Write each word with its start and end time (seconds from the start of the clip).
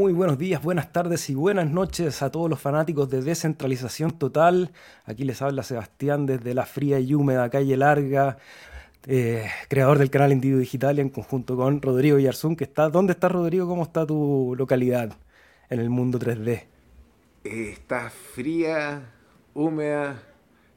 Muy 0.00 0.14
buenos 0.14 0.38
días, 0.38 0.62
buenas 0.62 0.94
tardes 0.94 1.28
y 1.28 1.34
buenas 1.34 1.70
noches 1.70 2.22
a 2.22 2.30
todos 2.30 2.48
los 2.48 2.58
fanáticos 2.58 3.10
de 3.10 3.20
Descentralización 3.20 4.12
Total. 4.12 4.72
Aquí 5.04 5.24
les 5.24 5.42
habla 5.42 5.62
Sebastián 5.62 6.24
desde 6.24 6.54
la 6.54 6.64
fría 6.64 6.98
y 7.00 7.12
húmeda 7.12 7.50
calle 7.50 7.76
Larga, 7.76 8.38
eh, 9.06 9.44
creador 9.68 9.98
del 9.98 10.08
canal 10.08 10.32
Individuo 10.32 10.60
Digital 10.60 11.00
en 11.00 11.10
conjunto 11.10 11.54
con 11.54 11.82
Rodrigo 11.82 12.18
Yarzún, 12.18 12.56
que 12.56 12.64
está... 12.64 12.88
¿Dónde 12.88 13.12
está 13.12 13.28
Rodrigo? 13.28 13.68
¿Cómo 13.68 13.82
está 13.82 14.06
tu 14.06 14.54
localidad 14.56 15.12
en 15.68 15.80
el 15.80 15.90
mundo 15.90 16.18
3D? 16.18 16.64
Eh, 17.44 17.70
está 17.70 18.08
fría, 18.08 19.02
húmeda 19.52 20.22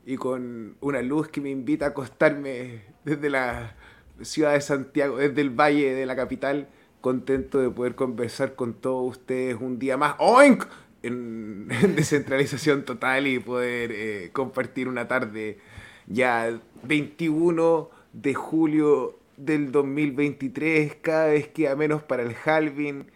y 0.06 0.18
con 0.18 0.76
una 0.82 1.02
luz 1.02 1.30
que 1.30 1.40
me 1.40 1.50
invita 1.50 1.86
a 1.86 1.90
acostarme 1.90 2.82
desde 3.06 3.30
la 3.30 3.74
ciudad 4.22 4.52
de 4.52 4.60
Santiago, 4.60 5.16
desde 5.16 5.40
el 5.40 5.50
valle 5.50 5.94
de 5.94 6.06
la 6.06 6.18
capital 6.18 6.68
contento 7.04 7.60
de 7.60 7.70
poder 7.70 7.96
conversar 7.96 8.56
con 8.56 8.74
todos 8.74 9.18
ustedes 9.18 9.58
un 9.60 9.78
día 9.78 9.98
más. 9.98 10.16
¡Oink! 10.20 10.64
En, 11.04 11.68
descentralización 11.98 12.86
total 12.86 13.28
y 13.28 13.40
poder 13.40 13.92
eh, 13.92 14.30
compartir 14.32 14.88
una 14.88 15.06
tarde 15.06 15.60
ya 16.08 16.58
21 16.84 17.90
de 18.14 18.34
julio 18.34 19.20
del 19.36 19.74
2023, 19.74 20.96
cada 21.02 21.28
vez 21.28 21.50
queda 21.50 21.76
menos 21.76 22.02
para 22.04 22.24
el 22.24 22.36
halving. 22.46 23.12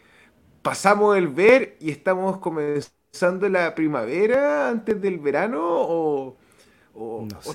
Pasamos 0.61 1.17
el 1.17 1.29
ver 1.29 1.77
y 1.79 1.89
estamos 1.89 2.39
comenzando 2.39 3.47
la 3.47 3.73
primavera 3.73 4.67
antes 4.67 5.01
del 5.01 5.17
verano 5.17 5.61
o, 5.63 6.35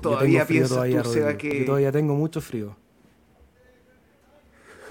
todavía 0.01 0.47
piensas 0.47 0.89
tú, 0.89 1.37
que... 1.37 1.61
Yo 1.61 1.67
todavía 1.67 1.93
tengo 1.93 2.15
mucho 2.15 2.41
frío. 2.41 2.75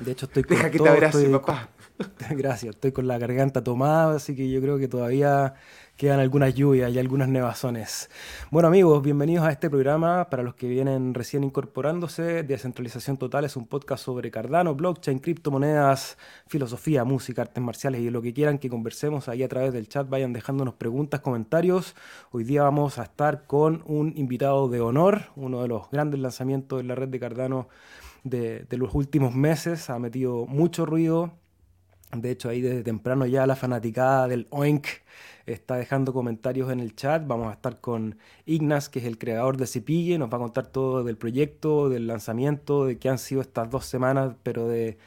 De 0.03 0.11
hecho, 0.13 0.25
estoy 0.25 0.43
con 0.43 0.57
Deja 0.57 0.71
que 0.71 0.79
te 0.79 0.89
abrace, 0.89 1.29
papá. 1.29 1.69
Gracias, 2.31 2.75
estoy 2.75 2.91
con 2.91 3.07
la 3.07 3.19
garganta 3.19 3.63
tomada, 3.63 4.15
así 4.15 4.35
que 4.35 4.49
yo 4.49 4.59
creo 4.59 4.79
que 4.79 4.87
todavía 4.87 5.53
quedan 5.95 6.19
algunas 6.19 6.55
lluvias 6.55 6.91
y 6.91 6.97
algunas 6.97 7.27
nevazones. 7.27 8.09
Bueno 8.49 8.67
amigos, 8.69 9.03
bienvenidos 9.03 9.45
a 9.45 9.51
este 9.51 9.69
programa. 9.69 10.27
Para 10.31 10.41
los 10.41 10.55
que 10.55 10.67
vienen 10.67 11.13
recién 11.13 11.43
incorporándose, 11.43 12.41
Descentralización 12.41 13.17
Total 13.17 13.45
es 13.45 13.55
un 13.55 13.67
podcast 13.67 14.03
sobre 14.03 14.31
Cardano, 14.31 14.73
blockchain, 14.73 15.19
criptomonedas, 15.19 16.17
filosofía, 16.47 17.03
música, 17.03 17.43
artes 17.43 17.63
marciales 17.63 18.01
y 18.01 18.09
lo 18.09 18.23
que 18.23 18.33
quieran 18.33 18.57
que 18.57 18.69
conversemos 18.69 19.29
ahí 19.29 19.43
a 19.43 19.47
través 19.47 19.71
del 19.71 19.87
chat. 19.87 20.09
Vayan 20.09 20.33
dejándonos 20.33 20.73
preguntas, 20.73 21.19
comentarios. 21.19 21.95
Hoy 22.31 22.43
día 22.43 22.63
vamos 22.63 22.97
a 22.97 23.03
estar 23.03 23.45
con 23.45 23.83
un 23.85 24.13
invitado 24.15 24.67
de 24.69 24.81
honor, 24.81 25.25
uno 25.35 25.61
de 25.61 25.67
los 25.67 25.91
grandes 25.91 26.19
lanzamientos 26.19 26.79
de 26.79 26.85
la 26.85 26.95
red 26.95 27.09
de 27.09 27.19
Cardano 27.19 27.67
de, 28.23 28.65
los 28.71 28.93
últimos 28.95 29.33
meses, 29.35 29.89
ha 29.89 29.99
metido 29.99 30.45
mucho 30.45 30.85
ruido. 30.85 31.33
De 32.13 32.31
hecho, 32.31 32.49
ahí 32.49 32.61
desde 32.61 32.83
temprano 32.83 33.25
ya 33.25 33.47
la 33.47 33.55
fanaticada 33.55 34.27
del 34.27 34.47
Oink 34.49 34.87
está 35.45 35.75
dejando 35.75 36.13
comentarios 36.13 36.71
en 36.71 36.79
el 36.79 36.95
chat. 36.95 37.25
Vamos 37.25 37.47
a 37.47 37.53
estar 37.53 37.79
con 37.79 38.17
Ignas, 38.45 38.89
que 38.89 38.99
es 38.99 39.05
el 39.05 39.17
creador 39.17 39.57
de 39.57 39.67
Cepille, 39.67 40.17
nos 40.17 40.31
va 40.31 40.37
a 40.37 40.41
contar 40.41 40.67
todo 40.67 41.03
del 41.03 41.17
proyecto, 41.17 41.89
del 41.89 42.07
lanzamiento, 42.07 42.85
de 42.85 42.97
qué 42.97 43.09
han 43.09 43.17
sido 43.17 43.41
estas 43.41 43.69
dos 43.69 43.85
semanas, 43.85 44.35
pero 44.43 44.67
de, 44.67 44.97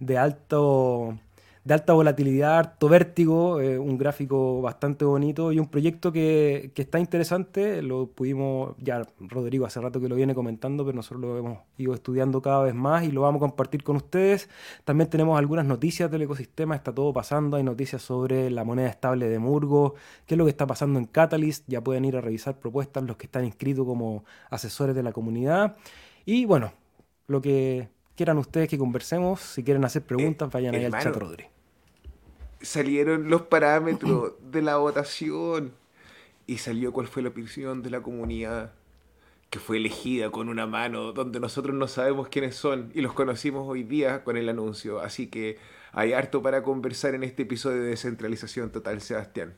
de 0.00 0.18
alto 0.18 1.18
de 1.66 1.74
alta 1.74 1.94
volatilidad, 1.94 2.58
harto 2.58 2.88
vértigo, 2.88 3.60
eh, 3.60 3.76
un 3.76 3.98
gráfico 3.98 4.62
bastante 4.62 5.04
bonito 5.04 5.50
y 5.50 5.58
un 5.58 5.66
proyecto 5.66 6.12
que, 6.12 6.70
está 6.76 7.00
interesante. 7.00 7.82
Lo 7.82 8.06
pudimos, 8.06 8.76
ya 8.78 9.04
Rodrigo 9.18 9.66
hace 9.66 9.80
rato 9.80 10.00
que 10.00 10.08
lo 10.08 10.14
viene 10.14 10.32
comentando, 10.32 10.84
pero 10.84 10.94
nosotros 10.94 11.22
lo 11.22 11.36
hemos 11.36 11.58
ido 11.76 11.92
estudiando 11.92 12.40
cada 12.40 12.62
vez 12.62 12.74
más 12.76 13.02
y 13.02 13.10
lo 13.10 13.22
vamos 13.22 13.40
a 13.40 13.48
compartir 13.48 13.82
con 13.82 13.96
ustedes. 13.96 14.48
También 14.84 15.10
tenemos 15.10 15.36
algunas 15.36 15.66
noticias 15.66 16.08
del 16.08 16.22
ecosistema, 16.22 16.76
está 16.76 16.94
todo 16.94 17.12
pasando. 17.12 17.56
Hay 17.56 17.64
noticias 17.64 18.00
sobre 18.00 18.48
la 18.48 18.62
moneda 18.62 18.88
estable 18.88 19.28
de 19.28 19.40
Murgo, 19.40 19.96
qué 20.24 20.34
es 20.34 20.38
lo 20.38 20.44
que 20.44 20.50
está 20.50 20.68
pasando 20.68 21.00
en 21.00 21.06
Catalyst. 21.06 21.64
Ya 21.66 21.80
pueden 21.80 22.04
ir 22.04 22.16
a 22.16 22.20
revisar 22.20 22.60
propuestas 22.60 23.02
los 23.02 23.16
que 23.16 23.26
están 23.26 23.44
inscritos 23.44 23.84
como 23.84 24.24
asesores 24.50 24.94
de 24.94 25.02
la 25.02 25.10
comunidad. 25.10 25.76
Y 26.24 26.44
bueno, 26.44 26.74
lo 27.26 27.42
que 27.42 27.88
quieran 28.14 28.38
ustedes 28.38 28.68
que 28.68 28.78
conversemos, 28.78 29.40
si 29.40 29.64
quieren 29.64 29.84
hacer 29.84 30.02
preguntas, 30.02 30.48
vayan 30.52 30.76
ahí 30.76 30.84
al 30.84 30.92
chat, 30.92 31.16
Rodrigo 31.16 31.55
salieron 32.66 33.30
los 33.30 33.42
parámetros 33.42 34.34
de 34.50 34.62
la 34.62 34.76
votación 34.76 35.72
y 36.46 36.58
salió 36.58 36.92
cuál 36.92 37.06
fue 37.08 37.22
la 37.22 37.30
opinión 37.30 37.82
de 37.82 37.90
la 37.90 38.02
comunidad 38.02 38.72
que 39.50 39.58
fue 39.58 39.76
elegida 39.76 40.30
con 40.30 40.48
una 40.48 40.66
mano 40.66 41.12
donde 41.12 41.40
nosotros 41.40 41.74
no 41.74 41.86
sabemos 41.86 42.28
quiénes 42.28 42.56
son 42.56 42.90
y 42.94 43.00
los 43.00 43.12
conocimos 43.12 43.66
hoy 43.68 43.84
día 43.84 44.24
con 44.24 44.36
el 44.36 44.48
anuncio. 44.48 45.00
Así 45.00 45.28
que 45.28 45.58
hay 45.92 46.12
harto 46.12 46.42
para 46.42 46.62
conversar 46.62 47.14
en 47.14 47.22
este 47.22 47.42
episodio 47.42 47.82
de 47.82 47.90
Descentralización 47.90 48.70
Total, 48.70 49.00
Sebastián. 49.00 49.54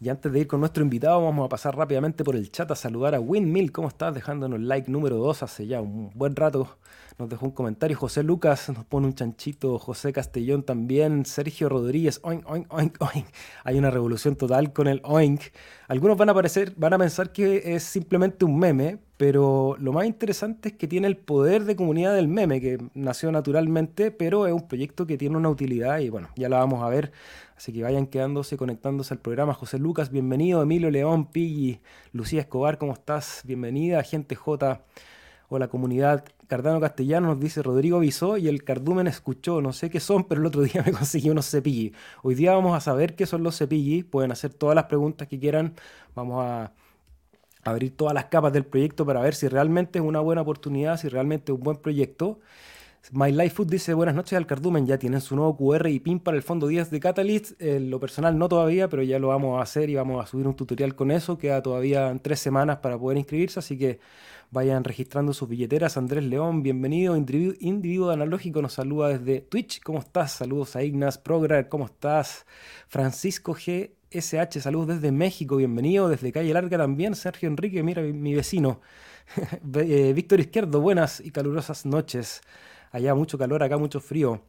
Y 0.00 0.08
antes 0.08 0.32
de 0.32 0.40
ir 0.40 0.46
con 0.46 0.60
nuestro 0.60 0.82
invitado, 0.82 1.22
vamos 1.22 1.44
a 1.44 1.48
pasar 1.48 1.76
rápidamente 1.76 2.24
por 2.24 2.36
el 2.36 2.50
chat 2.52 2.70
a 2.70 2.76
saludar 2.76 3.14
a 3.14 3.20
Winmill. 3.20 3.72
¿Cómo 3.72 3.88
estás? 3.88 4.14
Dejándonos 4.14 4.60
like 4.60 4.90
número 4.90 5.16
2 5.16 5.42
hace 5.42 5.66
ya 5.66 5.80
un 5.80 6.10
buen 6.14 6.36
rato. 6.36 6.78
Nos 7.18 7.28
dejó 7.28 7.46
un 7.46 7.52
comentario. 7.52 7.96
José 7.96 8.22
Lucas 8.22 8.68
nos 8.68 8.84
pone 8.84 9.08
un 9.08 9.12
chanchito. 9.12 9.76
José 9.80 10.12
Castellón 10.12 10.62
también. 10.62 11.26
Sergio 11.26 11.68
Rodríguez. 11.68 12.20
Oink, 12.22 12.48
oink, 12.48 12.72
oink, 12.72 12.96
oink. 13.02 13.26
Hay 13.64 13.76
una 13.76 13.90
revolución 13.90 14.36
total 14.36 14.72
con 14.72 14.86
el 14.86 15.00
oink. 15.02 15.40
Algunos 15.88 16.16
van 16.16 16.28
a, 16.28 16.34
parecer, 16.34 16.74
van 16.76 16.92
a 16.92 16.98
pensar 16.98 17.32
que 17.32 17.74
es 17.74 17.82
simplemente 17.82 18.44
un 18.44 18.56
meme, 18.56 18.98
pero 19.16 19.74
lo 19.80 19.92
más 19.92 20.06
interesante 20.06 20.68
es 20.68 20.76
que 20.76 20.86
tiene 20.86 21.08
el 21.08 21.16
poder 21.16 21.64
de 21.64 21.74
comunidad 21.74 22.14
del 22.14 22.28
meme, 22.28 22.60
que 22.60 22.78
nació 22.94 23.32
naturalmente, 23.32 24.12
pero 24.12 24.46
es 24.46 24.52
un 24.52 24.68
proyecto 24.68 25.04
que 25.04 25.18
tiene 25.18 25.36
una 25.36 25.48
utilidad 25.48 25.98
y 25.98 26.10
bueno, 26.10 26.28
ya 26.36 26.48
la 26.48 26.58
vamos 26.58 26.84
a 26.84 26.88
ver. 26.88 27.10
Así 27.56 27.72
que 27.72 27.82
vayan 27.82 28.06
quedándose, 28.06 28.56
conectándose 28.56 29.12
al 29.12 29.18
programa. 29.18 29.54
José 29.54 29.80
Lucas, 29.80 30.12
bienvenido. 30.12 30.62
Emilio 30.62 30.88
León, 30.88 31.26
Piggy, 31.26 31.80
Lucía 32.12 32.42
Escobar, 32.42 32.78
¿cómo 32.78 32.92
estás? 32.92 33.42
Bienvenida. 33.44 34.04
Gente 34.04 34.36
J. 34.36 34.84
Hola 35.50 35.68
comunidad. 35.68 36.26
Cardano 36.46 36.78
Castellano 36.78 37.28
nos 37.28 37.40
dice 37.40 37.62
Rodrigo 37.62 37.96
avisó 37.96 38.36
y 38.36 38.48
el 38.48 38.64
cardumen 38.64 39.06
escuchó. 39.06 39.62
No 39.62 39.72
sé 39.72 39.88
qué 39.88 39.98
son, 39.98 40.24
pero 40.24 40.42
el 40.42 40.46
otro 40.46 40.60
día 40.62 40.82
me 40.84 40.92
conseguí 40.92 41.30
unos 41.30 41.50
cepillis. 41.50 41.92
Hoy 42.22 42.34
día 42.34 42.52
vamos 42.52 42.76
a 42.76 42.80
saber 42.80 43.16
qué 43.16 43.24
son 43.24 43.42
los 43.42 43.56
cepillis. 43.56 44.04
Pueden 44.04 44.30
hacer 44.30 44.52
todas 44.52 44.74
las 44.74 44.84
preguntas 44.84 45.26
que 45.26 45.38
quieran. 45.38 45.72
Vamos 46.14 46.44
a 46.44 46.72
abrir 47.64 47.96
todas 47.96 48.12
las 48.12 48.26
capas 48.26 48.52
del 48.52 48.66
proyecto 48.66 49.06
para 49.06 49.22
ver 49.22 49.34
si 49.34 49.48
realmente 49.48 49.98
es 50.00 50.04
una 50.04 50.20
buena 50.20 50.42
oportunidad, 50.42 50.98
si 50.98 51.08
realmente 51.08 51.50
es 51.50 51.56
un 51.56 51.64
buen 51.64 51.78
proyecto. 51.78 52.40
My 53.12 53.32
Life 53.32 53.50
Food 53.50 53.68
dice 53.68 53.94
buenas 53.94 54.14
noches 54.14 54.36
al 54.36 54.46
cardumen, 54.46 54.86
ya 54.86 54.98
tienen 54.98 55.22
su 55.22 55.34
nuevo 55.34 55.56
QR 55.56 55.88
y 55.88 55.98
PIN 55.98 56.20
para 56.20 56.36
el 56.36 56.42
fondo 56.42 56.66
10 56.66 56.90
de 56.90 57.00
Catalyst. 57.00 57.60
En 57.62 57.88
lo 57.88 58.00
personal 58.00 58.36
no 58.36 58.50
todavía, 58.50 58.88
pero 58.88 59.02
ya 59.02 59.18
lo 59.18 59.28
vamos 59.28 59.58
a 59.58 59.62
hacer 59.62 59.88
y 59.88 59.94
vamos 59.94 60.22
a 60.22 60.26
subir 60.26 60.46
un 60.46 60.54
tutorial 60.54 60.94
con 60.94 61.10
eso. 61.10 61.38
Queda 61.38 61.62
todavía 61.62 62.14
tres 62.20 62.38
semanas 62.40 62.78
para 62.78 62.98
poder 62.98 63.16
inscribirse, 63.16 63.60
así 63.60 63.78
que 63.78 63.98
vayan 64.50 64.84
registrando 64.84 65.32
sus 65.32 65.48
billeteras. 65.48 65.96
Andrés 65.96 66.24
León, 66.24 66.62
bienvenido. 66.62 67.16
Individuo, 67.16 68.10
analógico 68.10 68.62
nos 68.62 68.74
saluda 68.74 69.08
desde 69.08 69.40
Twitch. 69.40 69.82
¿Cómo 69.82 69.98
estás? 69.98 70.32
Saludos 70.32 70.76
a 70.76 70.82
Ignas 70.82 71.18
Prograr, 71.18 71.68
¿cómo 71.68 71.86
estás? 71.86 72.46
Francisco 72.88 73.54
G. 73.54 73.92
SH, 74.10 74.62
saludos 74.62 74.88
desde 74.88 75.12
México, 75.12 75.56
bienvenido. 75.56 76.08
Desde 76.08 76.32
Calle 76.32 76.54
Larga 76.54 76.78
también, 76.78 77.14
Sergio 77.14 77.48
Enrique, 77.48 77.82
mira 77.82 78.02
mi, 78.02 78.34
vecino. 78.34 78.80
Eh, 79.74 80.14
Víctor 80.14 80.40
Izquierdo, 80.40 80.80
buenas 80.80 81.20
y 81.20 81.30
calurosas 81.30 81.84
noches. 81.84 82.40
Allá 82.90 83.14
mucho 83.14 83.36
calor, 83.36 83.62
acá 83.62 83.76
mucho 83.76 84.00
frío. 84.00 84.40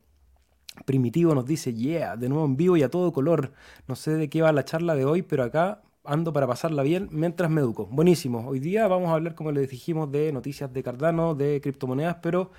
Primitivo 0.86 1.36
nos 1.36 1.46
dice, 1.46 1.74
yeah, 1.74 2.16
de 2.16 2.30
nuevo 2.30 2.46
en 2.46 2.56
vivo 2.56 2.78
y 2.78 2.84
a 2.84 2.90
todo 2.90 3.12
color. 3.12 3.52
No 3.88 3.98
sé 3.98 4.12
de 4.12 4.30
qué 4.30 4.42
va 4.42 4.54
la 4.54 4.64
charla 4.64 4.96
de 4.96 5.04
hoy, 5.04 5.24
pero 5.24 5.44
acá 5.44 5.82
ando 6.10 6.34
para 6.34 6.48
pasarla 6.48 6.82
bien 6.82 7.08
mientras 7.12 7.52
me 7.52 7.62
educo. 7.62 7.86
Buenísimo. 7.86 8.48
Hoy 8.48 8.60
día 8.60 8.88
vamos 8.88 9.10
a 9.10 9.14
hablar, 9.14 9.36
como 9.36 9.52
les 9.52 9.70
dijimos, 9.70 10.12
de 10.12 10.34
noticias 10.34 10.74
de 10.74 10.82
Cardano, 10.82 11.36
de 11.36 11.62
criptomonedas, 11.62 12.18
pero 12.24 12.50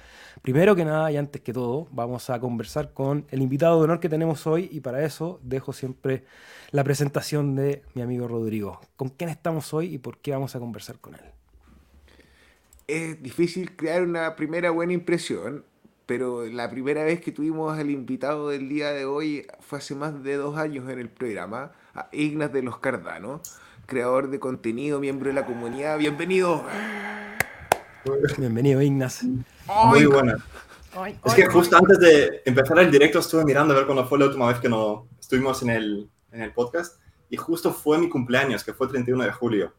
primero 0.40 0.76
que 0.76 0.84
nada 0.84 1.10
y 1.10 1.16
antes 1.16 1.42
que 1.42 1.52
todo, 1.52 1.88
vamos 1.90 2.30
a 2.30 2.38
conversar 2.38 2.92
con 2.92 3.26
el 3.30 3.42
invitado 3.42 3.78
de 3.78 3.84
honor 3.84 3.98
que 3.98 4.08
tenemos 4.08 4.46
hoy 4.46 4.68
y 4.70 4.80
para 4.80 5.04
eso 5.04 5.40
dejo 5.42 5.72
siempre 5.72 6.24
la 6.70 6.84
presentación 6.84 7.56
de 7.56 7.82
mi 7.94 8.02
amigo 8.02 8.28
Rodrigo. 8.28 8.80
¿Con 8.94 9.08
quién 9.08 9.30
estamos 9.30 9.74
hoy 9.74 9.94
y 9.94 9.98
por 9.98 10.18
qué 10.18 10.30
vamos 10.30 10.54
a 10.54 10.60
conversar 10.60 11.00
con 11.00 11.14
él? 11.14 11.24
Es 12.86 13.20
difícil 13.20 13.74
crear 13.74 14.02
una 14.02 14.36
primera 14.36 14.70
buena 14.70 14.92
impresión 14.92 15.64
pero 16.06 16.44
la 16.46 16.68
primera 16.68 17.04
vez 17.04 17.20
que 17.20 17.30
tuvimos 17.30 17.78
al 17.78 17.88
invitado 17.88 18.48
del 18.48 18.68
día 18.68 18.90
de 18.90 19.04
hoy 19.04 19.46
fue 19.60 19.78
hace 19.78 19.94
más 19.94 20.24
de 20.24 20.34
dos 20.34 20.58
años 20.58 20.90
en 20.90 20.98
el 20.98 21.08
programa, 21.08 21.70
a 21.94 22.08
Ignas 22.12 22.52
de 22.52 22.62
los 22.62 22.78
Cardano, 22.78 23.40
creador 23.86 24.30
de 24.30 24.38
contenido, 24.38 25.00
miembro 25.00 25.28
de 25.28 25.34
la 25.34 25.46
comunidad. 25.46 25.98
Bienvenido. 25.98 26.64
Bienvenido, 28.38 28.80
Ignas. 28.80 29.24
Muy 29.86 30.06
buena. 30.06 30.36
Es 31.24 31.34
que 31.34 31.46
justo 31.46 31.76
antes 31.76 31.98
de 31.98 32.42
empezar 32.44 32.78
el 32.78 32.90
directo 32.90 33.18
estuve 33.18 33.44
mirando 33.44 33.74
a 33.74 33.76
ver 33.76 33.86
cuándo 33.86 34.06
fue 34.06 34.18
la 34.18 34.26
última 34.26 34.48
vez 34.48 34.58
que 34.58 34.68
no 34.68 35.06
estuvimos 35.18 35.62
en 35.62 35.70
el, 35.70 36.10
en 36.32 36.42
el 36.42 36.52
podcast 36.52 37.00
y 37.28 37.36
justo 37.36 37.72
fue 37.72 37.98
mi 37.98 38.08
cumpleaños, 38.08 38.64
que 38.64 38.72
fue 38.72 38.86
el 38.86 38.92
31 38.92 39.24
de 39.24 39.32
julio. 39.32 39.74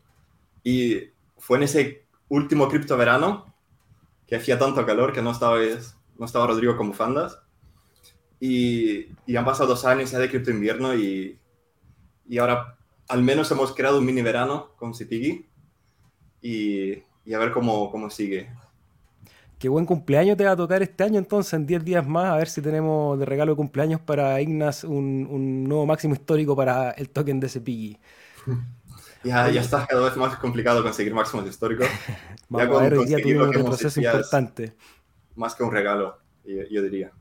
Y 0.63 1.09
fue 1.37 1.57
en 1.57 1.63
ese 1.63 2.05
último 2.29 2.69
cripto 2.69 2.95
verano 2.95 3.53
que 4.25 4.37
hacía 4.37 4.57
tanto 4.57 4.85
calor 4.85 5.11
que 5.11 5.21
no 5.21 5.31
estaba 5.31 5.57
no 6.17 6.25
estaba 6.25 6.47
Rodrigo 6.47 6.77
con 6.77 6.89
bufandas. 6.89 7.39
y, 8.39 9.07
y, 9.25 9.35
han 9.35 9.45
pasado 9.45 9.69
dos 9.69 9.85
años 9.85 10.11
ya 10.11 10.19
de 10.19 10.29
cripto 10.29 10.51
invierno 10.51 10.95
y, 10.95 11.40
y 12.31 12.37
ahora 12.37 12.77
al 13.09 13.23
menos 13.23 13.51
hemos 13.51 13.75
creado 13.75 13.99
un 13.99 14.05
mini 14.05 14.21
verano 14.21 14.69
con 14.77 14.95
Cipigi 14.95 15.49
y, 16.41 16.93
y 17.25 17.33
a 17.33 17.37
ver 17.37 17.51
cómo, 17.51 17.91
cómo 17.91 18.09
sigue. 18.09 18.49
Qué 19.59 19.67
buen 19.67 19.85
cumpleaños 19.85 20.37
te 20.37 20.45
va 20.45 20.51
a 20.51 20.55
tocar 20.55 20.81
este 20.81 21.03
año 21.03 21.19
entonces, 21.19 21.53
en 21.53 21.67
10 21.67 21.83
días 21.83 22.07
más, 22.07 22.31
a 22.31 22.37
ver 22.37 22.47
si 22.47 22.61
tenemos 22.61 23.19
de 23.19 23.25
regalo 23.25 23.51
de 23.51 23.57
cumpleaños 23.57 23.99
para 23.99 24.39
Ignas 24.39 24.85
un, 24.85 25.27
un 25.29 25.65
nuevo 25.65 25.85
máximo 25.85 26.13
histórico 26.13 26.55
para 26.55 26.91
el 26.91 27.09
token 27.09 27.39
de 27.39 27.49
Cepigui. 27.49 27.99
Ya, 29.23 29.47
ya 29.51 29.61
está 29.61 29.85
cada 29.85 30.03
vez 30.05 30.17
más 30.17 30.35
complicado 30.37 30.81
conseguir 30.81 31.13
máximos 31.13 31.45
históricos. 31.45 31.85
Vamos 32.49 32.67
ya 32.67 32.79
a 32.79 32.81
ver, 32.81 32.93
hoy 32.95 33.05
día 33.05 33.21
tuvimos 33.21 33.49
un 33.49 33.53
retroceso 33.53 34.01
importante. 34.01 34.73
Más 35.35 35.53
que 35.53 35.61
un 35.61 35.71
regalo, 35.71 36.17
yo, 36.43 36.63
yo 36.71 36.81
diría. 36.81 37.11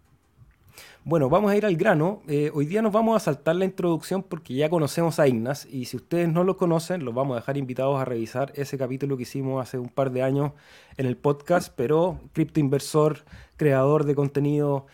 Bueno, 1.03 1.31
vamos 1.31 1.51
a 1.51 1.57
ir 1.57 1.65
al 1.65 1.77
grano. 1.77 2.21
Eh, 2.29 2.51
hoy 2.53 2.67
día 2.67 2.83
nos 2.83 2.93
vamos 2.93 3.17
a 3.17 3.21
saltar 3.21 3.57
la 3.57 3.65
introducción 3.65 4.23
porque 4.23 4.53
ya 4.53 4.69
conocemos 4.69 5.19
a 5.19 5.27
Ignas 5.27 5.65
y 5.65 5.87
si 5.87 5.97
ustedes 5.97 6.29
no 6.29 6.45
lo 6.45 6.59
conocen, 6.59 7.07
los 7.07 7.15
vamos 7.15 7.37
a 7.37 7.41
dejar 7.41 7.57
invitados 7.57 7.99
a 7.99 8.05
revisar 8.05 8.53
ese 8.55 8.77
capítulo 8.77 9.17
que 9.17 9.23
hicimos 9.23 9.63
hace 9.63 9.79
un 9.79 9.89
par 9.89 10.13
de 10.13 10.23
años 10.23 10.53
en 10.99 11.07
el 11.07 11.17
podcast, 11.17 11.73
pero 11.75 12.21
criptoinversor, 12.35 13.21
creador 13.57 14.05
de 14.05 14.15
contenido, 14.15 14.87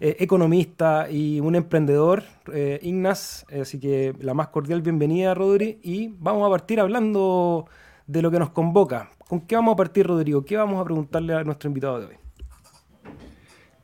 eh, 0.00 0.16
economista 0.20 1.10
y 1.10 1.40
un 1.40 1.54
emprendedor, 1.54 2.22
eh, 2.54 2.80
Ignas. 2.82 3.44
Así 3.60 3.78
que 3.78 4.14
la 4.18 4.32
más 4.32 4.48
cordial 4.48 4.80
bienvenida, 4.80 5.34
Rodri, 5.34 5.78
y 5.82 6.14
vamos 6.18 6.46
a 6.46 6.50
partir 6.50 6.80
hablando 6.80 7.66
de 8.06 8.22
lo 8.22 8.30
que 8.30 8.38
nos 8.38 8.48
convoca. 8.50 9.10
¿Con 9.28 9.42
qué 9.42 9.56
vamos 9.56 9.74
a 9.74 9.76
partir, 9.76 10.06
Rodrigo? 10.06 10.42
¿Qué 10.42 10.56
vamos 10.56 10.80
a 10.80 10.84
preguntarle 10.84 11.34
a 11.34 11.44
nuestro 11.44 11.68
invitado 11.68 12.00
de 12.00 12.06
hoy? 12.06 12.29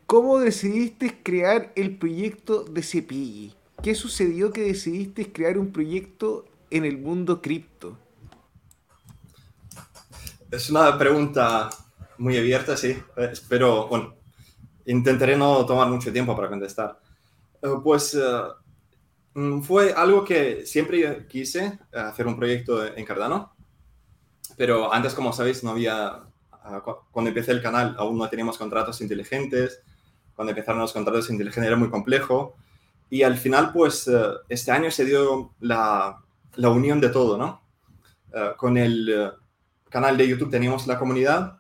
¿Cómo 0.06 0.38
decidiste 0.38 1.20
crear 1.20 1.73
el 1.75 1.97
proyecto 1.97 2.62
de 2.62 2.85
Cepilli? 2.85 3.53
¿Qué 3.82 3.97
sucedió 3.97 4.53
que 4.53 4.61
decidiste 4.61 5.32
crear 5.32 5.58
un 5.58 5.73
proyecto 5.73 6.44
en 6.70 6.85
el 6.85 6.97
mundo 6.99 7.43
cripto? 7.43 7.99
Es 10.49 10.70
una 10.70 10.97
pregunta 10.97 11.70
muy 12.19 12.37
abierta, 12.37 12.76
sí. 12.76 12.97
Espero, 13.17 13.88
bueno, 13.88 14.14
intentaré 14.85 15.37
no 15.37 15.67
tomar 15.67 15.88
mucho 15.88 16.12
tiempo 16.12 16.37
para 16.37 16.50
contestar. 16.50 17.00
Eh, 17.61 17.69
pues 17.82 18.14
eh, 18.14 18.43
mm, 19.35 19.62
fue 19.62 19.93
algo 19.93 20.25
que 20.25 20.64
siempre 20.67 21.26
quise, 21.26 21.81
hacer 21.93 22.29
un 22.29 22.37
proyecto 22.37 22.87
en 22.87 23.05
Cardano. 23.05 23.56
Pero 24.56 24.93
antes, 24.93 25.14
como 25.14 25.32
sabéis, 25.32 25.64
no 25.64 25.70
había, 25.70 26.23
ah, 26.53 26.82
cuando 27.11 27.31
empecé 27.31 27.50
el 27.50 27.61
canal, 27.61 27.97
aún 27.99 28.17
no 28.17 28.29
teníamos 28.29 28.56
contratos 28.56 29.00
inteligentes, 29.00 29.82
cuando 30.37 30.50
empezaron 30.50 30.83
los 30.83 30.93
contratos 30.93 31.31
inteligentes 31.31 31.67
era 31.67 31.77
muy 31.77 31.91
complejo. 31.91 32.55
Y 33.09 33.23
al 33.23 33.37
final, 33.37 33.73
pues, 33.73 34.06
eh, 34.06 34.21
este 34.49 34.71
año 34.71 34.91
se 34.91 35.05
dio 35.05 35.55
la, 35.61 36.19
la 36.56 36.69
unión 36.69 37.00
de 37.00 37.09
todo, 37.09 37.38
¿no? 37.38 37.62
Eh, 38.35 38.50
con 38.56 38.77
el 38.77 39.09
eh, 39.09 39.31
canal 39.88 40.17
de 40.17 40.29
YouTube 40.29 40.50
teníamos 40.50 40.87
la 40.87 40.99
comunidad. 40.99 41.59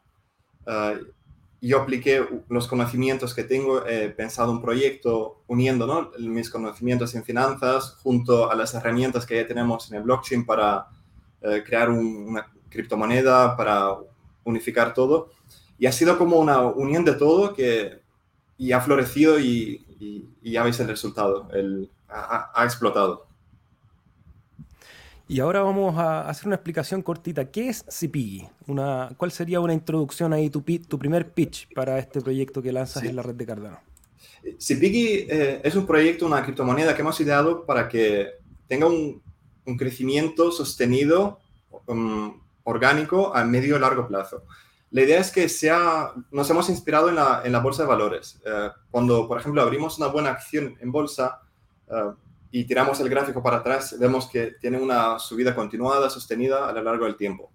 yo 1.60 1.80
apliqué 1.80 2.24
los 2.48 2.68
conocimientos 2.68 3.34
que 3.34 3.44
tengo, 3.44 3.86
he 3.86 4.10
pensado 4.10 4.52
un 4.52 4.60
proyecto 4.60 5.42
uniendo 5.46 5.86
¿no? 5.86 6.10
mis 6.18 6.50
conocimientos 6.50 7.14
en 7.14 7.24
finanzas 7.24 7.96
junto 8.02 8.50
a 8.50 8.54
las 8.54 8.74
herramientas 8.74 9.24
que 9.24 9.36
ya 9.36 9.46
tenemos 9.46 9.90
en 9.90 9.98
el 9.98 10.02
blockchain 10.02 10.44
para 10.44 10.88
crear 11.64 11.88
una 11.90 12.52
criptomoneda, 12.68 13.56
para 13.56 13.96
unificar 14.44 14.92
todo. 14.92 15.30
Y 15.78 15.86
ha 15.86 15.92
sido 15.92 16.18
como 16.18 16.38
una 16.38 16.60
unión 16.62 17.04
de 17.04 17.14
todo 17.14 17.54
que 17.54 18.05
y 18.58 18.72
ha 18.72 18.80
florecido 18.80 19.38
y, 19.38 19.82
ya 20.42 20.62
veis 20.62 20.78
el 20.80 20.88
resultado, 20.88 21.48
el, 21.52 21.90
ha, 22.08 22.64
explotado. 22.64 23.26
Y 25.28 25.40
ahora 25.40 25.62
vamos 25.62 25.98
a 25.98 26.28
hacer 26.28 26.46
una 26.46 26.56
explicación 26.56 27.02
cortita. 27.02 27.50
¿Qué 27.50 27.68
es 27.68 27.84
Cipigi? 27.90 28.46
Una, 28.68 29.10
¿Cuál 29.16 29.32
sería 29.32 29.58
una 29.60 29.72
introducción 29.72 30.32
ahí, 30.32 30.50
tu, 30.50 30.62
tu 30.62 30.98
primer 30.98 31.32
pitch 31.32 31.72
para 31.74 31.98
este 31.98 32.20
proyecto 32.20 32.62
que 32.62 32.72
lanzas 32.72 33.02
en 33.02 33.16
la 33.16 33.22
red 33.22 33.34
de 33.34 33.46
Cardano? 33.46 33.80
Cipigi 34.60 35.26
eh, 35.28 35.60
es 35.64 35.74
un 35.74 35.86
proyecto, 35.86 36.26
una 36.26 36.42
criptomoneda 36.42 36.94
que 36.94 37.02
hemos 37.02 37.20
ideado 37.20 37.64
para 37.64 37.88
que 37.88 38.34
tenga 38.68 38.86
un, 38.86 39.20
un 39.66 39.76
crecimiento 39.76 40.52
sostenido, 40.52 41.40
um, 41.86 42.40
orgánico, 42.64 43.34
a 43.34 43.44
medio 43.44 43.76
y 43.76 43.80
largo 43.80 44.08
plazo. 44.08 44.44
La 44.96 45.02
idea 45.02 45.20
es 45.20 45.30
que 45.30 45.46
sea, 45.50 46.12
nos 46.30 46.48
hemos 46.48 46.70
inspirado 46.70 47.10
en 47.10 47.16
la, 47.16 47.42
en 47.44 47.52
la 47.52 47.58
bolsa 47.58 47.82
de 47.82 47.88
valores. 47.90 48.40
Eh, 48.46 48.70
cuando, 48.90 49.28
por 49.28 49.38
ejemplo, 49.38 49.60
abrimos 49.60 49.98
una 49.98 50.06
buena 50.06 50.30
acción 50.30 50.74
en 50.80 50.90
bolsa 50.90 51.42
eh, 51.86 52.12
y 52.50 52.64
tiramos 52.64 52.98
el 53.00 53.10
gráfico 53.10 53.42
para 53.42 53.58
atrás, 53.58 53.94
vemos 53.98 54.26
que 54.26 54.52
tiene 54.58 54.80
una 54.80 55.18
subida 55.18 55.54
continuada, 55.54 56.08
sostenida 56.08 56.66
a 56.66 56.72
lo 56.72 56.82
largo 56.82 57.04
del 57.04 57.18
tiempo. 57.18 57.52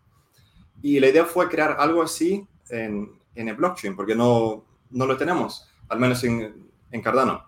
Y 0.83 0.99
la 0.99 1.07
idea 1.07 1.25
fue 1.25 1.49
crear 1.49 1.77
algo 1.79 2.03
así 2.03 2.45
en, 2.69 3.11
en 3.33 3.47
el 3.47 3.55
blockchain, 3.55 3.95
porque 3.95 4.13
no, 4.13 4.63
no 4.91 5.07
lo 5.07 5.17
tenemos, 5.17 5.67
al 5.89 5.99
menos 5.99 6.23
en, 6.23 6.69
en 6.91 7.01
Cardano. 7.01 7.43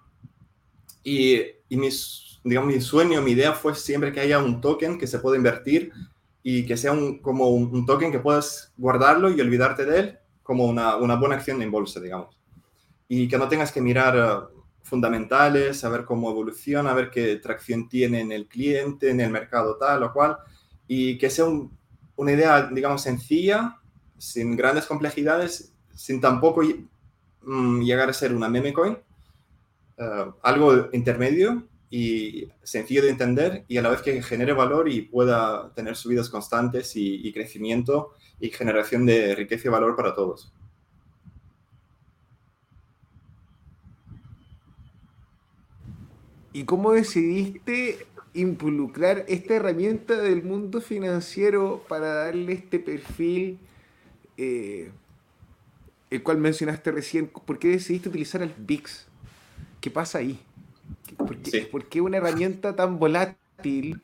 Y, 1.03 1.39
y 1.69 1.77
mis, 1.77 2.39
digamos, 2.43 2.73
mi 2.73 2.81
sueño, 2.81 3.21
mi 3.21 3.33
idea 3.33 3.53
fue 3.53 3.75
siempre 3.75 4.11
que 4.11 4.21
haya 4.21 4.39
un 4.39 4.59
token 4.59 4.97
que 4.97 5.05
se 5.05 5.19
pueda 5.19 5.37
invertir 5.37 5.91
y 6.43 6.65
que 6.65 6.75
sea 6.75 6.91
un, 6.91 7.19
como 7.19 7.49
un, 7.49 7.85
token 7.85 8.11
que 8.11 8.19
puedas 8.19 8.73
guardarlo 8.77 9.31
y 9.31 9.39
olvidarte 9.39 9.85
de 9.85 9.99
él 9.99 10.19
como 10.43 10.65
una, 10.65 10.97
una, 10.97 11.15
buena 11.15 11.35
acción 11.35 11.61
en 11.61 11.71
bolsa, 11.71 12.01
digamos. 12.01 12.37
Y 13.07 13.29
que 13.29 13.37
no 13.37 13.47
tengas 13.47 13.71
que 13.71 13.79
mirar 13.79 14.17
uh, 14.17 14.61
fundamentales, 14.83 15.79
saber 15.79 16.03
cómo 16.03 16.29
evoluciona, 16.29 16.91
a 16.91 16.95
ver 16.95 17.09
qué 17.09 17.37
tracción 17.37 17.87
tiene 17.87 18.19
en 18.19 18.33
el 18.33 18.47
cliente, 18.47 19.09
en 19.09 19.21
el 19.21 19.31
mercado 19.31 19.77
tal 19.77 20.03
o 20.03 20.11
cual, 20.11 20.37
y 20.85 21.17
que 21.17 21.29
sea 21.29 21.45
una 22.15 22.31
idea, 22.31 22.69
digamos, 22.71 23.01
sencilla, 23.01 23.79
sin 24.17 24.57
grandes 24.57 24.85
complejidades, 24.85 25.73
sin 25.95 26.19
tampoco 26.19 26.61
mm, 27.41 27.81
llegar 27.81 28.09
a 28.09 28.13
ser 28.13 28.33
una 28.33 28.49
meme 28.49 28.73
coin, 28.73 28.97
uh, 29.97 30.33
algo 30.41 30.89
intermedio 30.91 31.63
y 31.95 32.49
sencillo 32.63 33.03
de 33.03 33.11
entender 33.11 33.65
y 33.67 33.77
a 33.77 33.83
la 33.83 33.89
vez 33.89 34.01
que 34.01 34.19
genere 34.23 34.51
valor 34.53 34.89
y 34.89 35.01
pueda 35.01 35.71
tener 35.75 35.95
subidas 35.95 36.27
constantes 36.27 36.93
y, 36.95 37.31
crecimiento 37.33 38.13
y 38.39 38.49
generación 38.49 39.05
de 39.05 39.35
riqueza 39.35 39.67
y 39.67 39.71
valor 39.71 39.95
para 39.95 40.15
todos. 40.15 40.51
¿Y 46.51 46.63
cómo 46.63 46.93
decidiste 46.93 48.07
involucrar 48.33 49.25
esta 49.27 49.53
herramienta 49.53 50.19
del 50.19 50.41
mundo 50.41 50.81
financiero 50.81 51.85
para 51.87 52.07
darle 52.25 52.53
este 52.53 52.79
perfil, 52.79 53.59
eh, 54.37 54.89
el 56.09 56.23
cual 56.23 56.39
mencionaste 56.39 56.91
recién? 56.91 57.27
¿Por 57.27 57.59
qué 57.59 57.67
decidiste 57.67 58.09
utilizar 58.09 58.41
el 58.41 58.51
VIX? 58.57 59.05
¿Qué 59.79 59.91
pasa 59.91 60.17
ahí? 60.17 60.43
¿Por 61.25 61.85
qué, 61.85 62.01
una 62.01 62.17
herramienta 62.17 62.75
tan 62.75 62.99
volátil 62.99 64.01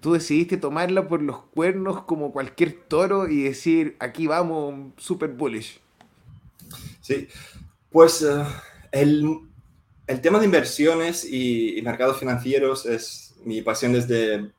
tú 0.00 0.14
decidiste 0.14 0.56
tomarla 0.56 1.08
por 1.08 1.22
los 1.22 1.42
cuernos 1.42 2.02
como 2.04 2.32
cualquier 2.32 2.72
toro 2.88 3.28
y 3.28 3.42
decir, 3.42 3.96
aquí 3.98 4.26
vamos, 4.26 4.92
super 4.96 5.30
bullish? 5.30 5.80
Sí, 7.00 7.28
pues 7.90 8.22
eh, 8.22 8.44
el, 8.92 9.40
tema 10.22 10.38
de 10.38 10.46
inversiones 10.46 11.24
y, 11.24 11.80
mercados 11.82 12.18
financieros 12.18 12.86
es 12.86 13.34
mi 13.44 13.62
pasión 13.62 13.92
desde 13.92 14.50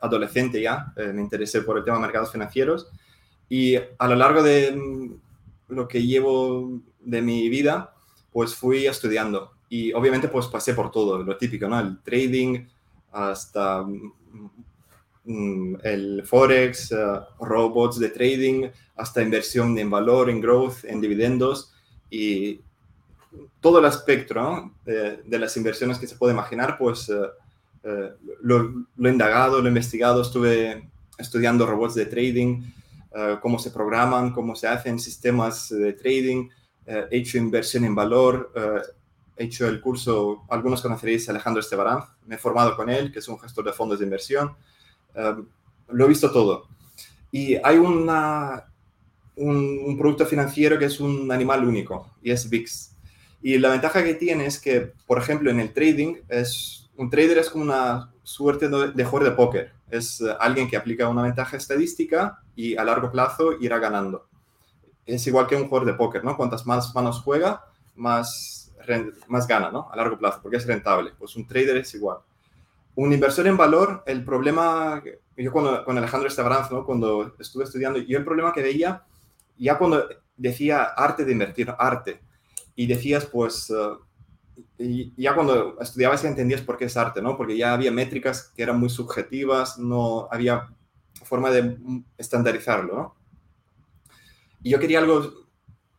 adolescente 0.00 0.60
ya. 0.60 0.92
Eh, 0.96 1.12
me 1.12 1.22
interesé 1.22 1.62
por 1.62 1.78
el 1.78 1.84
tema 1.84 1.96
de 1.96 2.02
mercados 2.02 2.32
financieros 2.32 2.90
y 3.48 3.76
a 3.76 4.08
lo 4.08 4.14
largo 4.14 4.42
de 4.42 4.72
mm, 4.72 5.74
lo 5.74 5.88
que 5.88 6.02
llevo 6.02 6.80
de 7.00 7.22
mi 7.22 7.48
vida, 7.48 7.94
pues 8.32 8.54
fui 8.54 8.86
estudiando 8.86 9.55
y 9.68 9.92
obviamente 9.92 10.28
pues 10.28 10.46
pasé 10.46 10.74
por 10.74 10.90
todo, 10.90 11.22
lo 11.22 11.36
típico, 11.36 11.68
¿no? 11.68 11.78
El 11.80 11.98
trading 11.98 12.66
hasta 13.12 13.84
mm, 15.24 15.76
el 15.82 16.22
forex, 16.24 16.92
eh, 16.92 16.96
robots 17.40 17.98
de 17.98 18.10
trading, 18.10 18.68
hasta 18.96 19.22
inversión 19.22 19.76
en 19.78 19.90
valor, 19.90 20.30
en 20.30 20.40
growth, 20.40 20.84
en 20.84 21.00
dividendos 21.00 21.72
y 22.10 22.60
todo 23.60 23.80
el 23.80 23.86
espectro 23.86 24.72
de, 24.84 25.38
las 25.38 25.56
inversiones 25.56 25.98
que 25.98 26.06
se 26.06 26.16
puede 26.16 26.32
imaginar, 26.32 26.78
pues 26.78 27.08
eh, 27.08 27.14
eh, 27.82 28.12
lo, 28.42 28.86
lo, 28.96 29.08
he 29.08 29.12
indagado, 29.12 29.60
lo 29.60 29.66
he 29.66 29.68
investigado, 29.68 30.22
estuve 30.22 30.88
estudiando 31.18 31.66
robots 31.66 31.94
de 31.94 32.06
trading, 32.06 32.62
cómo 33.40 33.58
se 33.58 33.70
programan, 33.70 34.30
cómo 34.34 34.54
se 34.54 34.68
hacen 34.68 34.98
sistemas 34.98 35.70
de 35.70 35.94
trading, 35.94 36.50
he 36.84 37.06
hecho 37.12 37.38
inversión 37.38 37.86
en 37.86 37.94
valor, 37.94 38.52
he 39.36 39.44
hecho 39.44 39.68
el 39.68 39.80
curso, 39.80 40.44
algunos 40.48 40.82
conoceréis 40.82 41.28
a 41.28 41.32
Alejandro 41.32 41.60
Estebarán, 41.60 42.00
me 42.26 42.36
he 42.36 42.38
formado 42.38 42.76
con 42.76 42.88
él, 42.88 43.12
que 43.12 43.18
es 43.18 43.28
un 43.28 43.38
gestor 43.38 43.64
de 43.64 43.72
fondos 43.72 43.98
de 43.98 44.04
inversión. 44.04 44.56
Em, 45.14 45.46
lo 45.88 46.04
he 46.04 46.08
visto 46.08 46.30
todo. 46.32 46.68
Y 47.30 47.56
hay 47.56 47.76
una, 47.76 48.64
un, 49.36 49.96
producto 49.98 50.26
financiero 50.26 50.78
que 50.78 50.86
es 50.86 51.00
un 51.00 51.30
animal 51.30 51.64
único 51.64 52.14
y 52.22 52.30
es 52.30 52.48
VIX. 52.48 52.92
Y 53.42 53.58
la 53.58 53.70
ventaja 53.70 54.02
que 54.02 54.14
tiene 54.14 54.46
es 54.46 54.58
que, 54.58 54.92
por 55.06 55.18
ejemplo, 55.18 55.50
en 55.50 55.60
el 55.60 55.72
trading, 55.72 56.16
es, 56.28 56.90
un 56.96 57.10
trader 57.10 57.38
es 57.38 57.50
como 57.50 57.64
una 57.64 58.12
suerte 58.22 58.68
de 58.68 59.04
jugador 59.04 59.30
de 59.30 59.36
póker. 59.36 59.72
Es 59.90 60.20
eh, 60.20 60.34
alguien 60.40 60.68
que 60.68 60.76
aplica 60.76 61.08
una 61.08 61.22
ventaja 61.22 61.56
estadística 61.56 62.40
y 62.56 62.76
a 62.76 62.84
largo 62.84 63.10
plazo 63.12 63.52
irá 63.60 63.78
ganando. 63.78 64.26
Es 65.04 65.26
igual 65.26 65.46
que 65.46 65.54
un 65.54 65.68
jugador 65.68 65.86
de 65.86 65.94
póker, 65.94 66.24
¿no? 66.24 66.36
Cuantas 66.36 66.66
más 66.66 66.92
manos 66.94 67.20
juega, 67.20 67.64
más, 67.94 68.65
más 69.28 69.46
gana, 69.46 69.70
¿no? 69.70 69.88
A 69.90 69.96
largo 69.96 70.18
plazo, 70.18 70.40
porque 70.42 70.56
es 70.56 70.66
rentable. 70.66 71.12
Pues 71.18 71.36
un 71.36 71.46
trader 71.46 71.78
es 71.78 71.94
igual. 71.94 72.18
Un 72.94 73.12
inversor 73.12 73.46
en 73.46 73.56
valor, 73.56 74.02
el 74.06 74.24
problema, 74.24 75.02
yo 75.36 75.52
cuando, 75.52 75.84
con 75.84 75.98
Alejandro 75.98 76.28
Estabaranz, 76.28 76.70
¿no? 76.70 76.84
Cuando 76.84 77.34
estuve 77.38 77.64
estudiando, 77.64 77.98
yo 77.98 78.18
el 78.18 78.24
problema 78.24 78.52
que 78.52 78.62
veía, 78.62 79.02
ya 79.58 79.76
cuando 79.76 80.06
decía 80.36 80.82
arte 80.82 81.24
de 81.24 81.32
invertir, 81.32 81.74
arte, 81.78 82.20
y 82.74 82.86
decías, 82.86 83.26
pues, 83.26 83.70
uh, 83.70 83.98
y 84.78 85.12
ya 85.20 85.34
cuando 85.34 85.78
estudiabas 85.80 86.22
ya 86.22 86.28
entendías 86.28 86.60
por 86.60 86.76
qué 86.76 86.86
es 86.86 86.96
arte, 86.96 87.22
¿no? 87.22 87.36
Porque 87.36 87.56
ya 87.56 87.72
había 87.72 87.90
métricas 87.90 88.52
que 88.54 88.62
eran 88.62 88.78
muy 88.78 88.88
subjetivas, 88.88 89.78
no 89.78 90.28
había 90.30 90.68
forma 91.24 91.50
de 91.50 91.78
estandarizarlo, 92.18 92.94
¿no? 92.94 93.14
Y 94.62 94.70
yo 94.70 94.78
quería 94.78 94.98
algo 94.98 95.32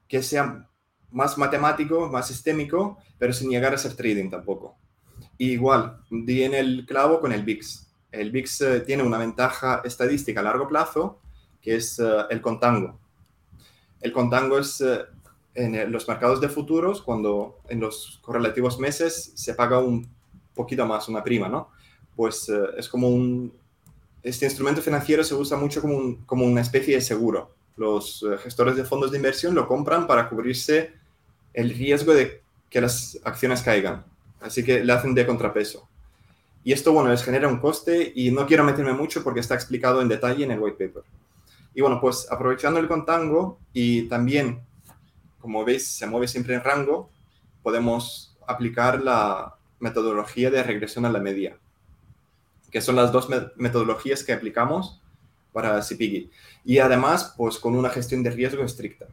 que 0.07 0.21
sea 0.21 0.66
más 1.17 1.37
matemático, 1.37 2.07
más 2.09 2.27
sistémico, 2.27 2.97
pero 3.17 3.33
sin 3.33 3.49
llegar 3.49 3.73
a 3.73 3.77
ser 3.77 3.95
trading 3.95 4.29
tampoco. 4.29 4.75
igual, 5.39 5.99
di 6.09 6.43
en 6.43 6.53
el 6.53 6.85
clavo 6.85 7.19
con 7.19 7.31
el 7.31 7.43
VIX. 7.43 7.87
El 8.11 8.31
VIX 8.31 8.61
eh, 8.61 8.79
tiene 8.81 9.03
una 9.03 9.17
ventaja 9.17 9.81
estadística 9.83 10.39
a 10.39 10.43
largo 10.43 10.67
plazo, 10.67 11.19
que 11.61 11.75
es 11.75 11.99
uh, 11.99 12.27
el 12.29 12.41
contango. 12.41 12.99
El 13.99 14.13
contango 14.13 14.57
es 14.59 14.79
uh, 14.81 15.05
en 15.57 15.91
los 15.91 16.07
mercados 16.07 16.39
de 16.39 16.49
futuros, 16.49 17.01
cuando 17.01 17.57
en 17.67 17.79
los 17.79 18.19
correlativos 18.21 18.79
meses 18.79 19.33
se 19.33 19.55
paga 19.55 19.79
un 19.79 20.07
poquito 20.53 20.85
más, 20.85 21.09
una 21.09 21.23
prima, 21.23 21.49
¿no? 21.49 21.69
Pues 22.15 22.47
eh, 22.49 22.59
es 22.77 22.87
como 22.87 23.09
un... 23.09 23.51
Este 24.21 24.45
instrumento 24.45 24.81
financiero 24.81 25.23
se 25.23 25.33
usa 25.33 25.57
mucho 25.57 25.81
como, 25.81 26.25
como 26.25 26.45
una 26.45 26.61
especie 26.61 26.95
de 26.95 27.01
seguro. 27.01 27.55
Los 27.75 28.23
eh, 28.23 28.37
gestores 28.37 28.75
de 28.75 28.83
fondos 28.83 29.11
de 29.11 29.17
inversión 29.17 29.55
lo 29.55 29.67
compran 29.67 30.05
para 30.05 30.29
cubrirse 30.29 30.93
el 31.57 31.71
riesgo 31.71 32.13
de 32.13 32.43
que 32.69 32.79
las 32.79 33.19
acciones 33.23 33.63
caigan. 33.63 34.05
Así 34.39 34.63
que 34.63 34.83
le 34.83 34.93
hacen 34.93 35.15
de 35.15 35.25
contrapeso. 35.25 35.89
Y 36.63 36.71
esto, 36.71 36.93
bueno, 36.93 37.09
les 37.09 37.23
genera 37.23 37.47
un 37.47 37.59
coste 37.59 38.11
y 38.15 38.29
no 38.29 38.45
quiero 38.45 38.63
meterme 38.63 38.93
mucho 38.93 39.23
porque 39.23 39.39
está 39.39 39.55
explicado 39.55 40.01
en 40.01 40.07
detalle 40.07 40.43
en 40.43 40.51
el 40.51 40.59
white 40.59 40.87
paper. 40.87 41.03
Y 41.73 41.81
bueno, 41.81 41.99
pues 41.99 42.27
aprovechando 42.29 42.79
el 42.79 42.87
contango 42.87 43.57
y 43.73 44.03
también 44.03 44.61
como 45.39 45.65
veis, 45.65 45.87
se 45.87 46.05
mueve 46.05 46.27
siempre 46.27 46.53
en 46.53 46.63
rango, 46.63 47.09
podemos 47.63 48.37
aplicar 48.45 49.01
la 49.01 49.55
metodología 49.79 50.51
de 50.51 50.61
regresión 50.61 51.05
a 51.05 51.09
la 51.09 51.19
media, 51.19 51.57
que 52.69 52.81
son 52.81 52.97
las 52.97 53.11
dos 53.11 53.29
metodologías 53.55 54.23
que 54.23 54.33
aplicamos 54.33 55.01
para 55.53 55.81
CPG. 55.81 56.29
Y 56.65 56.77
además, 56.79 57.33
pues 57.35 57.57
con 57.57 57.75
una 57.75 57.89
gestión 57.89 58.21
de 58.21 58.29
riesgo 58.29 58.63
estricta. 58.63 59.07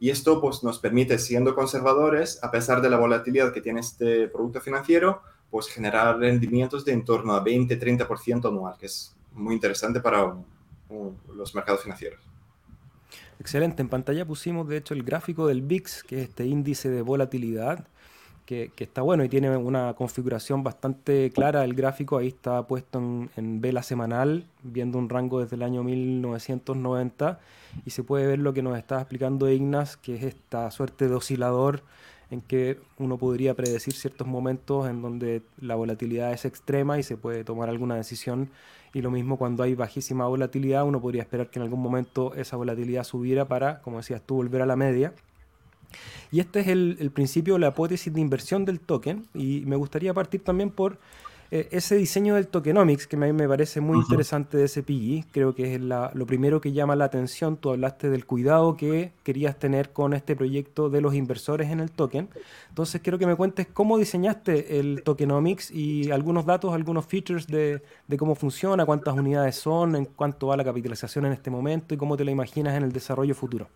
Y 0.00 0.10
esto 0.10 0.40
pues, 0.40 0.62
nos 0.62 0.78
permite, 0.78 1.18
siendo 1.18 1.54
conservadores, 1.54 2.38
a 2.42 2.50
pesar 2.50 2.80
de 2.80 2.90
la 2.90 2.98
volatilidad 2.98 3.52
que 3.52 3.60
tiene 3.60 3.80
este 3.80 4.28
producto 4.28 4.60
financiero, 4.60 5.22
pues 5.50 5.68
generar 5.68 6.18
rendimientos 6.18 6.84
de 6.84 6.92
en 6.92 7.04
torno 7.04 7.34
a 7.34 7.44
20-30% 7.44 8.48
anual, 8.48 8.76
que 8.78 8.86
es 8.86 9.16
muy 9.32 9.54
interesante 9.54 10.00
para 10.00 10.36
los 11.34 11.54
mercados 11.54 11.82
financieros. 11.82 12.20
Excelente. 13.40 13.82
En 13.82 13.88
pantalla 13.88 14.24
pusimos, 14.24 14.68
de 14.68 14.78
hecho, 14.78 14.94
el 14.94 15.02
gráfico 15.02 15.46
del 15.46 15.62
VIX, 15.62 16.02
que 16.02 16.22
es 16.22 16.28
este 16.28 16.44
índice 16.46 16.90
de 16.90 17.02
volatilidad, 17.02 17.86
que, 18.48 18.72
está 18.78 19.02
bueno 19.02 19.24
y 19.24 19.28
tiene 19.28 19.54
una 19.56 19.92
configuración 19.94 20.64
bastante 20.64 21.30
clara. 21.30 21.64
El 21.64 21.74
gráfico 21.74 22.16
ahí 22.16 22.28
está 22.28 22.66
puesto 22.66 22.98
en, 22.98 23.60
vela 23.60 23.82
semanal, 23.82 24.46
viendo 24.62 24.98
un 24.98 25.10
rango 25.10 25.40
desde 25.40 25.56
el 25.56 25.62
año 25.62 25.82
1990, 25.84 27.40
y 27.84 27.90
se 27.90 28.02
puede 28.02 28.26
ver 28.26 28.38
lo 28.38 28.52
que 28.52 28.62
nos 28.62 28.76
está 28.76 29.00
explicando 29.00 29.50
Ignas, 29.50 29.96
que 29.96 30.16
es 30.16 30.22
esta 30.22 30.70
suerte 30.70 31.08
de 31.08 31.14
oscilador 31.14 31.82
en 32.30 32.42
que 32.42 32.78
uno 32.98 33.16
podría 33.16 33.54
predecir 33.54 33.94
ciertos 33.94 34.26
momentos 34.26 34.88
en 34.88 35.00
donde 35.00 35.42
la 35.60 35.76
volatilidad 35.76 36.32
es 36.32 36.44
extrema 36.44 36.98
y 36.98 37.02
se 37.02 37.16
puede 37.16 37.42
tomar 37.42 37.70
alguna 37.70 37.96
decisión 37.96 38.50
y 38.94 39.02
lo 39.02 39.10
mismo 39.10 39.36
cuando 39.36 39.62
hay 39.62 39.74
bajísima 39.74 40.26
volatilidad, 40.26 40.84
uno 40.84 41.00
podría 41.00 41.22
esperar 41.22 41.50
que 41.50 41.58
en 41.58 41.64
algún 41.64 41.80
momento 41.80 42.34
esa 42.34 42.56
volatilidad 42.56 43.04
subiera 43.04 43.46
para, 43.46 43.80
como 43.80 43.98
decías 43.98 44.22
tú, 44.24 44.36
volver 44.36 44.62
a 44.62 44.66
la 44.66 44.76
media. 44.76 45.12
Y 46.30 46.40
este 46.40 46.60
es 46.60 46.68
el, 46.68 46.96
el 47.00 47.10
principio, 47.10 47.58
la 47.58 47.68
hipótesis 47.68 48.12
de 48.12 48.20
inversión 48.20 48.64
del 48.64 48.80
token. 48.80 49.26
Y 49.34 49.62
me 49.66 49.76
gustaría 49.76 50.12
partir 50.14 50.42
también 50.42 50.70
por 50.70 50.98
eh, 51.50 51.68
ese 51.70 51.96
diseño 51.96 52.34
del 52.34 52.46
tokenomics, 52.46 53.06
que 53.06 53.16
a 53.16 53.18
mí 53.20 53.32
me 53.32 53.48
parece 53.48 53.80
muy 53.80 53.98
interesante 53.98 54.58
de 54.58 54.64
ese 54.64 54.82
PI, 54.82 55.24
creo 55.32 55.54
que 55.54 55.74
es 55.74 55.80
lo 55.80 56.26
primero 56.26 56.60
que 56.60 56.72
llama 56.72 56.94
la 56.94 57.06
atención. 57.06 57.56
Tú 57.56 57.70
hablaste 57.70 58.10
del 58.10 58.26
cuidado 58.26 58.76
que 58.76 59.12
querías 59.22 59.58
tener 59.58 59.90
con 59.90 60.12
este 60.12 60.36
proyecto 60.36 60.90
de 60.90 61.00
los 61.00 61.14
inversores 61.14 61.70
en 61.70 61.80
el 61.80 61.90
token. 61.90 62.28
Entonces, 62.68 63.00
quiero 63.00 63.18
que 63.18 63.26
me 63.26 63.34
cuentes 63.34 63.66
cómo 63.66 63.96
diseñaste 63.96 64.78
el 64.78 65.02
tokenomics 65.02 65.70
y 65.70 66.10
algunos 66.10 66.44
datos, 66.44 66.74
algunos 66.74 67.06
features 67.06 67.46
de, 67.46 67.82
de 68.06 68.16
cómo 68.18 68.34
funciona, 68.34 68.84
cuántas 68.84 69.14
unidades 69.14 69.56
son, 69.56 69.96
en 69.96 70.04
cuánto 70.04 70.48
va 70.48 70.56
la 70.56 70.64
capitalización 70.64 71.24
en 71.26 71.32
este 71.32 71.50
momento 71.50 71.94
y 71.94 71.96
cómo 71.96 72.16
te 72.16 72.24
la 72.24 72.30
imaginas 72.30 72.76
en 72.76 72.82
el 72.82 72.92
desarrollo 72.92 73.34
futuro. 73.34 73.68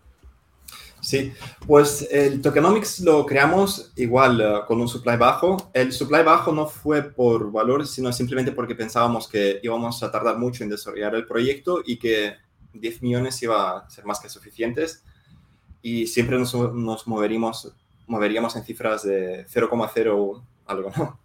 Sí, 1.03 1.33
pues 1.67 2.07
el 2.11 2.41
tokenomics 2.41 3.01
lo 3.01 3.25
creamos 3.25 3.91
igual 3.97 4.39
eh, 4.39 4.61
con 4.65 4.79
un 4.79 4.87
supply 4.87 5.17
bajo. 5.17 5.69
El 5.73 5.91
supply 5.91 6.23
bajo 6.23 6.53
no 6.53 6.65
fue 6.65 7.03
por 7.03 7.51
valor, 7.51 7.85
sino 7.85 8.13
simplemente 8.13 8.53
porque 8.53 8.73
pensábamos 8.73 9.27
que 9.27 9.59
íbamos 9.61 10.01
a 10.01 10.09
tardar 10.09 10.37
mucho 10.37 10.63
en 10.63 10.69
desarrollar 10.69 11.13
el 11.15 11.25
proyecto 11.25 11.81
y 11.85 11.99
que 11.99 12.35
10 12.71 13.01
millones 13.01 13.43
iba 13.43 13.79
a 13.79 13.89
ser 13.89 14.05
más 14.05 14.21
que 14.21 14.29
suficientes 14.29 15.03
y 15.81 16.07
siempre 16.07 16.39
nos, 16.39 16.53
nos 16.53 17.05
moveríamos, 17.05 17.75
moveríamos 18.07 18.55
en 18.55 18.63
cifras 18.63 19.03
de 19.03 19.45
0,0 19.47 20.41
algo, 20.67 20.91
¿no? 20.97 21.19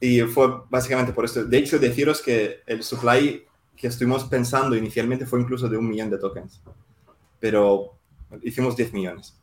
Y 0.00 0.22
fue 0.22 0.48
básicamente 0.68 1.12
por 1.12 1.24
esto. 1.24 1.44
De 1.44 1.58
hecho, 1.58 1.78
deciros 1.78 2.20
que 2.20 2.62
el 2.66 2.82
supply 2.82 3.44
que 3.76 3.86
estuvimos 3.86 4.24
pensando 4.24 4.74
inicialmente 4.74 5.24
fue 5.24 5.40
incluso 5.40 5.68
de 5.68 5.76
un 5.76 5.88
millón 5.88 6.10
de 6.10 6.18
tokens. 6.18 6.60
Pero 7.38 8.01
hicimos 8.42 8.76
10 8.76 8.92
millones. 8.92 9.36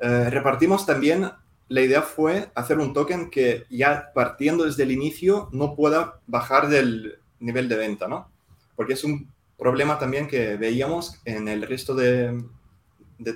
Eh, 0.00 0.30
repartimos 0.30 0.86
también, 0.86 1.30
la 1.68 1.80
idea 1.80 2.02
fue 2.02 2.50
hacer 2.54 2.78
un 2.78 2.92
token 2.92 3.30
que 3.30 3.64
ya 3.70 4.10
partiendo 4.14 4.64
desde 4.64 4.82
el 4.82 4.92
inicio 4.92 5.48
no 5.52 5.74
pueda 5.74 6.20
bajar 6.26 6.68
del 6.68 7.18
nivel 7.40 7.68
de 7.68 7.76
venta, 7.76 8.08
¿no? 8.08 8.30
Porque 8.76 8.94
es 8.94 9.04
un 9.04 9.30
problema 9.58 9.98
también 9.98 10.26
que 10.26 10.56
veíamos 10.56 11.20
en 11.24 11.48
el 11.48 11.62
resto 11.62 11.94
de, 11.94 12.42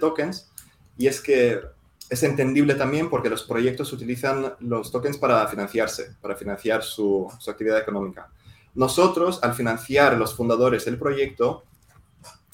tokens 0.01 0.51
y 0.99 1.07
es 1.07 1.21
que 1.21 1.61
es 2.11 2.23
entendible 2.25 2.75
también 2.75 3.09
porque 3.09 3.31
los 3.31 3.45
proyectos 3.45 3.93
utilizan 3.93 4.55
los 4.59 4.91
tokens 4.91 5.19
para 5.19 5.47
financiarse, 5.47 6.17
para 6.21 6.35
financiar 6.35 6.83
su 6.83 7.29
actividad 7.47 7.79
económica. 7.79 8.29
Nosotros, 8.77 9.43
al 9.43 9.55
financiar 9.55 10.19
los 10.19 10.35
fundadores 10.35 10.85
del 10.85 10.99
proyecto, 10.99 11.65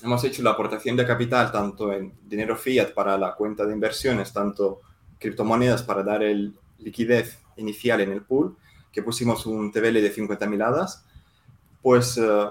hemos 0.02 0.24
hecho 0.24 0.42
la 0.42 0.50
aportación 0.50 0.96
de 0.96 1.06
capital 1.06 1.52
tanto 1.52 1.92
en 1.92 2.12
dinero 2.24 2.56
fiat 2.56 2.92
para 2.92 3.16
la 3.16 3.34
cuenta 3.34 3.64
de 3.64 3.72
inversiones, 3.72 4.32
tanto 4.32 4.80
criptomonedas 5.18 5.82
para 5.82 6.02
dar 6.02 6.22
el 6.22 6.58
liquidez 6.78 7.38
inicial 7.56 8.00
en 8.00 8.12
el 8.12 8.22
pool, 8.22 8.56
que 8.92 9.02
pusimos 9.02 9.46
un 9.46 9.70
TVL 9.70 9.94
de 9.94 10.14
50.000 10.14 10.64
hadas, 10.64 11.04
pues 11.80 12.18
eh, 12.18 12.46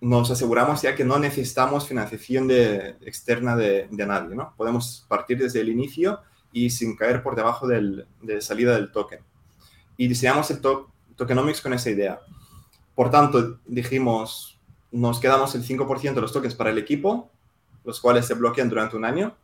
nos 0.00 0.30
aseguramos 0.30 0.82
ya 0.82 0.94
que 0.94 1.04
no 1.04 1.18
necesitamos 1.18 1.86
financiación 1.86 2.48
de, 2.48 2.96
externa 3.02 3.54
de, 3.56 3.88
nadie, 3.90 4.34
¿no? 4.34 4.54
Podemos 4.56 5.04
partir 5.08 5.38
desde 5.38 5.60
el 5.60 5.68
inicio 5.68 6.20
y 6.52 6.70
sin 6.70 6.96
caer 6.96 7.22
por 7.22 7.36
debajo 7.36 7.66
del, 7.66 8.06
de 8.20 8.40
salida 8.40 8.74
del 8.74 8.90
token. 8.90 9.20
Y 9.96 10.08
diseñamos 10.08 10.50
el 10.50 10.60
tokenomics 11.16 11.60
con 11.60 11.72
esa 11.72 11.90
idea. 11.90 12.20
Por 12.94 13.10
tanto, 13.10 13.60
dijimos, 13.64 14.58
nos 14.92 15.18
quedamos 15.18 15.54
el 15.54 15.64
5% 15.64 16.14
de 16.14 16.20
los 16.20 16.32
tokens 16.32 16.54
para 16.54 16.70
el 16.70 16.78
equipo, 16.78 17.30
los 17.84 18.00
cuales 18.00 18.26
se 18.26 18.34
bloquean 18.34 18.68
durante 18.68 18.96
un 18.96 19.04
año 19.04 19.34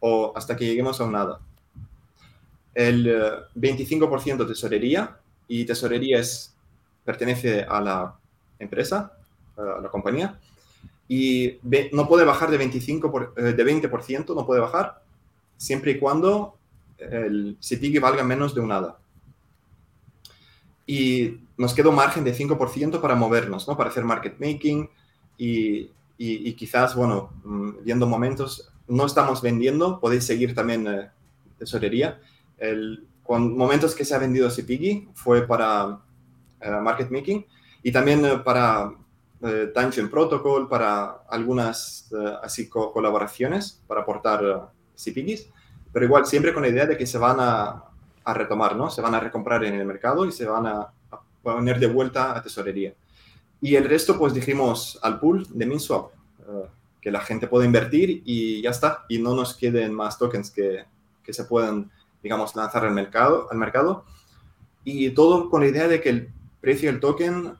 o 0.00 0.32
hasta 0.36 0.56
que 0.56 0.66
lleguemos 0.66 1.00
a 1.00 1.04
un 1.04 1.12
nada. 1.12 1.40
El 2.74 3.06
25% 3.54 4.42
eh, 4.42 4.46
tesorería, 4.46 5.18
y 5.46 5.64
tesorería 5.64 6.18
es, 6.18 6.54
pertenece 7.04 7.62
a 7.62 7.80
la 7.80 8.14
empresa, 8.58 9.12
a 9.56 9.80
la 9.80 9.88
compañía, 9.88 10.38
y 11.08 11.58
no 11.92 12.08
puede 12.08 12.24
bajar 12.24 12.50
de, 12.50 12.58
25 12.58 13.32
eh, 13.36 13.42
de 13.42 13.64
20%, 13.64 14.34
no 14.34 14.46
puede 14.46 14.60
bajar, 14.60 15.02
siempre 15.56 15.92
y 15.92 15.98
cuando 15.98 16.56
el 16.98 17.56
CPG 17.60 18.00
valga 18.00 18.24
menos 18.24 18.54
de 18.54 18.60
un 18.60 18.68
nada 18.68 18.98
y 20.86 21.38
nos 21.62 21.74
queda 21.74 21.90
un 21.90 21.94
margen 21.94 22.24
de 22.24 22.34
5% 22.34 23.00
para 23.00 23.14
movernos, 23.14 23.68
¿no? 23.68 23.76
Para 23.76 23.90
hacer 23.90 24.04
market 24.04 24.40
making 24.40 24.90
y, 25.38 25.92
y, 26.18 26.52
quizás, 26.54 26.96
bueno, 26.96 27.30
mm, 27.44 27.84
viendo 27.84 28.06
momentos, 28.06 28.72
no 28.88 29.06
estamos 29.06 29.40
vendiendo, 29.42 30.00
podéis 30.00 30.24
seguir 30.24 30.56
también 30.56 30.88
eh, 30.88 31.10
tesorería. 31.58 32.20
El, 32.58 33.06
con 33.22 33.56
momentos 33.56 33.94
que 33.94 34.04
se 34.04 34.12
ha 34.12 34.18
vendido 34.18 34.50
CPG 34.50 35.14
fue 35.14 35.46
para 35.46 36.00
market 36.82 37.10
making 37.10 37.46
y 37.84 37.92
también 37.92 38.42
para 38.44 38.92
eh, 39.42 39.70
Tangent 39.72 40.10
Protocol, 40.10 40.68
para 40.68 41.22
algunas 41.28 42.12
así 42.42 42.68
colaboraciones 42.68 43.80
para 43.86 44.02
aportar 44.02 44.70
CPGs, 44.96 45.48
pero 45.92 46.06
igual 46.06 46.26
siempre 46.26 46.52
con 46.52 46.62
la 46.62 46.70
idea 46.70 46.86
de 46.86 46.96
que 46.96 47.06
se 47.06 47.18
van 47.18 47.38
a, 47.38 47.84
a 48.24 48.34
retomar, 48.34 48.74
¿no? 48.74 48.90
Se 48.90 49.00
van 49.00 49.14
a 49.14 49.20
recomprar 49.20 49.62
en 49.64 49.74
el 49.74 49.86
mercado 49.86 50.26
y 50.26 50.32
se 50.32 50.44
van 50.44 50.66
a 50.66 50.92
poner 51.42 51.78
de 51.78 51.86
vuelta 51.86 52.36
a 52.36 52.42
tesorería. 52.42 52.94
Y 53.60 53.76
el 53.76 53.84
resto, 53.84 54.18
pues 54.18 54.34
dijimos 54.34 54.98
al 55.02 55.20
pool 55.20 55.46
de 55.50 55.66
MinSwap, 55.66 56.12
uh, 56.48 56.66
que 57.00 57.10
la 57.10 57.20
gente 57.20 57.46
pueda 57.46 57.64
invertir 57.64 58.22
y 58.24 58.62
ya 58.62 58.70
está, 58.70 59.04
y 59.08 59.18
no 59.18 59.34
nos 59.34 59.54
queden 59.54 59.94
más 59.94 60.18
tokens 60.18 60.50
que, 60.50 60.84
que 61.22 61.32
se 61.32 61.44
puedan, 61.44 61.90
digamos, 62.22 62.54
lanzar 62.56 62.84
al 62.84 62.92
mercado, 62.92 63.48
al 63.50 63.58
mercado. 63.58 64.04
Y 64.84 65.10
todo 65.10 65.48
con 65.48 65.62
la 65.62 65.68
idea 65.68 65.88
de 65.88 66.00
que 66.00 66.08
el 66.08 66.32
precio 66.60 66.90
del 66.90 67.00
token 67.00 67.54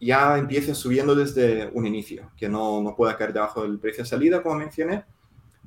ya 0.00 0.38
empiece 0.38 0.74
subiendo 0.74 1.14
desde 1.14 1.70
un 1.72 1.86
inicio, 1.86 2.30
que 2.36 2.48
no, 2.48 2.82
no 2.82 2.96
pueda 2.96 3.16
caer 3.16 3.32
debajo 3.32 3.62
del 3.62 3.78
precio 3.78 4.02
de 4.04 4.08
salida, 4.08 4.42
como 4.42 4.56
mencioné, 4.56 5.04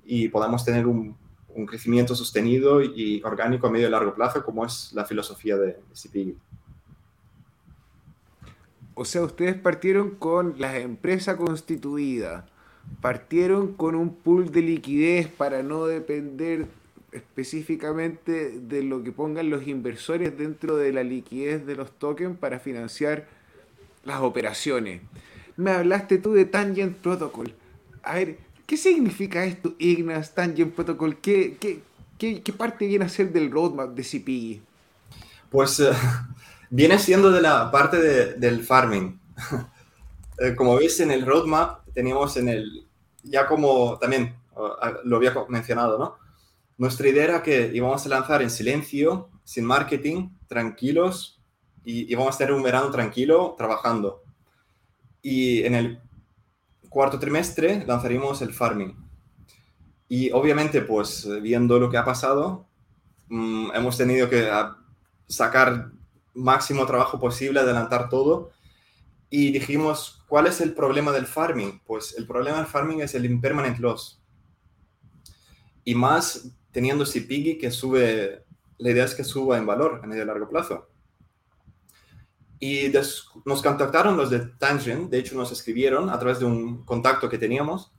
y 0.04 0.28
podamos 0.30 0.66
tener 0.66 0.88
un, 0.88 1.16
un 1.50 1.66
crecimiento 1.66 2.16
sostenido 2.16 2.82
y 2.82 3.22
orgánico 3.24 3.68
a 3.68 3.72
medio 3.72 3.88
y 3.88 3.92
largo 3.92 4.14
plazo, 4.14 4.44
como 4.44 4.66
es 4.66 4.92
la 4.94 5.06
filosofía 5.06 5.56
de, 5.58 5.68
de 5.68 5.94
CPG. 5.94 6.36
O 8.96 9.06
sea, 9.06 9.24
ustedes 9.24 9.56
partieron 9.56 10.12
con 10.12 10.56
la 10.60 10.78
empresa 10.78 11.36
constituida, 11.36 12.46
partieron 13.02 13.74
con 13.74 13.96
un 13.96 14.16
pool 14.16 14.52
de 14.52 14.62
liquidez 14.62 15.28
para 15.28 15.64
no 15.64 15.86
depender 15.86 16.68
específicamente 17.12 18.52
de 18.60 18.84
lo 18.84 19.04
que 19.04 19.12
pongan 19.12 19.50
los 19.50 19.68
inversores 19.68 20.38
dentro 20.38 20.76
de 20.78 20.92
la 20.92 21.04
liquidez 21.04 21.66
de 21.66 21.76
los 21.76 21.92
tokens 21.92 22.38
para 22.38 22.60
financiar 22.60 23.28
las 24.04 24.22
operaciones. 24.22 25.02
Me 25.56 25.72
hablaste 25.72 26.18
tú 26.18 26.34
de 26.34 26.46
Tangent 26.46 26.98
Protocol. 26.98 27.54
A 28.04 28.16
ver, 28.16 28.38
¿qué 28.66 28.78
significa 28.78 29.46
esto, 29.46 29.76
Ignas 29.78 30.34
Tangent 30.34 30.74
Protocol? 30.74 31.18
¿Qué, 31.18 31.58
qué, 31.60 31.82
qué, 32.42 32.54
parte 32.54 32.88
viene 32.88 33.06
a 33.06 33.10
ser 33.10 33.32
del 33.32 33.52
roadmap 33.52 33.96
de 33.96 34.04
CPI? 34.04 34.62
Pues 35.52 35.80
uh, 35.80 35.94
viene 36.74 36.98
siendo 36.98 37.30
de 37.30 37.40
la 37.40 37.70
parte 37.70 38.00
de, 38.00 38.34
del 38.34 38.64
farming. 38.64 39.20
Eh, 40.40 40.56
como 40.56 40.76
veis 40.76 41.00
en 41.00 41.12
el 41.12 41.28
roadmap, 41.28 41.86
teníamos 41.94 42.38
en 42.38 42.50
el, 42.50 42.88
ya 43.22 43.46
como 43.46 44.00
también 44.00 44.36
uh, 44.56 45.08
lo 45.08 45.18
había 45.18 45.32
mencionado, 45.48 46.00
¿no? 46.00 46.16
Nuestra 46.80 47.08
idea 47.08 47.26
era 47.26 47.44
que 47.44 47.70
íbamos 47.72 48.04
a 48.04 48.10
lanzar 48.10 48.42
en 48.42 48.50
silencio, 48.50 49.30
sin 49.44 49.64
marketing, 49.64 50.30
tranquilos, 50.48 51.40
y 51.86 52.12
íbamos 52.12 52.34
a 52.34 52.38
tener 52.40 52.56
un 52.56 52.64
verano 52.64 52.90
tranquilo 52.90 53.54
trabajando. 53.56 54.24
Y 55.22 55.64
en 55.66 55.76
el 55.76 56.00
cuarto 56.90 57.20
trimestre 57.20 57.86
lanzaríamos 57.86 58.42
el 58.42 58.56
farming. 58.56 58.98
Y 60.10 60.32
obviamente, 60.32 60.82
pues 60.82 61.30
viendo 61.44 61.78
lo 61.78 61.92
que 61.92 61.98
ha 61.98 62.06
pasado, 62.06 62.66
mmm, 63.28 63.70
hemos 63.76 63.96
tenido 63.98 64.28
que 64.32 64.50
ah, 64.50 64.78
sacar 65.28 65.92
máximo 66.34 66.86
trabajo 66.86 67.20
posible, 67.20 67.60
adelantar 67.60 68.10
todo. 68.10 68.52
Y 69.30 69.52
dijimos, 69.52 70.24
¿cuál 70.28 70.48
es 70.48 70.62
el 70.62 70.74
problema 70.74 71.12
del 71.12 71.26
farming? 71.26 71.82
Pues 71.86 72.16
el 72.18 72.28
problema 72.28 72.58
del 72.58 72.68
farming 72.68 73.02
es 73.02 73.16
el 73.16 73.26
impermanent 73.26 73.80
loss. 73.80 74.22
Y 75.84 75.96
más 75.96 76.52
teniendo 76.72 77.06
CPG 77.06 77.60
que 77.60 77.72
sube, 77.72 78.44
la 78.78 78.92
idea 78.92 79.06
es 79.06 79.16
que 79.16 79.24
suba 79.24 79.58
en 79.58 79.66
valor 79.66 80.02
a 80.04 80.08
medio 80.08 80.24
y 80.24 80.26
largo 80.26 80.50
plazo. 80.50 80.88
Y 82.60 82.92
nos 83.46 83.62
contactaron 83.62 84.16
los 84.16 84.30
de 84.30 84.40
Tangent, 84.40 85.10
de 85.10 85.20
hecho 85.20 85.36
nos 85.36 85.52
escribieron 85.52 86.10
a 86.10 86.18
través 86.18 86.40
de 86.40 86.46
un 86.46 86.84
contacto 86.86 87.30
que 87.30 87.38
teníamos 87.38 87.92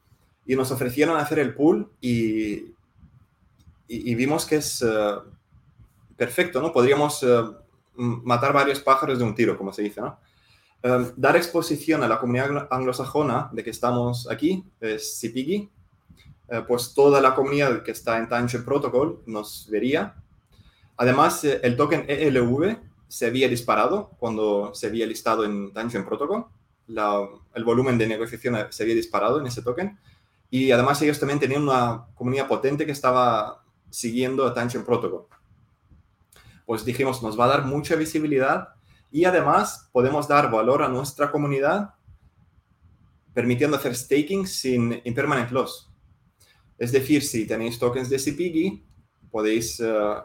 y 0.46 0.56
nos 0.56 0.70
ofrecieron 0.70 1.18
hacer 1.18 1.38
el 1.38 1.54
pool 1.54 1.92
y, 2.00 2.54
y, 2.54 2.72
y 3.88 4.14
vimos 4.14 4.46
que 4.46 4.56
es 4.56 4.80
uh, 4.82 5.22
perfecto, 6.16 6.62
¿no? 6.62 6.72
Podríamos 6.72 7.22
uh, 7.22 7.56
matar 7.96 8.52
varios 8.52 8.80
pájaros 8.80 9.18
de 9.18 9.24
un 9.24 9.34
tiro, 9.34 9.56
como 9.56 9.72
se 9.72 9.82
dice, 9.82 10.00
¿no? 10.00 10.18
Uh, 10.82 11.12
dar 11.16 11.36
exposición 11.36 12.02
a 12.02 12.08
la 12.08 12.18
comunidad 12.18 12.68
anglosajona 12.70 13.48
de 13.52 13.64
que 13.64 13.70
estamos 13.70 14.28
aquí, 14.30 14.64
es 14.80 15.18
CPG, 15.20 15.70
pues 16.68 16.92
toda 16.94 17.20
la 17.22 17.34
comunidad 17.34 17.82
que 17.82 17.90
está 17.90 18.18
en 18.18 18.28
Tangent 18.28 18.64
Protocol 18.64 19.22
nos 19.26 19.66
vería. 19.70 20.14
Además, 20.96 21.42
el 21.44 21.76
token 21.76 22.04
ELV 22.06 22.76
se 23.08 23.26
había 23.26 23.48
disparado 23.48 24.10
cuando 24.18 24.74
se 24.74 24.88
había 24.88 25.06
listado 25.06 25.44
en 25.44 25.72
Tangent 25.72 26.06
Protocol. 26.06 26.46
El 26.86 27.64
volumen 27.64 27.96
de 27.96 28.06
negociación 28.06 28.56
se 28.70 28.82
había 28.82 28.94
disparado 28.94 29.40
en 29.40 29.46
ese 29.46 29.62
token. 29.62 29.98
Y 30.50 30.70
además 30.70 31.00
ellos 31.02 31.18
también 31.18 31.40
tenían 31.40 31.62
una 31.62 32.06
comunidad 32.14 32.46
potente 32.46 32.86
que 32.86 32.92
estaba 32.92 33.64
siguiendo 33.90 34.46
a 34.46 34.54
Tangent 34.54 34.84
Protocol. 34.84 35.26
Pues 36.66 36.84
dijimos, 36.84 37.22
nos 37.22 37.38
va 37.38 37.44
a 37.44 37.48
dar 37.48 37.64
mucha 37.64 37.96
visibilidad 37.96 38.68
y 39.10 39.24
además 39.24 39.88
podemos 39.92 40.26
dar 40.26 40.50
valor 40.50 40.82
a 40.82 40.88
nuestra 40.88 41.30
comunidad 41.30 41.94
permitiendo 43.32 43.76
hacer 43.76 43.94
staking 43.94 44.46
sin 44.46 45.00
impermanent 45.04 45.50
loss. 45.50 45.90
Es 46.78 46.92
decir, 46.92 47.22
si 47.22 47.46
tenéis 47.46 47.78
tokens 47.78 48.08
de 48.08 48.18
CPG, 48.18 48.82
podéis 49.30 49.80
uh, 49.80 50.22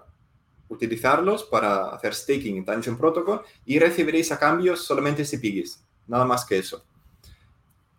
utilizarlos 0.69 1.43
para 1.43 1.89
hacer 1.89 2.13
staking 2.13 2.57
en 2.57 2.65
Tangent 2.65 2.97
Protocol 2.97 3.41
y 3.65 3.79
recibiréis 3.79 4.31
a 4.31 4.39
cambio 4.39 4.75
solamente 4.75 5.25
CPGs, 5.25 5.83
nada 6.07 6.25
más 6.25 6.45
que 6.45 6.59
eso. 6.59 6.85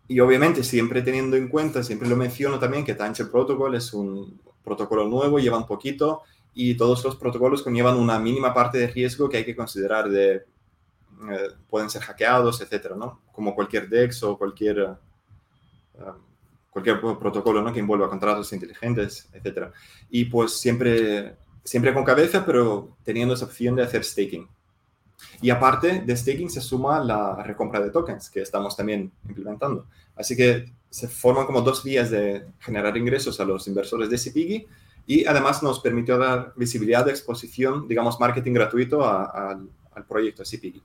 Y 0.07 0.19
obviamente 0.19 0.63
siempre 0.63 1.01
teniendo 1.01 1.37
en 1.37 1.47
cuenta, 1.47 1.83
siempre 1.83 2.09
lo 2.09 2.15
menciono 2.15 2.59
también, 2.59 2.83
que 2.83 2.95
Tangent 2.95 3.29
Protocol 3.29 3.75
es 3.75 3.93
un 3.93 4.41
protocolo 4.63 5.07
nuevo, 5.07 5.39
lleva 5.39 5.57
un 5.57 5.67
poquito 5.67 6.23
y 6.53 6.75
todos 6.75 7.03
los 7.03 7.15
protocolos 7.15 7.61
conllevan 7.61 7.97
una 7.97 8.19
mínima 8.19 8.53
parte 8.53 8.77
de 8.77 8.87
riesgo 8.87 9.29
que 9.29 9.37
hay 9.37 9.45
que 9.45 9.55
considerar 9.55 10.09
de, 10.09 10.35
eh, 10.35 11.49
pueden 11.69 11.89
ser 11.89 12.01
hackeados, 12.01 12.61
etcétera, 12.61 12.95
¿no? 12.95 13.21
Como 13.31 13.55
cualquier 13.55 13.87
DEX 13.87 14.23
o 14.23 14.37
cualquier, 14.37 14.81
uh, 14.81 16.11
cualquier 16.69 16.99
protocolo, 16.99 17.61
¿no? 17.61 17.71
Que 17.71 17.79
envuelva 17.79 18.09
contratos 18.09 18.51
inteligentes, 18.53 19.29
etcétera. 19.33 19.71
Y 20.09 20.25
pues 20.25 20.59
siempre 20.59 21.35
siempre 21.63 21.93
con 21.93 22.03
cabeza, 22.03 22.45
pero 22.45 22.95
teniendo 23.03 23.33
esa 23.33 23.45
opción 23.45 23.75
de 23.75 23.83
hacer 23.83 24.03
staking. 24.03 24.47
Y 25.41 25.49
aparte 25.49 26.01
de 26.01 26.17
staking 26.17 26.49
se 26.49 26.61
suma 26.61 27.03
la 27.03 27.43
recompra 27.43 27.79
de 27.79 27.91
tokens 27.91 28.29
que 28.29 28.41
estamos 28.41 28.75
también 28.75 29.11
implementando. 29.27 29.85
Así 30.15 30.35
que 30.35 30.71
se 30.89 31.07
forman 31.07 31.45
como 31.45 31.61
dos 31.61 31.83
vías 31.83 32.09
de 32.09 32.47
generar 32.59 32.97
ingresos 32.97 33.39
a 33.39 33.45
los 33.45 33.67
inversores 33.67 34.09
de 34.09 34.17
CPG 34.17 34.67
y 35.11 35.25
además 35.25 35.61
nos 35.61 35.81
permitió 35.81 36.17
dar 36.17 36.53
visibilidad 36.55 37.09
exposición, 37.09 37.85
digamos, 37.85 38.17
marketing 38.17 38.53
gratuito 38.53 39.03
a, 39.03 39.25
a, 39.25 39.61
al 39.93 40.05
proyecto 40.05 40.43
CPG. 40.43 40.81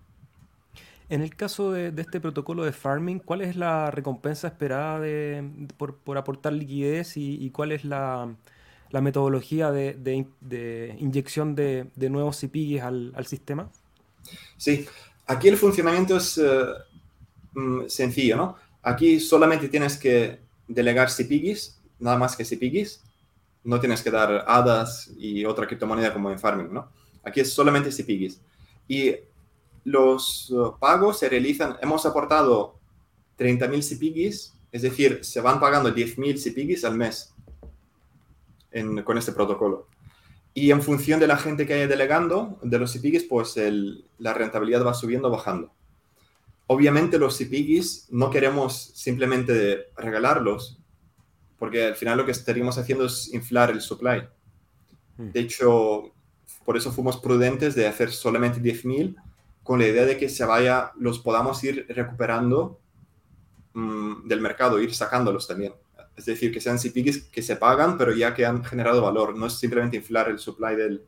En 1.08 1.22
el 1.22 1.36
caso 1.36 1.70
de, 1.70 1.92
de, 1.92 2.02
este 2.02 2.20
protocolo 2.20 2.64
de 2.64 2.72
farming, 2.72 3.20
¿cuál 3.20 3.42
es 3.42 3.54
la 3.54 3.92
recompensa 3.92 4.48
esperada 4.48 4.98
de, 4.98 5.48
por, 5.76 5.98
por, 5.98 6.18
aportar 6.18 6.54
liquidez 6.54 7.16
y, 7.16 7.36
y 7.40 7.50
cuál 7.50 7.70
es 7.70 7.84
la, 7.84 8.34
la 8.90 9.00
metodología 9.00 9.70
de, 9.70 9.94
de, 9.94 10.26
de 10.40 10.96
inyección 10.98 11.54
de, 11.54 11.86
de, 11.94 12.10
nuevos 12.10 12.40
CPGs 12.40 12.82
al, 12.82 13.12
al, 13.14 13.26
sistema? 13.26 13.70
Sí, 14.56 14.86
aquí 15.28 15.46
el 15.46 15.56
funcionamiento 15.56 16.16
es 16.16 16.36
uh, 16.38 17.84
sencillo, 17.86 18.36
¿no? 18.36 18.56
Aquí 18.82 19.20
solamente 19.20 19.68
tienes 19.68 19.96
que 19.96 20.40
delegar 20.66 21.10
CPGs, 21.10 21.80
nada 22.00 22.18
más 22.18 22.34
que 22.34 22.44
CPGs. 22.44 23.05
No 23.66 23.80
tienes 23.80 24.02
que 24.02 24.10
dar 24.10 24.44
hadas 24.46 25.10
y 25.18 25.44
otra 25.44 25.66
criptomoneda 25.66 26.12
como 26.12 26.30
en 26.30 26.38
Farming, 26.38 26.72
¿no? 26.72 26.88
Aquí 27.22 27.40
es 27.40 27.52
solamente 27.52 27.90
CPGs. 27.90 28.40
Y 28.88 29.16
los 29.84 30.50
uh, 30.50 30.78
pagos 30.78 31.18
se 31.18 31.28
realizan, 31.28 31.76
hemos 31.82 32.06
aportado 32.06 32.78
30.000 33.38 33.82
CPGs, 33.82 34.54
es 34.72 34.82
decir, 34.82 35.20
se 35.22 35.40
van 35.40 35.60
pagando 35.60 35.94
10.000 35.94 36.38
CPGs 36.42 36.84
al 36.84 36.96
mes 36.96 37.34
con 39.04 39.16
este 39.16 39.32
protocolo. 39.32 39.88
Y 40.52 40.70
en 40.70 40.82
función 40.82 41.20
de 41.20 41.26
la 41.26 41.36
gente 41.36 41.66
que 41.66 41.74
haya 41.74 41.86
delegando, 41.86 42.58
de 42.62 42.78
los 42.78 42.92
CPGs, 42.92 43.24
pues 43.24 43.56
la 44.18 44.34
rentabilidad 44.34 44.84
va 44.84 44.94
subiendo 44.94 45.28
o 45.28 45.30
bajando. 45.30 45.72
Obviamente 46.66 47.18
los 47.18 47.36
CPGs 47.38 48.08
no 48.10 48.30
queremos 48.30 48.92
simplemente 48.94 49.86
regalarlos, 49.96 50.78
porque 51.58 51.86
al 51.86 51.96
final 51.96 52.18
lo 52.18 52.24
que 52.24 52.32
estaríamos 52.32 52.78
haciendo 52.78 53.06
es 53.06 53.32
inflar 53.32 53.70
el 53.70 53.80
supply. 53.80 54.28
Hmm. 55.16 55.30
De 55.30 55.40
hecho, 55.40 56.12
por 56.64 56.76
eso 56.76 56.92
fuimos 56.92 57.16
prudentes 57.18 57.74
de 57.74 57.86
hacer 57.86 58.10
solamente 58.10 58.60
10.000 58.60 59.16
con 59.62 59.78
la 59.80 59.86
idea 59.86 60.04
de 60.04 60.16
que 60.16 60.28
se 60.28 60.44
vaya, 60.44 60.92
los 60.96 61.18
podamos 61.18 61.62
ir 61.64 61.86
recuperando 61.88 62.80
mmm, 63.74 64.26
del 64.26 64.40
mercado, 64.40 64.80
ir 64.80 64.94
sacándolos 64.94 65.48
también 65.48 65.74
Es 66.16 66.26
decir, 66.26 66.52
que 66.52 66.60
sean 66.60 66.78
CPIGs 66.78 67.24
que 67.24 67.42
se 67.42 67.56
pagan, 67.56 67.98
pero 67.98 68.12
ya 68.12 68.32
que 68.32 68.46
han 68.46 68.64
generado 68.64 69.02
valor. 69.02 69.36
No 69.36 69.46
es 69.46 69.54
simplemente 69.54 69.96
inflar 69.96 70.28
el 70.28 70.38
supply 70.38 70.76
del, 70.76 71.04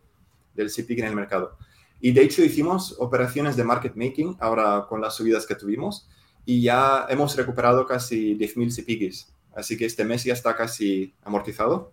del 0.55 0.71
en 0.77 1.05
el 1.05 1.15
mercado. 1.15 1.57
Y 2.01 2.13
de 2.13 2.23
hecho 2.23 2.43
hicimos 2.43 2.97
operaciones 2.99 3.57
de 3.57 3.65
market 3.65 3.95
making 3.97 4.37
ahora 4.41 4.87
con 4.89 5.01
las 5.01 5.17
subidas 5.17 5.47
que 5.47 5.55
tuvimos 5.55 6.09
y 6.45 6.63
ya 6.63 7.07
hemos 7.09 7.37
recuperado 7.37 7.87
casi 7.87 8.37
10.000 8.37 8.75
CPIGs. 8.75 9.35
Así 9.59 9.77
que 9.77 9.87
este 9.87 10.05
mes 10.05 10.23
ya 10.23 10.35
está 10.35 10.55
casi 10.55 11.13
amortizado. 11.25 11.91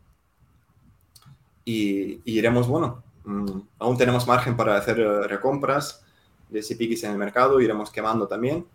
Y, 1.65 2.21
iremos, 2.23 2.67
bueno, 2.67 3.03
mm, 3.23 3.59
aún 3.79 3.97
tenemos 3.97 4.27
margen 4.27 4.55
para 4.55 4.77
hacer 4.77 4.99
eh, 4.99 5.27
recompras 5.27 6.05
de 6.49 6.61
CPIGs 6.61 7.05
en 7.05 7.11
el 7.13 7.17
mercado, 7.17 7.59
iremos 7.59 7.89
quemando 7.89 8.27
también. 8.27 8.67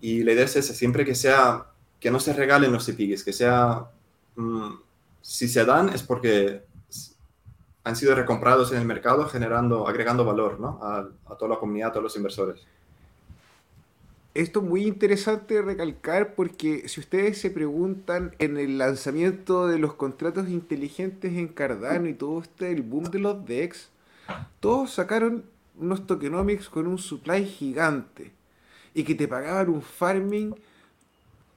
Y 0.00 0.24
la 0.24 0.32
idea 0.32 0.46
es 0.46 0.52
siempre 0.52 1.04
que 1.04 1.14
sea, 1.14 1.68
que 2.00 2.10
no 2.10 2.18
se 2.18 2.32
regalen 2.32 2.72
los 2.72 2.86
CPIGs, 2.86 3.22
que 3.22 3.32
sea, 3.32 3.88
mm, 4.34 4.70
si 5.22 5.46
se 5.46 5.64
dan 5.64 5.90
es 5.90 6.02
porque 6.02 6.64
han 7.84 7.94
sido 7.94 8.16
recomprados 8.16 8.72
en 8.72 8.78
el 8.78 8.84
mercado 8.84 9.26
generando, 9.26 9.86
agregando 9.86 10.24
valor 10.24 10.58
¿no? 10.58 10.80
a, 10.82 11.08
a 11.26 11.36
toda 11.36 11.54
la 11.54 11.60
comunidad, 11.60 11.90
a 11.90 11.92
todos 11.92 12.04
los 12.04 12.16
inversores 12.16 12.66
esto 14.42 14.60
es 14.60 14.66
muy 14.66 14.86
interesante 14.86 15.60
recalcar 15.62 16.36
porque 16.36 16.88
si 16.88 17.00
ustedes 17.00 17.40
se 17.40 17.50
preguntan 17.50 18.36
en 18.38 18.56
el 18.56 18.78
lanzamiento 18.78 19.66
de 19.66 19.80
los 19.80 19.94
contratos 19.94 20.48
inteligentes 20.48 21.32
en 21.32 21.48
Cardano 21.48 22.08
y 22.08 22.14
todo 22.14 22.40
este, 22.40 22.70
el 22.70 22.82
boom 22.82 23.10
de 23.10 23.18
los 23.18 23.44
DEX, 23.44 23.88
todos 24.60 24.92
sacaron 24.92 25.44
unos 25.76 26.06
tokenomics 26.06 26.68
con 26.68 26.86
un 26.86 26.98
supply 26.98 27.46
gigante 27.46 28.30
y 28.94 29.02
que 29.02 29.16
te 29.16 29.26
pagaban 29.26 29.70
un 29.70 29.82
farming 29.82 30.54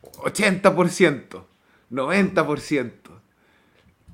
80%, 0.01 1.43
90%. 1.91 2.91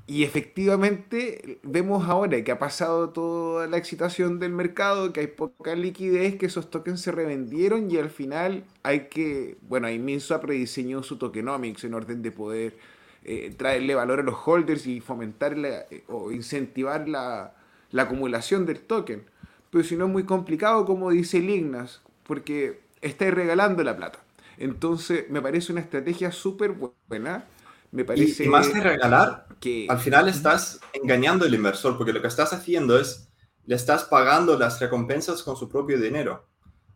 Y 0.10 0.24
efectivamente 0.24 1.60
vemos 1.64 2.08
ahora 2.08 2.42
que 2.42 2.54
ha 2.54 2.60
pasado 2.60 3.10
toda 3.10 3.68
la 3.68 3.76
excitación 3.76 4.40
del 4.40 4.54
mercado, 4.54 5.12
que 5.12 5.20
hay 5.20 5.28
poca 5.28 5.76
liquidez, 5.76 6.38
que 6.38 6.46
esos 6.46 6.70
tokens 6.70 7.02
se 7.02 7.12
revendieron 7.12 7.92
y 7.92 7.98
al 7.98 8.10
final 8.10 8.64
hay 8.84 9.10
que, 9.10 9.58
bueno, 9.64 9.88
ahí 9.88 10.00
Minswap 10.00 10.46
rediseñó 10.46 11.04
su 11.04 11.18
tokenomics 11.18 11.84
en 11.84 11.94
orden 11.94 12.22
de 12.22 12.32
poder 12.32 12.78
eh, 13.26 13.54
traerle 13.58 13.96
valor 13.96 14.22
a 14.22 14.24
los 14.24 14.38
holders 14.46 14.88
y 14.88 15.02
fomentar 15.02 15.58
eh, 15.58 16.06
o 16.08 16.32
incentivar 16.32 17.10
la, 17.10 17.54
la, 17.92 18.04
acumulación 18.04 18.66
del 18.66 18.80
token. 18.80 19.26
Pero 19.70 19.84
si 19.84 19.98
no 19.98 20.06
es 20.06 20.12
muy 20.12 20.24
complicado, 20.24 20.86
como 20.86 21.12
dice 21.12 21.42
Lignas, 21.42 22.02
porque 22.24 22.80
estáis 23.02 23.34
regalando 23.34 23.84
la 23.84 23.98
plata. 23.98 24.20
Entonces 24.58 25.30
me 25.30 25.42
parece 25.42 25.74
una 25.74 25.82
estrategia 25.82 26.32
súper 26.32 26.76
buena 27.10 27.44
me 27.92 28.06
parece... 28.06 28.46
Y, 28.46 28.48
más 28.48 28.70
que 28.70 28.82
regalar, 28.82 29.48
que 29.60 29.88
al 29.90 30.00
final 30.00 30.28
estás 30.28 30.80
engañando 30.94 31.46
al 31.46 31.54
inversor, 31.54 31.98
porque 31.98 32.14
lo 32.14 32.22
que 32.22 32.28
estás 32.28 32.54
haciendo 32.54 33.00
es, 33.00 33.30
le 33.66 33.76
estás 33.76 34.06
pagando 34.06 34.58
las 34.58 34.80
recompensas 34.80 35.44
con 35.44 35.56
su 35.56 35.70
propio 35.70 36.00
dinero. 36.00 36.48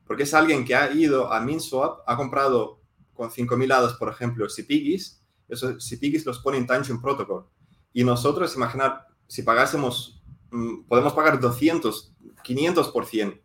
Porque 0.05 0.23
es 0.23 0.33
alguien 0.33 0.65
que 0.65 0.75
ha 0.75 0.91
ido 0.91 1.31
a 1.31 1.39
MinSwap, 1.39 2.01
ha 2.07 2.17
comprado 2.17 2.81
con 3.13 3.29
5.000 3.29 3.73
hadas, 3.73 3.93
por 3.93 4.09
ejemplo, 4.09 4.49
Cipigis, 4.49 5.21
esos 5.47 5.85
Cipigis 5.85 6.25
los 6.25 6.39
pone 6.39 6.57
en 6.57 7.01
Protocol. 7.01 7.45
Y 7.93 8.03
nosotros, 8.03 8.55
imaginar, 8.55 9.05
si 9.27 9.43
pagásemos, 9.43 10.23
mm, 10.51 10.83
podemos 10.87 11.13
pagar 11.13 11.39
200, 11.39 12.13
500% 12.43 13.41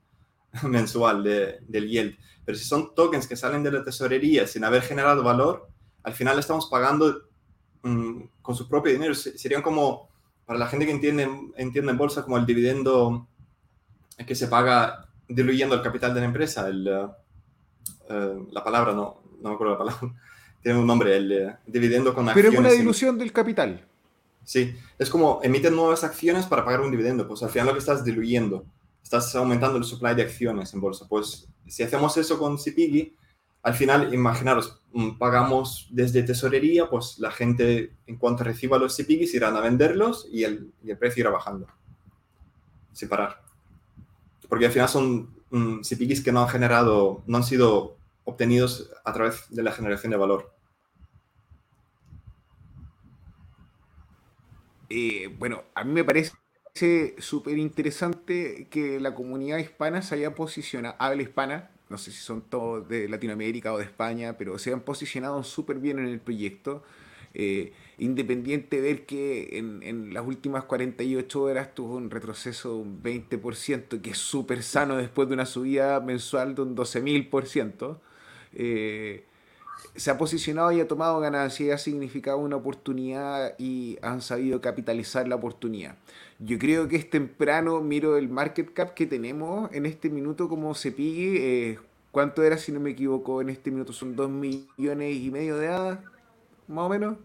mensual 0.62 1.24
de, 1.24 1.58
del 1.66 1.88
yield. 1.88 2.16
Pero 2.44 2.56
si 2.56 2.64
son 2.64 2.94
tokens 2.94 3.26
que 3.26 3.36
salen 3.36 3.62
de 3.64 3.72
la 3.72 3.82
tesorería 3.82 4.46
sin 4.46 4.64
haber 4.64 4.82
generado 4.82 5.22
valor, 5.24 5.68
al 6.04 6.14
final 6.14 6.38
estamos 6.38 6.66
pagando 6.66 7.25
con 8.42 8.56
su 8.56 8.68
propio 8.68 8.92
dinero. 8.92 9.14
Serían 9.14 9.62
como, 9.62 10.08
para 10.44 10.58
la 10.58 10.66
gente 10.66 10.86
que 10.86 10.92
entiende, 10.92 11.28
entiende 11.56 11.92
en 11.92 11.98
bolsa, 11.98 12.22
como 12.22 12.38
el 12.38 12.46
dividendo 12.46 13.26
que 14.26 14.34
se 14.34 14.48
paga 14.48 15.08
diluyendo 15.28 15.74
el 15.74 15.82
capital 15.82 16.14
de 16.14 16.20
la 16.20 16.26
empresa. 16.26 16.68
El, 16.68 16.88
eh, 18.08 18.38
la 18.50 18.64
palabra, 18.64 18.92
no, 18.92 19.20
no 19.40 19.48
me 19.48 19.54
acuerdo 19.54 19.74
la 19.74 19.78
palabra. 19.78 20.14
Tiene 20.62 20.78
un 20.78 20.86
nombre, 20.86 21.16
el 21.16 21.32
eh, 21.32 21.56
dividendo 21.66 22.14
con 22.14 22.28
acciones. 22.28 22.50
Pero 22.50 22.62
es 22.62 22.72
una 22.72 22.78
dilución 22.80 23.18
del 23.18 23.32
capital. 23.32 23.86
Sí, 24.44 24.76
es 24.98 25.10
como 25.10 25.40
emiten 25.42 25.74
nuevas 25.74 26.04
acciones 26.04 26.46
para 26.46 26.64
pagar 26.64 26.80
un 26.80 26.90
dividendo. 26.90 27.26
Pues 27.26 27.42
al 27.42 27.50
final 27.50 27.66
lo 27.66 27.72
que 27.72 27.80
estás 27.80 28.04
diluyendo, 28.04 28.64
estás 29.02 29.34
aumentando 29.34 29.76
el 29.78 29.84
supply 29.84 30.14
de 30.14 30.22
acciones 30.22 30.72
en 30.72 30.80
bolsa. 30.80 31.06
Pues 31.08 31.48
si 31.66 31.82
hacemos 31.82 32.16
eso 32.16 32.38
con 32.38 32.58
Cipigi, 32.58 33.14
al 33.66 33.74
final, 33.74 34.14
imaginaros, 34.14 34.80
mm, 34.92 35.18
pagamos 35.18 35.88
desde 35.90 36.22
tesorería, 36.22 36.88
pues 36.88 37.18
la 37.18 37.32
gente 37.32 37.96
en 38.06 38.16
cuanto 38.16 38.44
reciba 38.44 38.78
los 38.78 38.96
CPIs 38.96 39.34
irán 39.34 39.56
a 39.56 39.60
venderlos 39.60 40.28
y 40.30 40.44
el, 40.44 40.72
precio 41.00 41.22
irá 41.22 41.30
bajando. 41.30 41.66
Sin 42.92 43.08
parar. 43.08 43.42
Porque 44.48 44.66
al 44.66 44.70
final 44.70 44.88
son 44.88 45.34
um, 45.50 45.80
que 45.82 46.30
no 46.30 46.42
han 46.42 46.48
generado, 46.48 47.24
no 47.26 47.38
han 47.38 47.42
sido 47.42 47.96
obtenidos 48.22 48.88
a 49.04 49.12
través 49.12 49.50
de 49.50 49.64
la 49.64 49.72
generación 49.72 50.12
de 50.12 50.16
valor. 50.16 50.54
Eh, 54.90 55.34
bueno, 55.40 55.64
a 55.74 55.82
mí 55.82 55.92
me 55.92 56.04
parece 56.04 56.36
súper 57.18 57.58
interesante 57.58 58.68
que 58.70 59.00
la 59.00 59.12
comunidad 59.16 59.58
hispana 59.58 60.02
se 60.02 60.14
haya 60.14 60.36
posicionado, 60.36 60.94
habla 61.00 61.22
hispana, 61.22 61.72
no 61.88 61.98
sé 61.98 62.10
si 62.10 62.18
son 62.18 62.42
todos 62.42 62.88
de 62.88 63.08
Latinoamérica 63.08 63.72
o 63.72 63.78
de 63.78 63.84
España, 63.84 64.36
pero 64.36 64.58
se 64.58 64.72
han 64.72 64.80
posicionado 64.80 65.42
súper 65.44 65.78
bien 65.78 65.98
en 65.98 66.06
el 66.06 66.20
proyecto. 66.20 66.82
Eh, 67.38 67.72
independiente 67.98 68.76
de 68.76 68.82
ver 68.82 69.04
que 69.04 69.58
en, 69.58 69.82
en, 69.82 70.14
las 70.14 70.26
últimas 70.26 70.64
48 70.64 71.42
horas 71.42 71.74
tuvo 71.74 71.96
un 71.96 72.10
retroceso 72.10 72.70
de 72.70 72.74
un 72.76 73.02
20%, 73.02 74.00
que 74.00 74.10
es 74.10 74.18
súper 74.18 74.62
sano 74.62 74.96
después 74.96 75.28
de 75.28 75.34
una 75.34 75.44
subida 75.44 76.00
mensual 76.00 76.54
de 76.54 76.62
un 76.62 76.74
12.000%. 76.74 77.98
Eh, 78.54 79.24
se 79.94 80.10
ha 80.10 80.18
posicionado 80.18 80.72
y 80.72 80.80
ha 80.80 80.88
tomado 80.88 81.18
ganancias, 81.20 81.80
ha 81.80 81.82
significado 81.82 82.38
una 82.38 82.56
oportunidad 82.56 83.54
y 83.58 83.98
han 84.02 84.20
sabido 84.20 84.60
capitalizar 84.60 85.26
la 85.26 85.36
oportunidad. 85.36 85.96
Yo 86.38 86.58
creo 86.58 86.88
que 86.88 86.96
es 86.96 87.08
temprano, 87.08 87.80
miro 87.80 88.16
el 88.16 88.28
market 88.28 88.72
cap 88.72 88.94
que 88.94 89.06
tenemos 89.06 89.72
en 89.72 89.86
este 89.86 90.10
minuto 90.10 90.48
como 90.48 90.74
se 90.74 90.92
pigue. 90.92 91.70
Eh, 91.70 91.78
¿Cuánto 92.10 92.42
era, 92.42 92.58
si 92.58 92.72
no 92.72 92.80
me 92.80 92.90
equivoco, 92.90 93.40
en 93.40 93.50
este 93.50 93.70
minuto? 93.70 93.92
Son 93.92 94.16
2 94.16 94.30
millones 94.30 95.16
y 95.16 95.30
medio 95.30 95.56
de 95.56 95.68
hadas, 95.68 95.98
más 96.68 96.86
o 96.86 96.88
menos. 96.88 97.16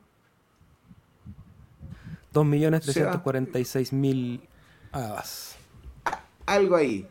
2 2.33 2.45
millones 2.45 2.81
346 2.83 3.93
mil 3.93 4.41
hadas. 4.91 5.57
Algo 6.45 6.75
ahí. 6.75 7.07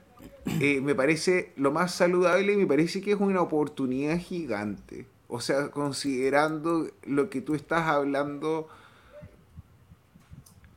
Eh, 0.60 0.80
me 0.80 0.94
parece 0.94 1.52
lo 1.56 1.70
más 1.70 1.94
saludable 1.94 2.52
y 2.52 2.56
me 2.56 2.66
parece 2.66 3.00
que 3.00 3.12
es 3.12 3.20
una 3.20 3.42
oportunidad 3.42 4.18
gigante. 4.18 5.06
O 5.30 5.40
sea, 5.40 5.70
considerando 5.70 6.88
lo 7.04 7.30
que 7.30 7.40
tú 7.40 7.54
estás 7.54 7.82
hablando 7.88 8.68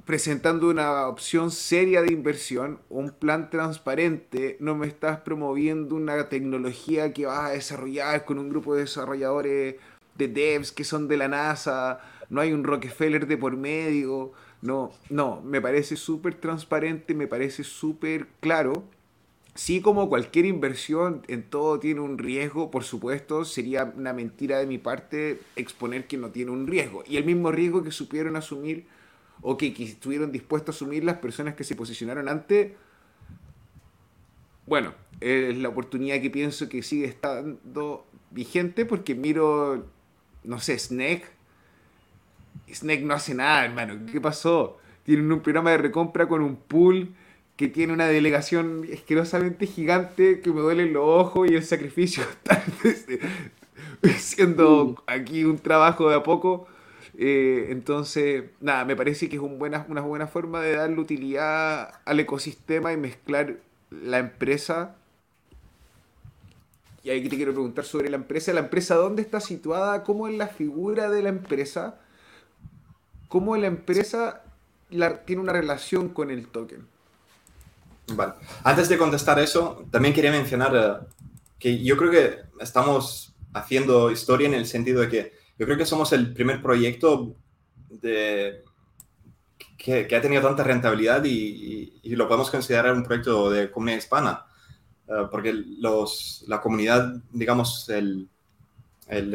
presentando 0.06 0.70
una 0.70 1.08
opción 1.08 1.50
seria 1.50 2.02
de 2.02 2.12
inversión, 2.12 2.80
un 2.90 3.12
plan 3.12 3.50
transparente, 3.50 4.58
no 4.60 4.76
me 4.76 4.88
estás 4.88 5.22
promoviendo 5.22 5.96
una 5.96 6.30
tecnología 6.30 7.14
que 7.14 7.26
vas 7.26 7.50
a 7.50 7.54
desarrollar 7.54 8.26
con 8.26 8.38
un 8.38 8.50
grupo 8.50 8.76
de 8.76 8.82
desarrolladores 8.82 9.76
de 10.16 10.28
devs 10.28 10.72
que 10.72 10.84
son 10.84 11.08
de 11.08 11.18
la 11.18 11.28
NASA, 11.28 12.02
no 12.30 12.42
hay 12.42 12.52
un 12.52 12.64
Rockefeller 12.64 13.28
de 13.28 13.38
por 13.38 13.56
medio, 13.56 14.34
no, 14.62 14.92
no, 15.10 15.42
me 15.42 15.62
parece 15.62 15.96
súper 15.96 16.36
transparente, 16.36 17.14
me 17.14 17.28
parece 17.28 17.64
súper 17.64 18.28
claro. 18.40 18.84
Sí, 19.56 19.82
como 19.82 20.10
cualquier 20.10 20.46
inversión, 20.46 21.22
en 21.28 21.44
todo 21.44 21.80
tiene 21.80 22.02
un 22.02 22.18
riesgo, 22.18 22.72
por 22.72 22.84
supuesto, 22.84 23.46
sería 23.46 23.94
una 23.96 24.12
mentira 24.12 24.58
de 24.58 24.66
mi 24.66 24.80
parte 24.80 25.42
exponer 25.56 26.08
que 26.08 26.18
no 26.18 26.32
tiene 26.32 26.50
un 26.50 26.66
riesgo. 26.66 27.04
Y 27.08 27.18
el 27.18 27.26
mismo 27.26 27.52
riesgo 27.52 27.84
que 27.84 27.92
supieron 27.92 28.36
asumir 28.36 28.88
o 29.42 29.56
que, 29.56 29.68
estuvieron 29.68 30.32
dispuestos 30.32 30.76
a 30.76 30.78
asumir 30.78 31.04
las 31.04 31.18
personas 31.18 31.54
que 31.54 31.64
se 31.64 31.76
posicionaron 31.76 32.30
antes, 32.30 32.72
bueno, 34.66 34.96
es 35.20 35.56
la 35.58 35.70
oportunidad 35.70 36.20
que 36.20 36.32
pienso 36.32 36.68
que 36.68 36.82
sigue 36.82 37.06
estando 37.06 38.08
vigente 38.32 38.86
porque 38.86 39.14
miro, 39.14 39.86
no 40.44 40.60
sé, 40.60 40.80
Snake. 40.80 41.26
Snake 42.74 43.04
no 43.04 43.14
hace 43.14 43.36
nada, 43.36 43.66
hermano. 43.66 44.04
¿Qué 44.12 44.20
pasó? 44.20 44.80
Tienen 45.04 45.32
un 45.32 45.42
programa 45.42 45.72
de 45.72 45.78
recompra 45.78 46.28
con 46.28 46.42
un 46.42 46.56
pool 46.56 47.14
que 47.56 47.68
tiene 47.68 47.94
una 47.94 48.08
delegación 48.08 48.88
asquerosamente 48.94 49.68
gigante 49.68 50.42
que 50.42 50.52
me 50.52 50.62
duelen 50.62 50.94
los 50.94 51.04
ojos 51.06 51.50
y 51.50 51.56
el 51.56 51.64
sacrificio 51.64 52.24
está 52.24 52.64
siendo 54.18 54.84
uh. 54.84 54.96
aquí 55.08 55.46
un 55.46 55.60
trabajo 55.60 56.10
de 56.10 56.16
a 56.16 56.24
poco 56.24 56.68
eh, 57.16 57.68
entonces, 57.70 58.46
nada, 58.60 58.86
me 58.86 58.96
parece 58.96 59.30
que 59.30 59.36
es 59.36 59.42
un 59.42 59.60
buena, 59.60 59.86
una 59.88 60.02
buena 60.02 60.26
forma 60.26 60.62
de 60.62 60.76
darle 60.76 61.00
utilidad 61.00 62.00
al 62.06 62.20
ecosistema 62.20 62.92
y 62.92 62.98
mezclar 62.98 63.58
la 63.92 64.18
empresa. 64.18 64.96
Y 67.04 67.12
ahí 67.12 67.30
te 67.30 67.36
quiero 67.36 67.52
preguntar 67.52 67.86
sobre 67.86 68.10
la 68.10 68.16
empresa. 68.16 68.52
¿La 68.52 68.62
empresa 68.62 68.96
dónde 68.96 69.22
está 69.22 69.40
situada? 69.42 70.04
¿Cómo 70.04 70.28
es 70.28 70.36
la 70.36 70.48
figura 70.48 71.12
de 71.12 71.22
la 71.22 71.30
empresa? 71.30 72.00
cómo 73.34 73.58
la 73.58 73.66
empresa 73.66 74.44
tiene 75.26 75.42
una 75.42 75.54
relación 75.54 76.10
con 76.10 76.30
el 76.30 76.46
token. 76.46 76.86
Antes 78.64 78.90
de 78.90 78.98
contestar 78.98 79.40
eso, 79.40 79.86
también 79.92 80.14
quería 80.14 80.32
mencionar 80.32 80.76
eh, 80.76 81.06
que 81.60 81.84
yo 81.84 81.98
creo 81.98 82.12
que 82.12 82.40
estamos 82.60 83.34
haciendo 83.54 84.12
historia 84.12 84.48
en 84.48 84.54
el 84.54 84.66
sentido 84.66 85.02
de 85.02 85.10
que 85.10 85.34
yo 85.58 85.66
creo 85.66 85.78
que 85.78 85.86
somos 85.86 86.12
el 86.14 86.34
primer 86.34 86.62
proyecto 86.62 87.36
que, 88.02 88.64
ha 90.16 90.22
tenido 90.22 90.42
tanta 90.42 90.64
rentabilidad 90.64 91.24
y, 91.26 92.02
lo 92.16 92.28
podemos 92.28 92.50
considerar 92.50 92.94
un 92.94 93.04
proyecto 93.04 93.50
de 93.50 93.72
comunidad 93.72 93.98
hispana, 94.00 94.46
eh, 95.08 95.28
porque 95.32 95.54
los, 95.54 96.44
la 96.48 96.62
comunidad, 96.62 97.14
digamos, 97.32 97.88
el, 97.90 98.28
el, 99.08 99.34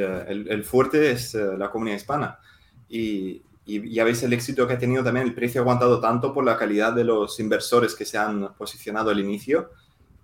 el, 0.48 0.64
fuerte 0.64 1.10
es 1.10 1.34
eh, 1.34 1.56
la 1.56 1.70
comunidad 1.70 1.96
hispana. 1.96 2.38
Y, 2.88 3.42
y 3.68 3.92
ya 3.92 4.02
veis 4.02 4.22
el 4.22 4.32
éxito 4.32 4.66
que 4.66 4.72
ha 4.72 4.78
tenido 4.78 5.04
también, 5.04 5.26
el 5.26 5.34
precio 5.34 5.60
ha 5.60 5.62
aguantado 5.62 6.00
tanto 6.00 6.32
por 6.32 6.42
la 6.42 6.56
calidad 6.56 6.94
de 6.94 7.04
los 7.04 7.38
inversores 7.38 7.94
que 7.94 8.06
se 8.06 8.16
han 8.16 8.54
posicionado 8.54 9.10
al 9.10 9.20
inicio 9.20 9.68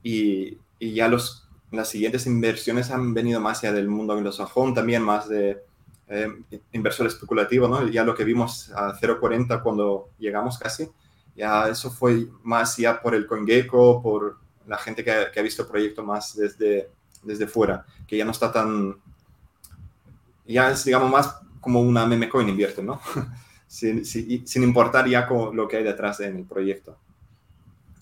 y, 0.02 0.56
y 0.78 0.94
ya 0.94 1.08
los, 1.08 1.46
las 1.70 1.90
siguientes 1.90 2.26
inversiones 2.26 2.90
han 2.90 3.12
venido 3.12 3.42
más 3.42 3.62
allá 3.62 3.74
del 3.74 3.88
mundo 3.88 4.14
anglosajón, 4.14 4.72
también 4.72 5.02
más 5.02 5.28
de 5.28 5.62
eh, 6.08 6.28
inversor 6.72 7.06
especulativo, 7.06 7.68
¿no? 7.68 7.86
Ya 7.88 8.02
lo 8.02 8.14
que 8.14 8.24
vimos 8.24 8.72
a 8.74 8.94
0.40 8.98 9.62
cuando 9.62 10.08
llegamos 10.18 10.56
casi, 10.56 10.88
ya 11.36 11.68
eso 11.68 11.90
fue 11.90 12.26
más 12.44 12.78
ya 12.78 13.02
por 13.02 13.14
el 13.14 13.26
CoinGecko, 13.26 14.02
por 14.02 14.38
la 14.66 14.78
gente 14.78 15.04
que 15.04 15.10
ha, 15.10 15.30
que 15.30 15.40
ha 15.40 15.42
visto 15.42 15.64
el 15.64 15.68
proyecto 15.68 16.02
más 16.02 16.34
desde, 16.34 16.88
desde 17.22 17.46
fuera, 17.46 17.84
que 18.06 18.16
ya 18.16 18.24
no 18.24 18.30
está 18.30 18.50
tan, 18.50 18.96
ya 20.46 20.70
es 20.70 20.82
digamos 20.86 21.10
más 21.10 21.40
como 21.64 21.80
una 21.80 22.06
meme 22.06 22.28
coin 22.28 22.48
invierte, 22.48 22.82
¿no? 22.82 23.00
sin, 23.66 24.04
sin, 24.04 24.62
importar 24.62 25.08
ya 25.08 25.26
con 25.26 25.56
lo 25.56 25.66
que 25.66 25.78
hay 25.78 25.82
detrás 25.82 26.20
en 26.20 26.36
el 26.36 26.44
proyecto. 26.44 26.96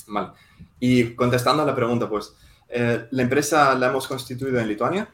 Vale. 0.09 0.33
Y 0.81 1.15
contestando 1.15 1.63
a 1.63 1.67
la 1.67 1.75
pregunta, 1.75 2.09
pues, 2.09 2.35
eh, 2.69 3.07
la 3.11 3.23
empresa 3.23 3.75
la 3.77 3.89
hemos 3.89 4.09
constituido 4.09 4.59
en 4.59 4.69
Lituania. 4.69 5.09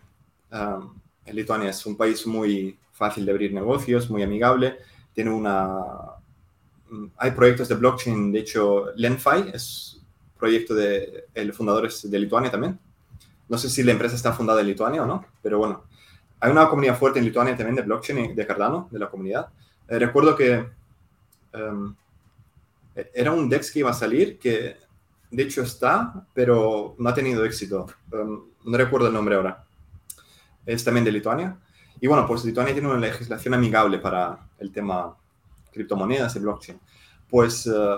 en 0.51 1.37
Lituania 1.37 1.71
es 1.71 1.85
un 1.85 1.97
país 1.97 2.27
muy 2.27 2.79
fácil 2.93 3.27
de 3.27 3.33
abrir 3.33 3.53
negocios, 3.53 4.09
muy 4.11 4.23
amigable. 4.23 4.79
Tiene 5.13 5.31
una... 5.31 5.79
Hay 7.19 7.33
proyectos 7.33 7.69
de 7.69 7.75
blockchain, 7.75 8.33
de 8.33 8.39
hecho, 8.39 8.87
Lenfi 8.97 9.51
es 9.53 10.01
proyecto 10.39 10.75
de 10.75 11.27
el 11.35 11.53
fundador 11.53 11.87
es 11.87 12.11
de 12.11 12.19
Lituania 12.19 12.51
también. 12.51 12.79
No 13.49 13.59
sé 13.59 13.69
si 13.69 13.83
la 13.83 13.93
empresa 13.93 14.17
está 14.17 14.33
fundada 14.33 14.61
en 14.61 14.69
Lituania 14.69 15.03
o 15.03 15.07
no, 15.07 15.25
pero 15.43 15.59
bueno, 15.59 15.85
hay 16.41 16.51
una 16.51 16.69
comunidad 16.69 16.99
fuerte 16.99 17.19
en 17.19 17.25
Lituania 17.25 17.57
también 17.57 17.77
de 17.77 17.83
blockchain, 17.83 18.35
de 18.35 18.47
Cardano, 18.47 18.89
de 18.91 18.99
la 18.99 19.11
comunidad. 19.11 19.49
Eh, 19.89 19.99
recuerdo 19.99 20.37
que 20.37 20.67
em, 21.53 21.95
era 23.15 23.33
un 23.33 23.49
DEX 23.49 23.73
que 23.73 23.81
iba 23.81 23.91
a 23.91 23.95
salir, 23.95 24.39
que 24.39 24.77
de 25.31 25.43
hecho 25.43 25.63
está, 25.63 26.27
pero 26.33 26.95
no 26.99 27.09
ha 27.09 27.15
tenido 27.15 27.45
éxito. 27.45 27.87
Em, 28.13 28.41
no 28.65 28.77
recuerdo 28.77 29.09
el 29.09 29.15
nombre 29.15 29.35
ahora. 29.35 29.65
Es 30.65 30.85
también 30.85 31.05
de 31.05 31.13
Lituania. 31.13 31.57
Y 32.01 32.07
bueno, 32.07 32.27
pues 32.27 32.45
Lituania 32.45 32.73
tiene 32.73 32.89
una 32.89 32.99
legislación 32.99 33.55
amigable 33.55 33.99
para 33.99 34.39
el 34.59 34.71
tema 34.71 35.17
criptomonedas 35.73 36.37
y 36.37 36.39
blockchain. 36.39 36.81
Pues 37.29 37.67
eh, 37.67 37.97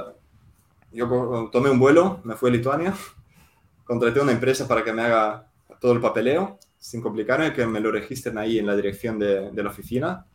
yo 0.92 1.50
tomé 1.52 1.70
un 1.70 1.78
vuelo, 1.78 2.20
me 2.24 2.36
fui 2.36 2.48
a 2.48 2.52
Lituania, 2.52 2.94
contraté 3.84 4.20
una 4.20 4.32
empresa 4.32 4.66
para 4.66 4.82
que 4.82 4.92
me 4.92 5.02
haga 5.02 5.46
todo 5.78 5.92
el 5.92 6.00
papeleo 6.00 6.58
sin 6.80 7.02
complicarme, 7.02 7.52
que 7.52 7.66
me 7.66 7.78
lo 7.78 7.92
registren 7.92 8.38
ahí 8.38 8.58
en 8.58 8.66
la 8.66 8.74
dirección 8.74 9.18
de, 9.18 9.52
la 9.52 9.68
oficina 9.68 10.26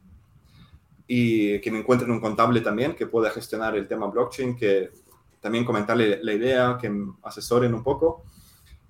y 1.08 1.60
que 1.60 1.72
me 1.72 1.80
encuentren 1.80 2.12
un 2.12 2.22
contable 2.22 2.62
también 2.62 2.96
que 2.96 3.08
pueda 3.08 3.32
gestionar 3.32 3.76
el 3.76 3.88
tema 3.88 4.06
blockchain, 4.08 4.56
que 4.56 4.92
también 5.42 5.66
comentarle 5.66 6.20
la 6.24 6.34
idea, 6.34 6.78
que 6.80 6.90
me 6.90 7.14
asesoren 7.24 7.74
un 7.74 7.84
poco. 7.84 8.24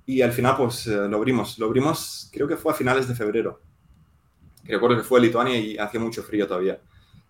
Y 0.05 0.21
al 0.21 0.33
final, 0.33 0.55
pues 0.57 0.85
eh, 0.87 1.07
lo 1.09 1.17
abrimos. 1.17 1.57
Lo 1.57 1.65
abrimos, 1.67 2.29
creo 2.31 2.47
que 2.47 2.57
fue 2.57 2.73
a 2.73 2.75
finales 2.75 3.07
de 3.07 3.15
febrero. 3.15 3.61
Recuerdo 4.65 4.97
que 4.97 5.03
fue 5.03 5.19
a 5.19 5.21
Lituania 5.23 5.57
y 5.57 5.77
hacía 5.77 5.99
mucho 5.99 6.23
frío 6.23 6.47
todavía. 6.47 6.79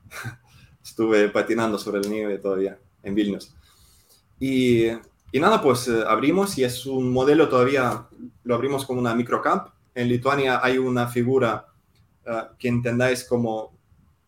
Estuve 0.83 1.29
patinando 1.29 1.77
sobre 1.77 2.01
el 2.01 2.09
nieve 2.09 2.39
todavía 2.39 2.79
en 3.03 3.13
Vilnius. 3.13 3.55
Y, 4.39 4.87
y 5.31 5.39
nada, 5.39 5.61
pues 5.61 5.87
eh, 5.87 6.03
abrimos 6.07 6.57
y 6.57 6.63
es 6.63 6.85
un 6.85 7.11
modelo 7.11 7.47
todavía, 7.47 8.07
lo 8.43 8.55
abrimos 8.55 8.85
como 8.85 8.99
una 8.99 9.15
microcamp 9.15 9.74
en 9.95 10.09
Lituania 10.09 10.59
hay 10.61 10.77
una 10.77 11.07
figura 11.07 11.67
eh, 12.25 12.43
que 12.59 12.67
entendáis 12.67 13.23
como 13.23 13.75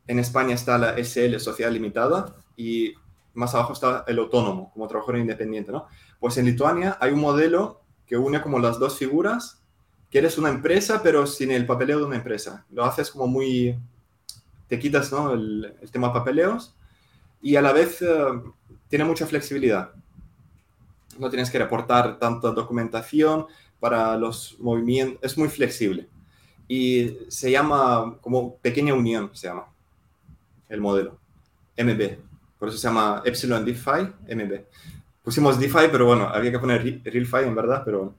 en 0.08 0.19
España 0.19 0.56
está 0.56 0.77
la 0.77 0.95
SL, 0.97 1.38
Sociedad 1.39 1.71
Limitada, 1.71 2.34
y 2.56 2.93
más 3.34 3.53
abajo 3.53 3.73
está 3.73 4.06
el 4.08 4.17
autónomo, 4.19 4.71
como 4.71 4.88
trabajador 4.88 5.19
independiente, 5.19 5.71
¿no? 5.71 5.88
Pues 6.19 6.38
en 6.38 6.45
Lituania 6.45 6.97
hay 6.99 7.12
un 7.12 7.19
modelo 7.19 7.82
que 8.06 8.17
une 8.17 8.41
como 8.41 8.58
las 8.60 8.80
dos 8.80 8.97
figuras, 8.97 9.62
que 10.10 10.19
eres 10.19 10.38
una 10.38 10.49
empresa, 10.49 11.01
pero 11.03 11.27
sin 11.27 11.51
el 11.51 11.65
papeleo 11.65 11.99
de 11.99 12.06
una 12.06 12.15
empresa. 12.15 12.65
Lo 12.71 12.86
haces 12.86 13.12
como 13.12 13.27
muy... 13.27 13.77
te 14.67 14.80
quitas, 14.80 15.12
¿no? 15.12 15.34
El, 15.34 15.75
tema 15.91 16.13
papeleos 16.13 16.75
y 17.41 17.58
a 17.58 17.62
la 17.62 17.73
vez 17.73 18.01
eh, 18.01 18.08
tiene 18.88 19.06
mucha 19.06 19.27
flexibilidad. 19.27 19.91
No 21.19 21.30
tienes 21.30 21.51
que 21.51 21.60
reportar 21.60 22.17
tanta 22.19 22.51
documentación, 22.51 23.47
para 23.80 24.18
los 24.18 24.58
movimientos, 24.60 25.20
es 25.24 25.38
muy 25.38 25.50
flexible. 25.50 26.08
Y 26.68 27.18
se 27.30 27.52
llama 27.52 28.18
como 28.22 28.56
pequeña 28.58 28.94
unión, 28.94 29.30
se 29.34 29.48
llama 29.48 29.66
el 30.70 30.82
modelo, 30.82 31.18
MB. 31.78 32.18
Por 32.60 32.70
eso 32.70 32.78
se 32.78 32.88
llama 32.88 33.22
Epsilon 33.26 33.63
DeFi, 33.63 34.34
MB. 34.36 34.62
Pusimos 35.24 35.60
DeFi, 35.60 35.90
pero 35.92 36.06
bueno, 36.06 36.28
había 36.28 36.52
que 36.52 36.60
poner 36.60 37.02
RealFi 37.04 37.44
en 37.44 37.56
verdad, 37.56 37.84
pero 37.86 38.16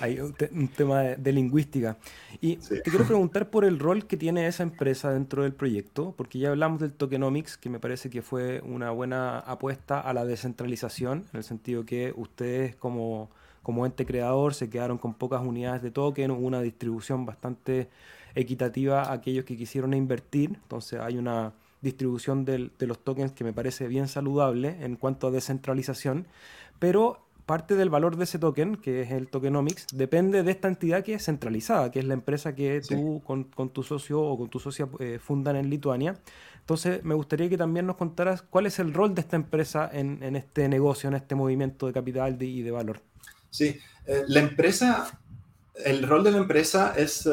Hay 0.00 0.18
un, 0.20 0.34
tema 0.68 1.02
de, 1.02 1.32
lingüística. 1.32 1.96
Y 2.40 2.56
te 2.56 2.82
quiero 2.82 3.06
preguntar 3.06 3.50
por 3.50 3.64
el 3.64 3.78
rol 3.78 4.06
que 4.06 4.16
tiene 4.16 4.46
esa 4.46 4.62
empresa 4.62 5.10
dentro 5.12 5.44
del 5.44 5.52
proyecto, 5.52 6.14
porque 6.16 6.38
ya 6.38 6.50
hablamos 6.50 6.80
del 6.80 6.92
tokenomics, 6.92 7.56
que 7.56 7.70
me 7.70 7.78
parece 7.78 8.10
que 8.10 8.22
fue 8.22 8.60
una 8.64 8.90
buena 8.90 9.38
apuesta 9.38 10.00
a 10.00 10.12
la 10.12 10.24
descentralización, 10.24 11.24
en 11.32 11.38
el 11.38 11.44
sentido 11.44 11.84
que 11.84 12.12
ustedes 12.16 12.74
como 12.76 13.30
como 13.64 13.84
ente 13.84 14.06
creador 14.06 14.54
se 14.54 14.70
quedaron 14.70 14.98
con 14.98 15.14
pocas 15.14 15.44
unidades 15.44 15.82
de 15.82 15.90
token, 15.90 16.30
hubo 16.30 16.46
una 16.46 16.62
distribución 16.62 17.26
bastante 17.26 17.88
equitativa 18.36 19.02
a 19.02 19.12
aquellos 19.14 19.44
que 19.44 19.56
quisieron 19.56 19.92
invertir, 19.94 20.50
entonces 20.62 21.00
hay 21.00 21.18
una 21.18 21.52
distribución 21.80 22.44
de 22.44 22.70
los 22.78 22.98
tokens 23.00 23.32
que 23.32 23.42
me 23.42 23.52
parece 23.52 23.88
bien 23.88 24.06
saludable 24.06 24.76
en 24.80 24.94
cuanto 24.94 25.26
a 25.26 25.30
descentralización, 25.32 26.26
pero 26.78 27.24
parte 27.46 27.74
del 27.74 27.90
valor 27.90 28.16
de 28.16 28.24
ese 28.24 28.38
token, 28.38 28.76
que 28.76 29.02
es 29.02 29.10
el 29.10 29.28
tokenomics, 29.28 29.86
depende 29.92 30.42
de 30.42 30.50
esta 30.50 30.68
entidad 30.68 31.04
que 31.04 31.14
es 31.14 31.24
centralizada, 31.24 31.90
que 31.90 31.98
es 31.98 32.04
la 32.04 32.14
empresa 32.14 32.54
que 32.54 32.80
tú 32.80 33.22
con, 33.24 33.44
tu 33.70 33.82
socio 33.82 34.20
o 34.20 34.38
con 34.38 34.48
tu 34.48 34.58
socia 34.58 34.88
eh, 34.98 35.18
fundan 35.20 35.56
en 35.56 35.70
Lituania. 35.70 36.16
Entonces, 36.60 37.04
me 37.04 37.14
gustaría 37.14 37.48
que 37.48 37.58
también 37.58 37.86
nos 37.86 37.96
contaras 37.96 38.42
cuál 38.42 38.66
es 38.66 38.78
el 38.78 38.94
rol 38.94 39.14
de 39.14 39.20
esta 39.20 39.36
empresa 39.36 39.88
en, 39.92 40.22
este 40.36 40.68
negocio, 40.68 41.08
en 41.08 41.14
este 41.14 41.34
movimiento 41.34 41.86
de 41.86 41.92
capital 41.92 42.40
y 42.40 42.62
de 42.62 42.70
valor. 42.70 43.00
Sí, 43.54 43.78
eh, 44.06 44.24
la 44.26 44.40
empresa, 44.40 45.16
el 45.84 46.02
rol 46.08 46.24
de 46.24 46.32
la 46.32 46.38
empresa 46.38 46.92
es, 46.96 47.24
eh, 47.24 47.30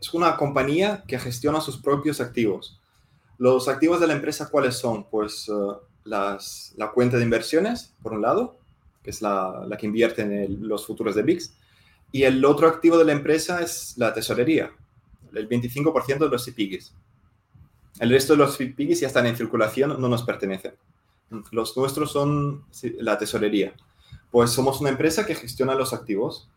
es 0.00 0.14
una 0.14 0.36
compañía 0.36 1.02
que 1.04 1.18
gestiona 1.18 1.60
sus 1.60 1.78
propios 1.78 2.20
activos. 2.20 2.78
Los 3.38 3.66
activos 3.66 3.98
de 3.98 4.06
la 4.06 4.12
empresa, 4.12 4.50
¿cuáles 4.50 4.76
son? 4.76 5.10
Pues 5.10 5.48
eh, 5.48 5.76
las, 6.04 6.74
la 6.76 6.92
cuenta 6.92 7.16
de 7.16 7.24
inversiones, 7.24 7.92
por 8.04 8.12
un 8.12 8.22
lado, 8.22 8.56
que 9.02 9.10
es 9.10 9.20
la, 9.20 9.64
la 9.66 9.76
que 9.76 9.86
invierte 9.86 10.22
en 10.22 10.68
los 10.68 10.86
futuros 10.86 11.16
de 11.16 11.24
VIX, 11.24 11.52
y 12.12 12.22
el 12.22 12.44
otro 12.44 12.68
activo 12.68 12.96
de 12.96 13.06
la 13.06 13.12
empresa 13.12 13.60
es 13.60 13.94
la 13.96 14.14
tesorería, 14.14 14.70
el 15.34 15.48
25% 15.48 16.18
de 16.18 16.28
los 16.28 16.44
CPIGs. 16.44 16.94
El 17.98 18.10
resto 18.10 18.34
de 18.34 18.38
los 18.38 18.56
CPIGs 18.56 19.00
ya 19.00 19.08
están 19.08 19.26
en 19.26 19.36
circulación, 19.36 20.00
no 20.00 20.08
nos 20.08 20.22
pertenecen. 20.22 20.74
Los 21.50 21.76
nuestros 21.76 22.12
son 22.12 22.64
la 23.00 23.18
tesorería. 23.18 23.74
Pues 24.30 24.50
somos 24.50 24.80
una 24.80 24.90
empresa 24.90 25.24
que 25.24 25.34
gestiona 25.34 25.74
los 25.74 25.92
activos. 25.92 26.48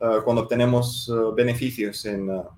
Ah, 0.00 0.20
cuando 0.24 0.42
obtenemos 0.42 1.10
ah, 1.12 1.32
beneficios 1.34 2.04
en, 2.04 2.30
ah, 2.30 2.48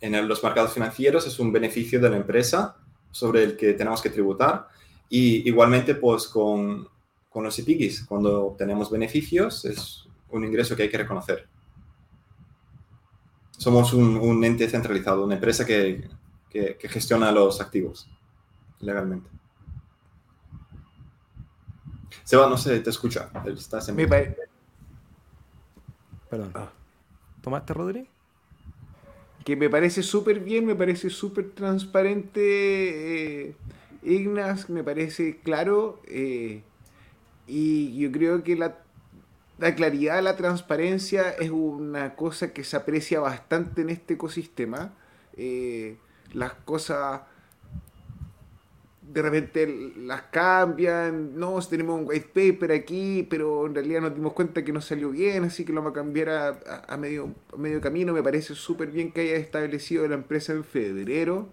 en 0.00 0.28
los 0.28 0.42
mercados 0.42 0.72
financieros, 0.72 1.26
es 1.26 1.38
un 1.38 1.52
beneficio 1.52 2.00
de 2.00 2.10
la 2.10 2.16
empresa 2.16 2.76
sobre 3.10 3.42
el 3.42 3.56
que 3.56 3.74
tenemos 3.74 4.00
que 4.00 4.10
tributar. 4.10 4.68
Y 5.08 5.48
igualmente, 5.48 5.94
pues 5.94 6.28
con, 6.28 6.88
con 7.28 7.44
los 7.44 7.58
IPIGIs, 7.58 8.04
cuando 8.04 8.46
obtenemos 8.46 8.90
beneficios, 8.90 9.64
es 9.64 10.06
un 10.30 10.44
ingreso 10.44 10.76
que 10.76 10.84
hay 10.84 10.90
que 10.90 10.98
reconocer. 10.98 11.48
Somos 13.58 13.92
un, 13.92 14.16
un 14.16 14.42
ente 14.44 14.68
centralizado, 14.68 15.24
una 15.24 15.34
empresa 15.34 15.66
que, 15.66 16.08
que, 16.48 16.76
que 16.76 16.88
gestiona 16.88 17.30
los 17.32 17.60
activos 17.60 18.08
legalmente. 18.80 19.28
Seba, 22.24 22.48
no 22.48 22.56
sé, 22.56 22.80
te 22.80 22.90
escucha. 22.90 23.30
Estás 23.46 23.88
en... 23.88 23.96
Mi 23.96 24.06
Perdón. 24.06 24.36
Ah. 26.54 26.70
¿Tomaste, 27.42 27.74
Rodri? 27.74 28.08
que 29.44 29.56
me 29.56 29.70
parece 29.70 30.02
súper 30.02 30.40
bien, 30.40 30.66
me 30.66 30.74
parece 30.74 31.10
súper 31.10 31.50
transparente, 31.50 33.48
eh, 33.48 33.54
Ignas, 34.02 34.70
me 34.70 34.84
parece 34.84 35.38
claro, 35.38 36.00
eh, 36.06 36.62
y 37.46 37.98
yo 37.98 38.12
creo 38.12 38.44
que 38.44 38.56
la, 38.56 38.78
la 39.58 39.74
claridad, 39.74 40.22
la 40.22 40.36
transparencia 40.36 41.30
es 41.30 41.50
una 41.50 42.14
cosa 42.14 42.52
que 42.52 42.64
se 42.64 42.76
aprecia 42.76 43.20
bastante 43.20 43.82
en 43.82 43.90
este 43.90 44.14
ecosistema. 44.14 44.92
Eh, 45.36 45.96
las 46.32 46.52
cosas 46.52 47.22
de 49.12 49.22
repente 49.22 49.92
las 49.96 50.22
cambian, 50.22 51.36
no, 51.36 51.58
tenemos 51.68 52.00
un 52.00 52.06
white 52.08 52.30
paper 52.32 52.70
aquí, 52.70 53.26
pero 53.28 53.66
en 53.66 53.74
realidad 53.74 54.02
nos 54.02 54.14
dimos 54.14 54.34
cuenta 54.34 54.64
que 54.64 54.72
no 54.72 54.80
salió 54.80 55.10
bien, 55.10 55.44
así 55.44 55.64
que 55.64 55.72
lo 55.72 55.80
vamos 55.80 55.92
a 55.92 56.00
cambiar 56.00 56.28
a, 56.86 56.96
medio, 56.96 57.34
medio 57.56 57.80
camino. 57.80 58.12
Me 58.12 58.22
parece 58.22 58.54
súper 58.54 58.90
bien 58.90 59.10
que 59.10 59.22
hayas 59.22 59.40
establecido 59.40 60.06
la 60.06 60.14
empresa 60.14 60.52
en 60.52 60.62
febrero, 60.62 61.48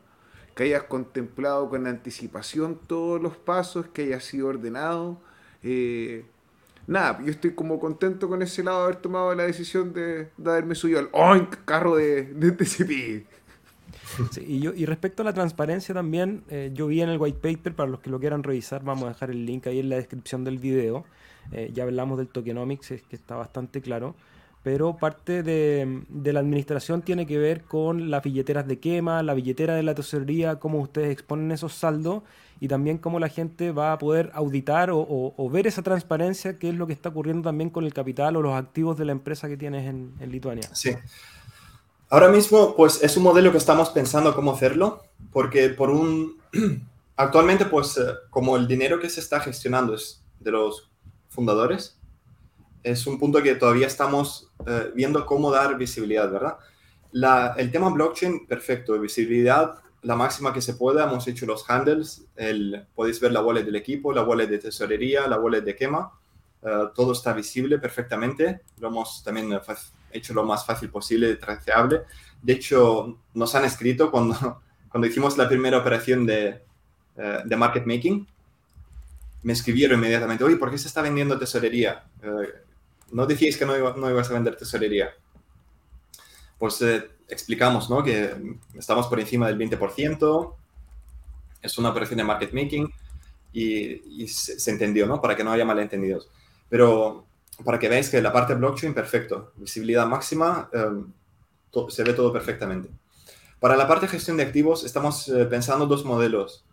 que 0.55 0.63
hayas 0.63 0.83
contemplado 0.83 1.67
con 1.69 1.87
anticipación 1.87 2.79
todos 2.85 3.19
los 3.21 3.37
pasos, 3.37 3.87
que 3.87 4.03
haya 4.03 4.19
sido 4.19 4.49
ordenado. 4.49 5.19
Eh, 5.63 6.25
nada, 6.85 7.19
yo 7.23 7.31
estoy 7.31 7.55
como 7.55 7.79
contento 7.79 8.29
con 8.29 8.43
ese 8.43 8.63
lado 8.63 8.79
de 8.79 8.83
haber 8.83 8.95
tomado 8.97 9.33
la 9.33 9.43
decisión 9.43 9.93
de, 9.93 10.29
de 10.37 10.51
haberme 10.51 10.75
subido 10.75 10.99
al 11.11 11.49
carro 11.65 11.95
de, 11.95 12.25
de 12.25 12.51
TCP 12.51 13.36
y, 14.45 14.59
yo, 14.59 14.73
y 14.73 14.85
respecto 14.85 15.21
a 15.21 15.25
la 15.25 15.33
transparencia 15.33 15.93
también, 15.93 16.43
eh, 16.49 16.71
yo 16.73 16.87
vi 16.87 17.01
en 17.01 17.09
el 17.09 17.17
white 17.17 17.39
paper, 17.39 17.75
para 17.75 17.89
los 17.89 17.99
que 17.99 18.09
lo 18.09 18.19
quieran 18.19 18.43
revisar, 18.43 18.83
vamos 18.83 19.05
a 19.05 19.09
dejar 19.09 19.29
el 19.29 19.45
link 19.45 19.67
ahí 19.67 19.79
en 19.79 19.89
la 19.89 19.95
descripción 19.95 20.43
del 20.43 20.57
video. 20.57 21.05
Eh, 21.51 21.71
ya 21.73 21.83
hablamos 21.83 22.17
del 22.17 22.27
tokenomics, 22.27 22.91
es 22.91 23.03
que 23.03 23.15
está 23.15 23.35
bastante 23.35 23.81
claro. 23.81 24.15
Pero 24.63 24.97
parte 24.97 25.43
de, 25.43 26.03
de, 26.09 26.33
la 26.33 26.41
administración 26.41 27.01
tiene 27.01 27.25
que 27.25 27.37
ver 27.37 27.63
con 27.63 28.09
las 28.11 28.23
billeteras 28.23 28.67
de 28.67 28.79
quema, 28.79 29.23
la 29.23 29.33
billetera 29.33 29.75
de 29.75 29.83
la 29.83 29.95
tesorería, 29.95 30.57
cómo 30.57 30.79
ustedes 30.79 31.11
exponen 31.11 31.51
esos 31.51 31.73
saldos 31.73 32.23
y 32.59 32.67
también 32.67 32.97
cómo 32.97 33.19
la 33.19 33.29
gente 33.29 33.71
va 33.71 33.93
a 33.93 33.97
poder 33.97 34.31
auditar 34.33 34.89
o, 34.89 35.05
o, 35.37 35.49
ver 35.49 35.67
esa 35.67 35.83
transparencia, 35.83 36.57
que 36.57 36.69
es 36.69 36.75
lo 36.75 36.87
que 36.87 36.93
está 36.93 37.09
ocurriendo 37.09 37.43
también 37.43 37.69
con 37.69 37.85
el 37.85 37.93
capital 37.93 38.35
o 38.35 38.41
los 38.41 38.55
activos 38.55 38.97
de 38.97 39.05
la 39.05 39.11
empresa 39.11 39.47
que 39.47 39.57
tienes 39.57 39.87
en, 39.87 40.13
en 40.19 40.31
Lituania. 40.31 40.67
Sí. 40.73 40.91
Ahora 42.09 42.29
mismo, 42.29 42.75
pues 42.75 43.03
es 43.03 43.17
un 43.17 43.23
modelo 43.23 43.51
que 43.51 43.57
estamos 43.57 43.89
pensando 43.89 44.33
cómo 44.33 44.53
hacerlo, 44.53 45.03
porque 45.31 45.69
por 45.69 45.89
un... 45.89 46.37
Actualmente, 47.15 47.65
pues 47.65 47.97
eh, 47.97 48.13
como 48.29 48.57
el 48.57 48.67
dinero 48.67 48.99
que 48.99 49.09
se 49.09 49.19
está 49.19 49.39
gestionando 49.39 49.95
es 49.95 50.23
de 50.39 50.51
los 50.51 50.89
fundadores, 51.29 51.99
es 52.83 53.07
un 53.07 53.19
punto 53.19 53.41
que 53.41 53.55
todavía 53.55 53.87
estamos 53.87 54.51
eh, 54.65 54.91
viendo 54.93 55.25
cómo 55.25 55.51
dar 55.51 55.77
visibilidad, 55.77 56.31
¿verdad? 56.31 56.57
El 57.57 57.71
tema 57.71 57.89
blockchain, 57.89 58.45
perfecto, 58.47 58.99
visibilidad 58.99 59.75
la 60.03 60.15
máxima 60.15 60.53
que 60.53 60.61
se 60.61 60.75
pueda, 60.75 61.05
hemos 61.05 61.27
hecho 61.27 61.45
los 61.45 61.69
handles, 61.69 62.25
el, 62.35 62.85
podéis 62.95 63.19
ver 63.19 63.31
la 63.31 63.41
wallet 63.41 63.63
del 63.63 63.75
equipo, 63.75 64.13
la 64.13 64.23
wallet 64.23 64.47
de 64.47 64.59
tesorería, 64.59 65.27
la 65.27 65.39
wallet 65.39 65.61
de 65.61 65.75
quema, 65.75 66.11
eh, 66.61 66.85
todo 66.95 67.11
está 67.11 67.33
visible 67.33 67.79
perfectamente, 67.79 68.61
lo 68.79 68.87
hemos 68.87 69.23
también 69.23 69.51
hecho 70.17 70.33
lo 70.33 70.43
más 70.43 70.65
fácil 70.65 70.89
posible, 70.89 71.35
traceable. 71.35 72.01
De 72.41 72.53
hecho, 72.53 73.19
nos 73.33 73.55
han 73.55 73.65
escrito 73.65 74.11
cuando, 74.11 74.61
cuando 74.89 75.07
hicimos 75.07 75.37
la 75.37 75.47
primera 75.47 75.77
operación 75.77 76.25
de, 76.25 76.61
eh, 77.17 77.39
de 77.43 77.55
market 77.55 77.85
making, 77.85 78.27
me 79.43 79.53
escribieron 79.53 79.99
inmediatamente, 79.99 80.43
oye, 80.43 80.57
¿por 80.57 80.71
qué 80.71 80.77
se 80.77 80.87
está 80.87 81.01
vendiendo 81.01 81.37
tesorería? 81.37 82.03
Eh, 82.21 82.53
no 83.11 83.25
decíais 83.25 83.57
que 83.57 83.65
no, 83.65 83.77
iba, 83.77 83.95
no, 83.95 84.09
ibas 84.09 84.29
a 84.29 84.33
vender 84.33 84.55
tesorería. 84.55 85.11
Pues 86.57 86.81
eh, 86.81 87.09
explicamos 87.29 87.89
¿no? 87.89 88.03
que 88.03 88.57
estamos 88.75 89.07
por 89.07 89.19
encima 89.19 89.47
del 89.47 89.57
20%, 89.57 90.55
es 91.61 91.77
una 91.77 91.89
operación 91.89 92.17
de 92.17 92.23
market 92.23 92.53
making 92.53 92.91
y, 93.53 94.23
y 94.23 94.27
se, 94.27 94.59
se, 94.59 94.71
entendió, 94.71 95.05
¿no? 95.05 95.21
Para 95.21 95.35
que 95.35 95.43
no 95.43 95.51
haya 95.51 95.65
malentendidos. 95.65 96.29
Pero 96.69 97.26
para 97.63 97.79
que 97.79 97.89
veáis 97.89 98.09
que 98.09 98.21
la 98.21 98.31
parte 98.31 98.53
blockchain, 98.53 98.93
perfecto. 98.93 99.51
Visibilidad 99.55 100.05
máxima, 100.05 100.69
em, 100.73 101.11
se 101.89 102.03
ve 102.03 102.13
todo 102.13 102.31
perfectamente. 102.31 102.89
Para 103.59 103.75
la 103.75 103.87
parte 103.87 104.05
de 104.05 104.11
gestión 104.11 104.37
de 104.37 104.43
activos, 104.43 104.83
estamos 104.83 105.27
eh, 105.29 105.45
pensando 105.45 105.85
dos 105.85 106.05
modelos. 106.05 106.65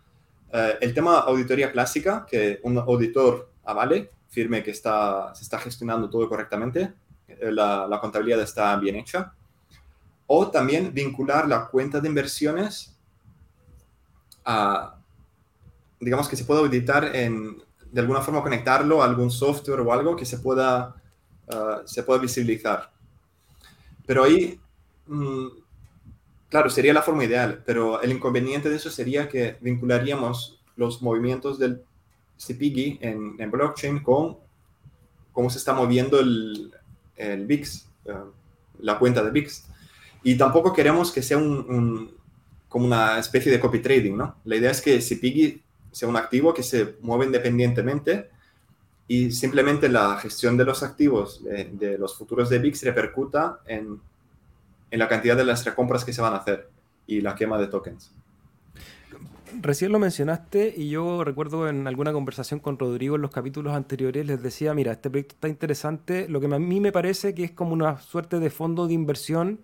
Eh, 0.53 0.79
el 0.81 0.95
tema 0.95 1.19
auditoría 1.21 1.73
clásica, 1.73 2.27
que 2.29 2.61
un 2.63 2.79
auditor 2.79 3.51
avale, 3.65 4.11
firme 4.29 4.63
que 4.63 4.71
está, 4.71 5.35
se 5.35 5.43
está 5.43 5.59
gestionando 5.59 6.11
todo 6.11 6.29
correctamente, 6.29 6.93
eh, 7.29 7.51
la, 7.51 7.87
la, 7.87 8.01
contabilidad 8.01 8.41
está 8.41 8.77
bien 8.77 8.97
hecha. 8.97 9.33
O 10.27 10.51
también 10.51 10.93
vincular 10.93 11.49
la 11.49 11.67
cuenta 11.67 12.01
de 12.01 12.09
inversiones 12.09 12.95
a, 14.45 14.97
digamos 16.01 16.29
que 16.29 16.37
se 16.37 16.45
puede 16.45 16.61
auditar 16.61 17.17
en 17.17 17.63
de 17.95 18.01
alguna 18.01 18.23
forma 18.23 18.43
conectarlo 18.43 19.01
a 19.01 19.05
algún 19.05 19.31
software 19.31 19.81
o 19.81 19.93
algo 19.93 20.17
que 20.17 20.27
se 20.27 20.39
pueda, 20.39 20.97
uh, 21.47 21.87
se 21.87 22.03
pueda 22.03 22.21
visibilizar. 22.21 22.91
Pero 24.05 24.25
ahí, 24.25 24.59
mm, 25.07 25.47
claro, 26.49 26.69
sería 26.71 26.93
la 26.93 27.03
forma 27.03 27.23
ideal, 27.23 27.63
pero 27.65 28.03
el 28.03 28.11
inconveniente 28.11 28.69
de 28.69 28.77
eso 28.77 28.91
sería 28.91 29.29
que 29.29 29.59
vincularíamos 29.61 30.61
los 30.75 31.03
movimientos 31.03 31.57
del 31.61 31.85
CPG 32.37 32.99
en, 33.01 33.37
en 33.39 33.51
blockchain 33.53 34.03
con 34.03 34.39
cómo 35.33 35.49
se 35.49 35.59
está 35.59 35.73
moviendo 35.73 36.19
el, 36.19 36.75
el 37.15 37.47
VIX, 37.47 37.89
uh, 38.07 38.11
la 38.81 38.99
cuenta 38.99 39.23
de 39.23 39.31
VIX. 39.31 39.67
Y 40.25 40.37
tampoco 40.37 40.73
queremos 40.73 41.13
que 41.13 41.23
sea 41.23 41.39
un, 41.39 42.13
como 42.69 42.87
una 42.87 43.21
especie 43.21 43.53
de 43.53 43.61
copy 43.61 43.79
trading, 43.79 44.17
¿no? 44.17 44.35
La 44.45 44.57
idea 44.57 44.73
es 44.73 44.83
que 44.83 44.99
CPG 44.99 45.63
sea 45.95 46.09
un 46.09 46.17
activo 46.17 46.53
que 46.53 46.63
se 46.63 46.97
mueve 47.03 47.27
independientemente 47.27 48.31
y 49.07 49.31
simplemente 49.31 49.89
la 49.89 50.17
gestión 50.19 50.57
de 50.57 50.65
los 50.65 50.83
activos 50.83 51.45
de, 51.45 51.71
de 51.73 51.99
los 51.99 52.17
futuros 52.17 52.49
de 52.49 52.59
VIX 52.59 52.83
repercuta 52.85 53.61
en, 53.67 54.01
en, 54.91 54.99
la 54.99 55.09
cantidad 55.09 55.37
de 55.37 55.45
las 55.45 55.65
recompras 55.65 56.05
que 56.05 56.13
se 56.13 56.21
van 56.21 56.33
a 56.33 56.39
hacer 56.39 56.69
y 57.07 57.21
la 57.21 57.35
quema 57.35 57.59
de 57.59 57.69
tokens. 57.69 58.11
Recién 59.61 59.93
lo 59.93 60.01
mencionaste 60.01 60.75
y 60.77 60.89
yo 60.89 61.23
recuerdo 61.23 61.69
en 61.69 61.87
alguna 61.87 62.13
conversación 62.13 62.59
con 62.59 62.77
Rodrigo 62.77 63.15
en 63.15 63.23
los 63.23 63.31
capítulos 63.31 63.75
anteriores 63.75 64.27
les 64.27 64.43
decía, 64.43 64.75
mira, 64.75 64.93
este 64.93 65.11
proyecto 65.11 65.35
está 65.35 65.49
interesante, 65.49 66.29
lo 66.29 66.41
que 66.41 66.47
a 66.47 66.59
mí 66.59 66.81
me 66.81 66.91
parece 66.91 67.35
que 67.35 67.45
es 67.45 67.53
como 67.53 67.73
una 67.73 68.01
suerte 68.01 68.41
de 68.41 68.51
fondo 68.51 68.89
de 68.89 68.95
inversión 68.95 69.61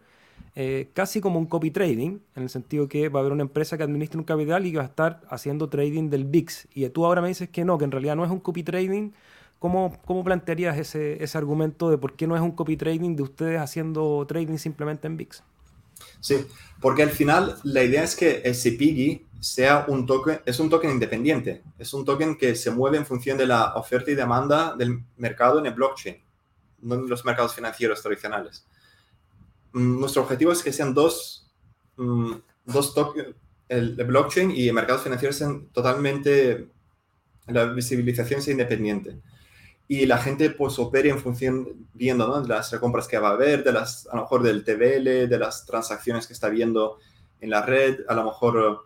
eh, 0.55 0.91
casi 0.95 1.21
como 1.21 1.39
un 1.39 1.47
copy 1.47 1.71
trading, 1.71 2.19
en 2.35 2.43
el 2.43 2.51
sentido 2.51 2.89
que 2.89 3.09
va 3.09 3.21
a 3.21 3.23
haber 3.23 3.33
una 3.33 3.43
empresa 3.43 3.77
que 3.77 3.85
administra 3.85 4.19
un 4.19 4.25
capital 4.25 4.67
y 4.67 4.73
que 4.73 4.79
va 4.79 4.85
a 4.85 4.87
estar 4.87 5.21
haciendo 5.29 5.69
trading 5.69 6.11
del 6.11 6.25
VIX. 6.25 6.69
Y 6.75 6.89
tú 6.89 7.07
ahora 7.07 7.23
me 7.23 7.29
dices 7.29 7.49
que 7.49 7.65
no, 7.65 7.79
que 7.79 7.85
en 7.85 7.93
realidad 7.93 8.17
no 8.17 8.25
es 8.25 8.31
un 8.31 8.41
copy 8.41 8.63
trading. 8.63 9.13
¿Cómo, 9.59 9.99
cómo 10.07 10.25
plantearías 10.25 10.79
ese, 10.79 11.23
ese 11.23 11.37
argumento 11.37 11.91
de 11.91 11.99
por 11.99 12.15
qué 12.15 12.27
no 12.27 12.35
es 12.35 12.41
un 12.43 12.53
copy 12.53 12.77
trading 12.77 13.15
de 13.15 13.23
ustedes 13.23 13.61
haciendo 13.61 14.27
trading 14.27 14.57
simplemente 14.57 15.07
en 15.07 15.17
VIX? 15.17 15.43
Sí, 16.21 16.47
porque 16.81 17.03
al 17.03 17.11
final 17.11 17.57
la 17.65 17.83
idea 17.83 18.03
es 18.03 18.17
que 18.17 18.43
el 18.45 18.55
CPG 18.55 19.31
sea 19.41 19.87
un 19.89 20.07
token, 20.07 20.41
es 20.45 20.61
un 20.61 20.69
token 20.69 20.91
independiente, 20.91 21.63
es 21.79 21.93
un 21.95 22.05
token 22.05 22.37
que 22.37 22.55
se 22.55 22.71
mueve 22.71 22.99
en 22.99 23.07
función 23.07 23.39
de 23.39 23.47
la 23.47 23.75
oferta 23.75 24.11
y 24.11 24.15
demanda 24.15 24.75
del 24.77 25.03
mercado 25.17 25.59
en 25.59 25.67
el 25.67 25.75
blockchain, 25.75 26.17
no 26.83 26.95
en 26.97 27.09
los 27.09 27.25
mercados 27.25 27.55
financieros 27.55 28.03
tradicionales. 28.03 28.67
Mm, 29.73 30.01
nuestro 30.01 30.23
objetivo 30.23 30.53
es 30.53 30.63
que 30.63 30.73
sean 30.73 30.95
dos, 30.95 31.49
mm, 31.97 32.33
dos 32.67 32.95
tokens, 32.95 33.35
el, 33.69 33.95
blockchain 33.95 34.51
y 34.51 34.69
el 34.69 34.75
mercados 34.75 35.03
financieros 35.03 35.37
sean 35.37 35.67
totalmente, 35.69 36.69
la 37.47 37.67
visibilización 37.67 38.43
sea 38.43 38.53
independiente. 38.53 39.19
Y 39.89 40.07
la 40.07 40.19
gente 40.19 40.51
pues 40.51 40.79
opere 40.79 41.11
en 41.11 41.19
función, 41.19 41.87
viendo 41.95 42.27
¿no? 42.27 42.47
las 42.47 42.71
recompras 42.73 43.09
que 43.09 43.19
va 43.19 43.31
a 43.31 43.33
haber, 43.33 43.65
de 43.65 43.73
las, 43.73 44.07
a 44.09 44.17
lo 44.17 44.23
mejor 44.23 44.43
del 44.43 44.65
TVL, 44.65 45.29
de 45.29 45.39
las 45.39 45.67
transacciones 45.67 46.27
que 46.27 46.33
está 46.33 46.49
viendo 46.49 46.99
en 47.41 47.51
la 47.51 47.63
red, 47.63 48.01
a 48.09 48.15
lo 48.15 48.25
mejor 48.25 48.85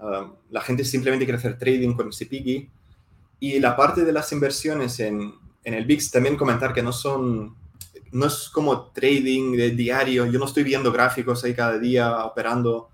uh, 0.00 0.36
la 0.50 0.60
gente 0.60 0.84
simplemente 0.84 1.24
quiere 1.24 1.38
hacer 1.38 1.58
trading 1.58 1.94
con 1.94 2.10
CPG. 2.10 2.68
Y 3.40 3.58
la 3.58 3.76
parte 3.76 4.04
de 4.04 4.12
las 4.12 4.30
inversiones 4.32 5.00
en, 5.00 5.34
en 5.64 5.74
el 5.74 5.86
VIX, 5.86 6.10
también 6.12 6.36
comentar 6.36 6.72
que 6.72 6.82
no 6.82 6.92
son 6.92 7.56
no 8.14 8.26
es 8.26 8.48
como 8.48 8.92
trading 8.92 9.56
de 9.56 9.70
diario, 9.72 10.24
yo 10.26 10.38
no 10.38 10.44
estoy 10.44 10.62
viendo 10.62 10.92
gráficos 10.92 11.42
ahí 11.42 11.52
cada 11.52 11.78
día 11.78 12.24
operando 12.24 12.88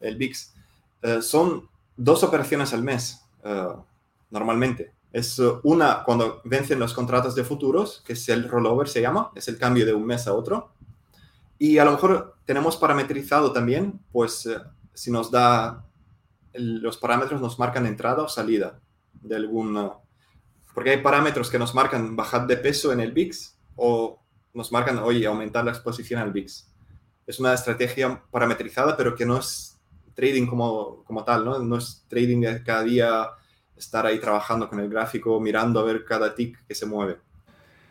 el 0.00 0.16
VIX. 0.16 0.54
Uh, 1.02 1.22
son 1.22 1.66
dos 1.96 2.22
operaciones 2.22 2.74
al 2.74 2.82
mes, 2.82 3.22
uh, 3.42 3.80
normalmente. 4.30 4.92
Es 5.12 5.38
uh, 5.38 5.60
una 5.62 6.04
cuando 6.04 6.42
vencen 6.44 6.78
los 6.78 6.92
contratos 6.92 7.34
de 7.34 7.42
futuros, 7.42 8.02
que 8.06 8.12
es 8.12 8.28
el 8.28 8.50
rollover, 8.50 8.86
se 8.86 9.00
llama, 9.00 9.30
es 9.34 9.48
el 9.48 9.56
cambio 9.56 9.86
de 9.86 9.94
un 9.94 10.04
mes 10.04 10.26
a 10.26 10.34
otro. 10.34 10.72
Y 11.58 11.78
a 11.78 11.84
lo 11.86 11.92
mejor 11.92 12.36
tenemos 12.44 12.76
parametrizado 12.76 13.52
también, 13.52 13.98
pues 14.12 14.46
si 14.92 15.10
nos 15.10 15.30
da, 15.30 15.86
el, 16.52 16.80
los 16.82 16.98
parámetros 16.98 17.40
nos 17.40 17.58
marcan 17.58 17.86
entrada 17.86 18.22
o 18.22 18.28
salida 18.28 18.78
de 19.22 19.36
algún... 19.36 19.90
porque 20.74 20.90
hay 20.90 20.98
parámetros 20.98 21.48
que 21.48 21.58
nos 21.58 21.74
marcan 21.74 22.14
bajar 22.14 22.46
de 22.46 22.58
peso 22.58 22.92
en 22.92 23.00
el 23.00 23.12
VIX 23.12 23.56
o 23.76 24.20
nos 24.56 24.72
marcan, 24.72 24.98
oye, 24.98 25.26
aumentar 25.26 25.64
la 25.64 25.70
exposición 25.70 26.20
al 26.20 26.32
VIX. 26.32 26.66
es 27.26 27.40
una 27.40 27.52
estrategia 27.52 28.22
parametrizada, 28.30 28.96
pero 28.96 29.14
que 29.14 29.26
no 29.26 29.38
es 29.38 29.78
trading 30.14 30.46
como, 30.46 31.04
como 31.04 31.24
tal, 31.24 31.44
¿no? 31.44 31.58
No 31.58 31.76
es 31.76 32.04
trading 32.08 32.40
de 32.40 32.62
cada 32.64 32.82
día 32.82 33.28
estar 33.76 34.06
ahí 34.06 34.18
trabajando 34.18 34.68
con 34.68 34.80
el 34.80 34.88
gráfico, 34.88 35.38
mirando 35.40 35.78
a 35.80 35.84
ver 35.84 36.04
cada 36.04 36.34
tick 36.34 36.64
que 36.66 36.74
se 36.74 36.86
mueve. 36.86 37.18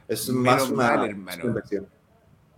Es 0.07 0.29
más 0.29 0.69
una, 0.69 1.07
inversión. 1.07 1.87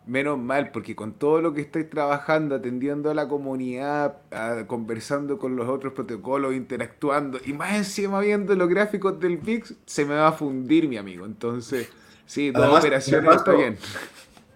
Menos 0.06 0.40
mal, 0.40 0.72
porque 0.72 0.96
con 0.96 1.14
todo 1.14 1.42
lo 1.42 1.54
que 1.54 1.60
estáis 1.60 1.90
trabajando, 1.90 2.56
atendiendo 2.56 3.12
a 3.12 3.14
la 3.14 3.28
comunidad, 3.28 4.20
conversando 4.68 5.38
con 5.38 5.58
los 5.58 5.68
otros 5.68 5.92
protocolos, 5.92 6.56
interactuando, 6.56 7.40
y 7.46 7.52
más 7.52 7.76
encima 7.76 8.22
viendo 8.22 8.56
los 8.56 8.70
gráficos 8.70 9.20
del 9.20 9.38
VIX, 9.38 9.76
se 9.86 10.06
me 10.06 10.16
va 10.16 10.30
a 10.30 10.32
fundir, 10.32 10.88
mi 10.88 10.96
amigo. 10.96 11.26
Entonces, 11.26 11.90
sí, 12.28 12.52
dos 12.52 12.78
operaciones 12.78 13.36
está 13.36 13.54
bien. 13.54 13.78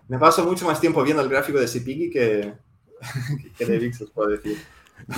Me 0.07 0.19
paso 0.19 0.45
mucho 0.45 0.65
más 0.65 0.80
tiempo 0.80 1.01
viendo 1.03 1.24
el 1.24 1.30
gráfico 1.30 1.59
de 1.59 1.67
Cipigi 1.67 2.11
que, 2.11 2.53
que 3.57 3.65
de 3.65 3.80
VIX, 3.80 4.01
os 4.01 4.11
puedo 4.11 4.30
decir. 4.30 4.57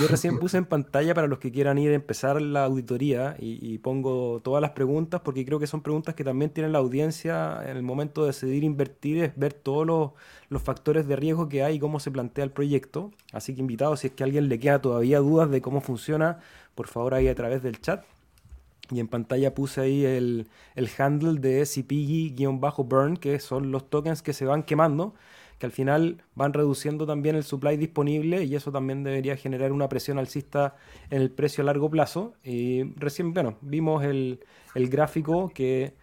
Yo 0.00 0.08
recién 0.08 0.38
puse 0.38 0.56
en 0.56 0.64
pantalla 0.64 1.14
para 1.14 1.26
los 1.26 1.38
que 1.38 1.52
quieran 1.52 1.78
ir 1.78 1.90
a 1.90 1.94
empezar 1.94 2.40
la 2.40 2.64
auditoría 2.64 3.36
y, 3.38 3.78
pongo 3.78 4.40
todas 4.42 4.62
las 4.62 4.70
preguntas 4.70 5.20
porque 5.22 5.44
creo 5.44 5.58
que 5.58 5.66
son 5.66 5.82
preguntas 5.82 6.14
que 6.14 6.24
también 6.24 6.50
tienen 6.50 6.72
la 6.72 6.78
audiencia 6.78 7.60
en 7.64 7.76
el 7.76 7.82
momento 7.82 8.22
de 8.22 8.28
decidir 8.28 8.64
invertir, 8.64 9.22
es 9.22 9.36
ver 9.36 9.52
todos 9.52 9.86
los, 9.86 10.62
factores 10.62 11.08
de 11.08 11.16
riesgo 11.16 11.48
que 11.48 11.64
hay 11.64 11.76
y 11.76 11.78
cómo 11.80 12.00
se 12.00 12.10
plantea 12.10 12.44
el 12.44 12.50
proyecto. 12.50 13.10
Así 13.32 13.54
que 13.54 13.60
invitado, 13.60 13.96
si 13.96 14.06
es 14.06 14.12
que 14.12 14.22
a 14.22 14.26
alguien 14.26 14.48
le 14.48 14.58
queda 14.58 14.80
todavía 14.80 15.18
dudas 15.18 15.50
de 15.50 15.60
cómo 15.60 15.80
funciona, 15.80 16.38
por 16.74 16.86
favor 16.86 17.14
ahí 17.14 17.28
a 17.28 17.34
través 17.34 17.62
del 17.62 17.80
chat. 17.80 18.04
Y 18.90 19.00
en 19.00 19.08
pantalla 19.08 19.54
puse 19.54 19.80
ahí 19.80 20.04
el, 20.04 20.48
el 20.74 20.90
handle 20.98 21.40
de 21.40 21.62
CPG-burn, 21.62 23.16
que 23.16 23.40
son 23.40 23.70
los 23.70 23.88
tokens 23.88 24.22
que 24.22 24.32
se 24.32 24.44
van 24.44 24.62
quemando 24.62 25.14
que 25.58 25.66
al 25.66 25.72
final 25.72 26.22
van 26.34 26.52
reduciendo 26.52 27.06
también 27.06 27.36
el 27.36 27.44
supply 27.44 27.76
disponible 27.76 28.44
y 28.44 28.54
eso 28.54 28.72
también 28.72 29.02
debería 29.04 29.36
generar 29.36 29.72
una 29.72 29.88
presión 29.88 30.18
alcista 30.18 30.76
en 31.10 31.22
el 31.22 31.30
precio 31.30 31.62
a 31.62 31.66
largo 31.66 31.90
plazo. 31.90 32.34
Y 32.42 32.82
recién, 32.96 33.32
bueno, 33.32 33.56
vimos 33.60 34.04
el, 34.04 34.40
gráfico 34.74 35.50
que 35.54 35.94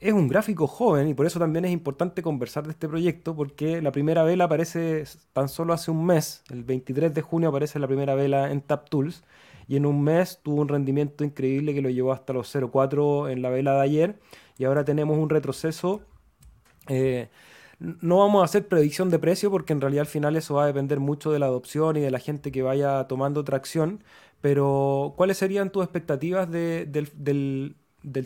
es 0.00 0.12
un 0.12 0.28
gráfico 0.28 0.66
joven 0.66 1.08
y 1.08 1.14
por 1.14 1.26
eso 1.26 1.38
también 1.38 1.64
es 1.64 1.70
importante 1.70 2.22
conversar 2.22 2.64
de 2.64 2.70
este 2.70 2.88
proyecto 2.88 3.34
porque 3.34 3.80
la 3.82 3.92
primera 3.92 4.22
vela 4.22 4.44
aparece 4.44 5.04
tan 5.32 5.48
solo 5.48 5.72
hace 5.72 5.90
un 5.90 6.04
mes, 6.04 6.42
el 6.50 6.62
23 6.62 7.12
de 7.14 7.22
junio 7.22 7.48
aparece 7.48 7.78
la 7.78 7.86
primera 7.86 8.14
vela 8.14 8.50
en 8.50 8.60
TapTools 8.60 9.24
y 9.68 9.76
en 9.76 9.86
un 9.86 10.02
mes 10.02 10.40
tuvo 10.42 10.62
un 10.62 10.68
rendimiento 10.68 11.22
increíble 11.24 11.74
que 11.74 11.82
lo 11.82 11.90
llevó 11.90 12.12
hasta 12.12 12.32
los 12.32 12.52
0.4 12.54 13.30
en 13.30 13.42
la 13.42 13.50
vela 13.50 13.74
de 13.74 13.82
ayer 13.82 14.18
y 14.56 14.64
ahora 14.64 14.84
tenemos 14.84 15.18
un 15.18 15.28
retroceso 15.28 16.02
eh, 16.88 17.28
no 17.78 18.18
vamos 18.18 18.42
a 18.42 18.44
hacer 18.44 18.66
predicción 18.66 19.10
de 19.10 19.18
precio 19.18 19.50
porque 19.50 19.72
en 19.72 19.80
realidad 19.80 20.02
al 20.02 20.06
final 20.08 20.36
eso 20.36 20.54
va 20.54 20.64
a 20.64 20.66
depender 20.66 20.98
mucho 21.00 21.30
de 21.30 21.38
la 21.38 21.46
adopción 21.46 21.96
y 21.96 22.00
de 22.00 22.10
la 22.10 22.18
gente 22.18 22.50
que 22.50 22.62
vaya 22.62 23.04
tomando 23.06 23.44
tracción. 23.44 24.02
Pero, 24.40 25.14
¿cuáles 25.16 25.38
serían 25.38 25.70
tus 25.70 25.84
expectativas 25.84 26.50
del, 26.50 27.76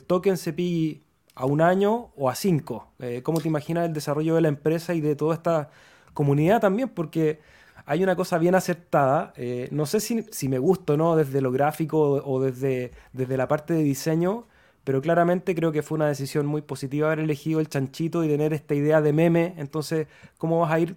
token 0.07 0.37
CPI 0.37 1.03
a 1.35 1.47
un 1.47 1.61
año 1.61 2.13
o 2.17 2.31
a 2.31 2.35
cinco? 2.35 2.93
Eh, 2.99 3.23
¿Cómo 3.23 3.41
te 3.41 3.49
imaginas 3.49 3.87
el 3.87 3.93
desarrollo 3.93 4.35
de 4.35 4.43
la 4.43 4.49
empresa 4.49 4.95
y 4.95 5.01
de 5.01 5.17
toda 5.17 5.35
esta 5.35 5.71
comunidad 6.15 6.61
también? 6.61 6.89
Porque 6.89 7.41
hay 7.87 8.03
una 8.03 8.17
cosa 8.17 8.39
bien 8.39 8.55
acertada. 8.55 9.33
Eh, 9.37 9.69
no 9.71 9.87
sé 9.87 10.01
si, 10.01 10.49
me 10.49 10.59
gusta 10.59 10.97
no 10.97 11.17
desde 11.17 11.41
lo 11.41 11.51
gráfico 11.51 12.23
o 12.25 12.41
desde, 12.41 12.93
desde 13.13 13.37
la 13.37 13.49
parte 13.49 13.75
de 13.75 13.83
diseño, 13.83 14.47
pero 14.85 15.01
claramente 15.01 15.55
creo 15.55 15.73
que 15.73 15.83
fue 15.83 15.97
una 15.97 16.09
decisión 16.09 16.47
muy 16.47 16.63
positiva 16.63 17.09
haber 17.09 17.21
elegido 17.21 17.61
el 17.61 17.69
chanchito 17.69 18.25
y 18.25 18.29
tener 18.29 18.53
esta 18.53 18.75
idea 18.75 19.01
de 19.01 19.13
meme. 19.13 19.55
Entonces, 19.59 20.07
¿cómo 20.39 20.61
vas 20.61 20.73
a 20.73 20.81
ir 20.81 20.97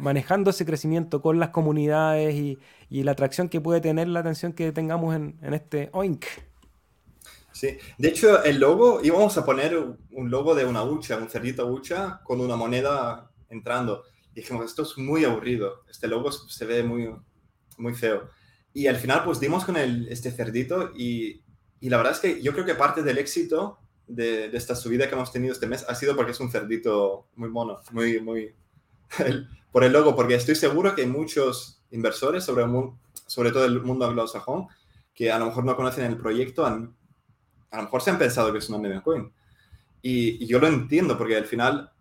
manejando 0.00 0.50
ese 0.50 0.64
crecimiento 0.64 1.20
con 1.20 1.38
las 1.38 1.50
comunidades 1.50 2.34
y, 2.34 2.58
la 2.90 3.10
atracción 3.10 3.48
que 3.48 3.60
puede 3.60 3.80
tener 3.80 4.06
la 4.06 4.20
atención 4.20 4.52
que 4.52 4.70
tengamos 4.70 5.16
en, 5.16 5.36
este 5.52 5.90
OINC? 5.92 6.24
Sí, 7.50 7.76
de 7.98 8.08
hecho 8.08 8.42
el 8.44 8.60
logo, 8.60 9.00
íbamos 9.02 9.36
a 9.36 9.44
poner 9.44 9.76
un 9.76 10.30
logo 10.30 10.54
de 10.54 10.64
una 10.64 10.84
hucha, 10.84 11.16
un 11.16 11.28
cerdito 11.28 11.66
hucha 11.66 12.20
con 12.22 12.40
una 12.40 12.54
moneda 12.56 13.30
entrando. 13.48 14.04
Dijimos, 14.34 14.66
esto 14.66 14.82
es 14.82 14.98
muy 14.98 15.24
aburrido, 15.24 15.84
este 15.88 16.08
logo 16.08 16.32
se 16.32 16.66
ve 16.66 16.82
muy, 16.82 17.14
muy 17.78 17.94
feo. 17.94 18.28
Y 18.72 18.88
al 18.88 18.96
final 18.96 19.24
pues 19.24 19.38
dimos 19.40 19.64
con 19.64 19.76
el, 19.76 20.08
este 20.08 20.30
cerdito 20.32 20.92
y 20.96 21.44
y 21.84 21.90
la 21.90 21.98
verdad 21.98 22.14
es 22.14 22.20
que 22.20 22.40
yo 22.40 22.54
creo 22.54 22.64
que 22.64 22.74
parte 22.74 23.02
del 23.02 23.18
éxito 23.18 23.78
de, 24.06 24.46
esta 24.56 24.74
subida 24.74 25.06
que 25.06 25.14
hemos 25.14 25.30
tenido 25.30 25.52
este 25.52 25.66
mes 25.66 25.84
ha 25.86 25.94
sido 25.94 26.16
porque 26.16 26.32
es 26.32 26.40
un 26.40 26.50
cerdito 26.50 27.28
muy 27.34 27.50
mono, 27.50 27.82
muy, 27.90 28.22
muy, 28.22 28.54
por 29.70 29.84
el 29.84 29.92
logo, 29.92 30.16
porque 30.16 30.34
estoy 30.34 30.54
seguro 30.54 30.94
que 30.94 31.02
hay 31.02 31.08
muchos 31.08 31.82
inversores, 31.90 32.42
sobre, 32.42 32.64
sobre 33.26 33.52
todo 33.52 33.66
el 33.66 33.82
mundo 33.82 34.06
anglosajón, 34.06 34.68
que 35.14 35.30
a 35.30 35.38
lo 35.38 35.44
mejor 35.44 35.66
no 35.66 35.76
conocen 35.76 36.06
el 36.06 36.16
proyecto, 36.16 36.64
a 36.64 36.70
lo 36.70 37.82
mejor 37.82 38.00
se 38.00 38.12
han 38.12 38.18
pensado 38.18 38.50
que 38.50 38.60
es 38.60 38.68
una 38.70 38.78
meme 38.78 39.02
coin. 39.02 39.30
Y, 40.00 40.42
y, 40.42 40.46
yo 40.46 40.60
lo 40.60 40.68
entiendo, 40.68 41.18
porque 41.18 41.36
al 41.36 41.44
final 41.44 41.92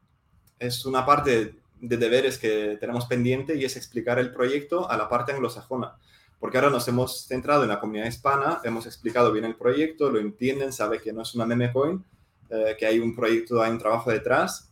es 0.59 0.85
una 0.85 1.05
parte 1.05 1.57
de 1.83 1.97
deberes 1.97 2.37
que 2.37 2.77
tenemos 2.79 3.05
pendiente 3.05 3.55
y 3.55 3.65
es 3.65 3.77
explicar 3.77 4.17
el 4.19 4.31
proyecto 4.31 4.89
a 4.89 4.97
la 4.97 5.07
parte 5.09 5.33
anglosajona 5.33 5.95
porque 6.43 6.57
ahora 6.57 6.71
nos 6.71 6.85
hemos 6.89 7.25
centrado 7.25 7.63
en 7.63 7.69
la 7.69 7.79
comunidad 7.79 8.05
hispana, 8.05 8.59
hemos 8.65 8.85
explicado 8.85 9.31
bien 9.31 9.45
el 9.45 9.55
proyecto, 9.55 10.09
lo 10.11 10.19
entienden, 10.19 10.73
sabe 10.73 10.99
que 10.99 11.13
no 11.13 11.21
es 11.21 11.33
una 11.35 11.45
meme 11.45 11.71
coin, 11.71 12.03
eh, 12.49 12.75
que 12.77 12.85
hay 12.85 12.99
un 12.99 13.15
proyecto, 13.15 13.61
hay 13.61 13.71
un 13.71 13.77
trabajo 13.77 14.11
detrás, 14.11 14.69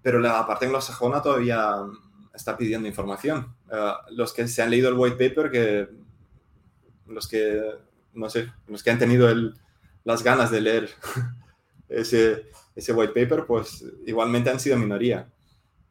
pero 0.00 0.18
la 0.18 0.46
parte 0.46 0.64
anglosajona 0.64 1.20
todavía 1.20 1.76
está 2.34 2.56
pidiendo 2.56 2.88
información. 2.88 3.54
Eh, 3.70 3.92
los 4.12 4.32
que 4.32 4.48
se 4.48 4.62
han 4.62 4.70
leído 4.70 4.88
el 4.88 4.96
white 4.96 5.16
paper, 5.16 5.50
que 5.50 5.88
los 7.06 7.28
que, 7.28 7.60
no 8.14 8.30
sé, 8.30 8.50
los 8.66 8.82
que 8.82 8.90
han 8.92 8.98
tenido 8.98 9.28
las 10.04 10.22
ganas 10.22 10.50
de 10.50 10.60
leer 10.62 10.88
ese, 11.90 12.46
ese 12.74 12.94
white 12.94 13.12
paper, 13.12 13.44
pues 13.44 13.84
igualmente 14.06 14.48
han 14.48 14.58
sido 14.58 14.78
minoría. 14.78 15.28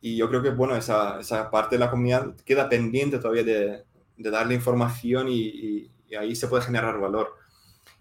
Y 0.01 0.17
yo 0.17 0.27
creo 0.29 0.41
que, 0.41 0.49
bueno, 0.49 0.75
esa, 0.75 1.19
esa 1.19 1.51
parte 1.51 1.75
de 1.75 1.79
la 1.79 1.91
comunidad 1.91 2.35
queda 2.37 2.67
pendiente 2.67 3.19
todavía 3.19 3.43
de, 3.43 3.85
de 4.21 4.31
darle 4.31 4.55
información 4.55 5.27
y, 5.29 5.89
ahí 6.17 6.35
se 6.35 6.47
puede 6.47 6.63
generar 6.63 6.99
valor. 6.99 7.35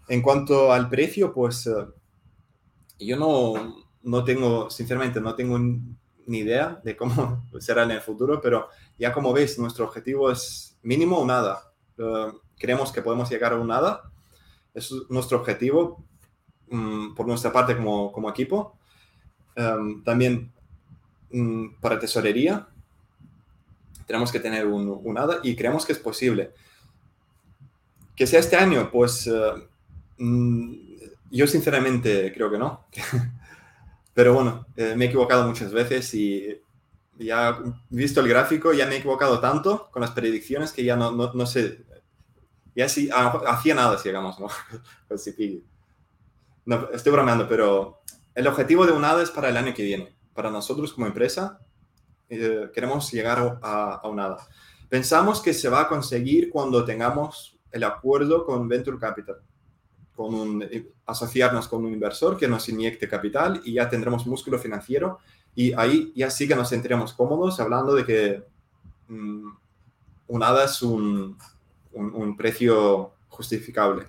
En 0.09 0.21
cuanto 0.21 0.73
al 0.73 0.89
precio, 0.89 1.33
pues 1.33 1.65
eh, 1.67 1.87
yo 2.99 3.15
no, 3.15 3.85
no 4.03 4.23
tengo, 4.25 4.69
sinceramente, 4.69 5.21
no 5.21 5.33
tengo 5.35 5.57
ni 5.57 6.39
idea 6.39 6.81
de 6.83 6.97
cómo 6.97 7.47
será 7.59 7.83
en 7.83 7.91
el 7.91 8.01
futuro, 8.01 8.41
pero 8.41 8.67
ya 8.99 9.13
como 9.13 9.31
veis, 9.31 9.57
nuestro 9.59 9.85
objetivo 9.85 10.29
es 10.29 10.77
mínimo 10.83 11.19
o 11.19 11.25
nada. 11.25 11.71
Uh, 11.97 12.37
creemos 12.57 12.91
que 12.91 13.01
podemos 13.01 13.29
llegar 13.29 13.53
a 13.53 13.59
un 13.59 13.67
nada. 13.67 14.11
Es 14.73 14.93
nuestro 15.09 15.37
objetivo 15.39 16.03
mm, 16.69 17.15
por 17.15 17.27
nuestra 17.27 17.53
parte 17.53 17.77
como, 17.77 18.11
como 18.11 18.29
equipo. 18.29 18.77
Em, 19.55 20.03
también 20.03 20.51
para 21.79 21.99
tesorería, 21.99 22.67
tenemos 24.05 24.31
que 24.31 24.39
tener 24.39 24.67
un, 24.67 25.17
ADA 25.17 25.39
y 25.43 25.55
creemos 25.55 25.85
que 25.85 25.93
es 25.93 25.99
posible. 25.99 26.51
Que 28.15 28.27
sea 28.27 28.39
este 28.39 28.57
año, 28.57 28.89
pues 28.91 29.25
eh, 29.27 29.53
mm, 30.17 30.73
yo 31.31 31.47
sinceramente 31.47 32.33
creo 32.33 32.51
que 32.51 32.57
no. 32.57 32.85
Pero 34.13 34.33
bueno, 34.33 34.65
eh, 34.75 34.95
me 34.97 35.05
he 35.05 35.07
equivocado 35.07 35.47
muchas 35.47 35.71
veces 35.71 36.13
y 36.13 36.61
ya 37.17 37.57
visto 37.89 38.19
el 38.19 38.27
gráfico, 38.27 38.73
ya 38.73 38.85
me 38.85 38.95
he 38.95 38.97
equivocado 38.97 39.39
tanto 39.39 39.89
con 39.91 40.01
las 40.01 40.11
predicciones 40.11 40.73
que 40.73 40.83
ya 40.83 40.97
no, 40.97 41.11
no, 41.11 41.45
sé, 41.45 41.85
ya 42.75 42.89
sí, 42.89 43.09
hacía 43.13 43.75
nada, 43.75 43.97
si 43.97 44.09
digamos, 44.09 44.39
¿no? 44.39 44.47
no 46.65 46.89
estoy 46.91 47.11
bromeando, 47.11 47.47
pero 47.47 48.01
el 48.35 48.47
objetivo 48.47 48.85
de 48.85 48.91
un 48.91 49.05
ADA 49.05 49.23
es 49.23 49.31
para 49.31 49.49
el 49.49 49.57
año 49.57 49.73
que 49.73 49.83
viene. 49.83 50.20
Para 50.33 50.49
nosotros 50.49 50.93
como 50.93 51.07
empresa, 51.07 51.59
eh, 52.29 52.69
queremos 52.73 53.11
llegar 53.11 53.59
a, 53.61 53.95
a 53.95 54.07
un 54.07 54.15
nada. 54.15 54.37
Pensamos 54.89 55.41
que 55.41 55.53
se 55.53 55.69
va 55.69 55.81
a 55.81 55.87
conseguir 55.87 56.49
cuando 56.49 56.83
tengamos 56.83 57.57
el 57.71 57.83
acuerdo 57.83 58.45
con 58.45 58.67
Venture 58.67 58.99
Capital, 58.99 59.37
con 60.15 60.33
un, 60.33 60.63
eh, 60.63 60.91
asociarnos 61.05 61.67
con 61.67 61.85
un 61.85 61.93
inversor 61.93 62.37
que 62.37 62.47
nos 62.47 62.67
inyecte 62.69 63.07
capital 63.07 63.61
y 63.63 63.73
ya 63.73 63.89
tendremos 63.89 64.27
músculo 64.27 64.59
financiero 64.59 65.19
y 65.55 65.73
ahí 65.73 66.11
ya 66.15 66.29
sí 66.29 66.47
que 66.47 66.55
nos 66.55 66.69
sentiremos 66.69 67.13
cómodos 67.13 67.59
hablando 67.59 67.93
de 67.93 68.05
que 68.05 68.43
mm, 69.07 69.49
un 70.27 70.43
ADA 70.43 70.65
es 70.65 70.81
un, 70.81 71.37
un, 71.93 72.13
un 72.13 72.37
precio 72.37 73.13
justificable. 73.29 74.07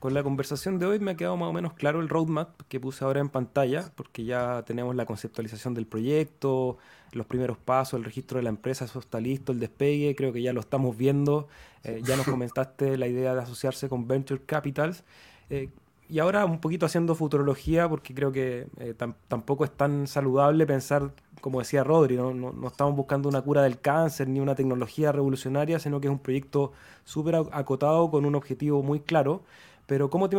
Con 0.00 0.14
la 0.14 0.22
conversación 0.22 0.78
de 0.78 0.86
hoy 0.86 0.98
me 0.98 1.10
ha 1.10 1.14
quedado 1.14 1.36
más 1.36 1.50
o 1.50 1.52
menos 1.52 1.74
claro 1.74 2.00
el 2.00 2.08
roadmap 2.08 2.58
que 2.68 2.80
puse 2.80 3.04
ahora 3.04 3.20
en 3.20 3.28
pantalla, 3.28 3.92
porque 3.96 4.24
ya 4.24 4.62
tenemos 4.66 4.96
la 4.96 5.04
conceptualización 5.04 5.74
del 5.74 5.86
proyecto, 5.86 6.78
los 7.12 7.26
primeros 7.26 7.58
pasos, 7.58 7.98
el 7.98 8.04
registro 8.04 8.38
de 8.38 8.44
la 8.44 8.48
empresa, 8.48 8.86
eso 8.86 8.98
está 8.98 9.20
listo, 9.20 9.52
el 9.52 9.60
despegue, 9.60 10.16
creo 10.16 10.32
que 10.32 10.40
ya 10.40 10.54
lo 10.54 10.60
estamos 10.60 10.96
viendo. 10.96 11.48
Eh, 11.84 12.00
ya 12.02 12.16
nos 12.16 12.26
comentaste 12.30 12.96
la 12.96 13.08
idea 13.08 13.34
de 13.34 13.42
asociarse 13.42 13.90
con 13.90 14.08
Venture 14.08 14.40
Capitals. 14.46 15.04
Eh, 15.50 15.68
y 16.08 16.18
ahora 16.18 16.46
un 16.46 16.60
poquito 16.60 16.86
haciendo 16.86 17.14
futurología, 17.14 17.86
porque 17.88 18.14
creo 18.14 18.32
que 18.32 18.66
eh, 18.78 18.94
tampoco 19.28 19.64
es 19.64 19.70
tan 19.70 20.06
saludable 20.06 20.66
pensar, 20.66 21.12
como 21.42 21.60
decía 21.60 21.84
Rodri, 21.84 22.16
¿no? 22.16 22.32
No, 22.32 22.66
estamos 22.66 22.96
buscando 22.96 23.28
una 23.28 23.42
cura 23.42 23.62
del 23.62 23.80
cáncer 23.80 24.28
ni 24.28 24.40
una 24.40 24.54
tecnología 24.54 25.12
revolucionaria, 25.12 25.78
sino 25.78 26.00
que 26.00 26.08
es 26.08 26.10
un 26.10 26.18
proyecto 26.18 26.72
súper 27.04 27.36
acotado 27.52 28.10
con 28.10 28.24
un 28.24 28.34
objetivo 28.34 28.82
muy 28.82 29.00
claro. 29.00 29.42
Pero 29.90 30.08
¿cómo 30.08 30.28
te 30.28 30.36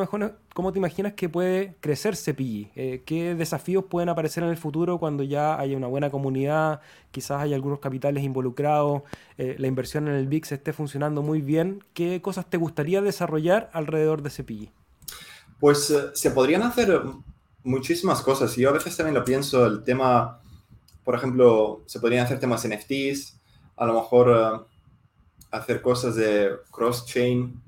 imaginas, 0.78 1.14
que 1.14 1.28
puede 1.28 1.76
crecer 1.82 2.16
Cepilli? 2.16 2.72
Eh, 2.74 3.04
¿Qué 3.06 3.36
desafíos 3.36 3.84
pueden 3.84 4.08
aparecer 4.08 4.44
en 4.44 4.50
el 4.50 4.56
futuro 4.56 4.98
cuando 4.98 5.24
ya 5.24 5.60
haya 5.60 5.76
una 5.76 5.88
buena 5.88 6.10
comunidad, 6.10 6.80
quizás 7.12 7.42
haya 7.42 7.58
algunos 7.58 7.80
capitales 7.80 8.24
involucrados, 8.24 9.02
eh, 9.38 9.58
la 9.60 9.68
inversión 9.68 10.08
en 10.08 10.14
el 10.14 10.28
VIX 10.28 10.54
esté 10.54 10.72
funcionando 10.72 11.22
muy 11.22 11.42
bien? 11.42 11.84
¿Qué 11.94 12.22
cosas 12.22 12.50
te 12.50 12.56
gustaría 12.56 13.02
desarrollar 13.02 13.70
alrededor 13.74 14.22
de 14.22 14.30
Cepilli? 14.30 14.72
Pues 15.60 15.90
eh, 15.90 16.12
se 16.14 16.32
podrían 16.32 16.64
hacer 16.64 17.02
muchísimas 17.62 18.22
cosas. 18.22 18.56
Yo 18.56 18.70
a 18.70 18.72
veces 18.72 18.96
también 18.96 19.16
lo 19.16 19.26
pienso, 19.26 19.66
el 19.66 19.84
tema, 19.84 20.40
por 21.04 21.14
ejemplo, 21.16 21.84
se 21.88 22.00
podrían 22.00 22.24
hacer 22.24 22.40
temas 22.40 22.66
NFTs, 22.66 23.38
a 23.76 23.86
lo 23.86 23.96
mejor 23.96 24.66
hacer 25.52 25.82
cosas 25.82 26.16
de 26.16 26.52
cross-chain 26.72 27.62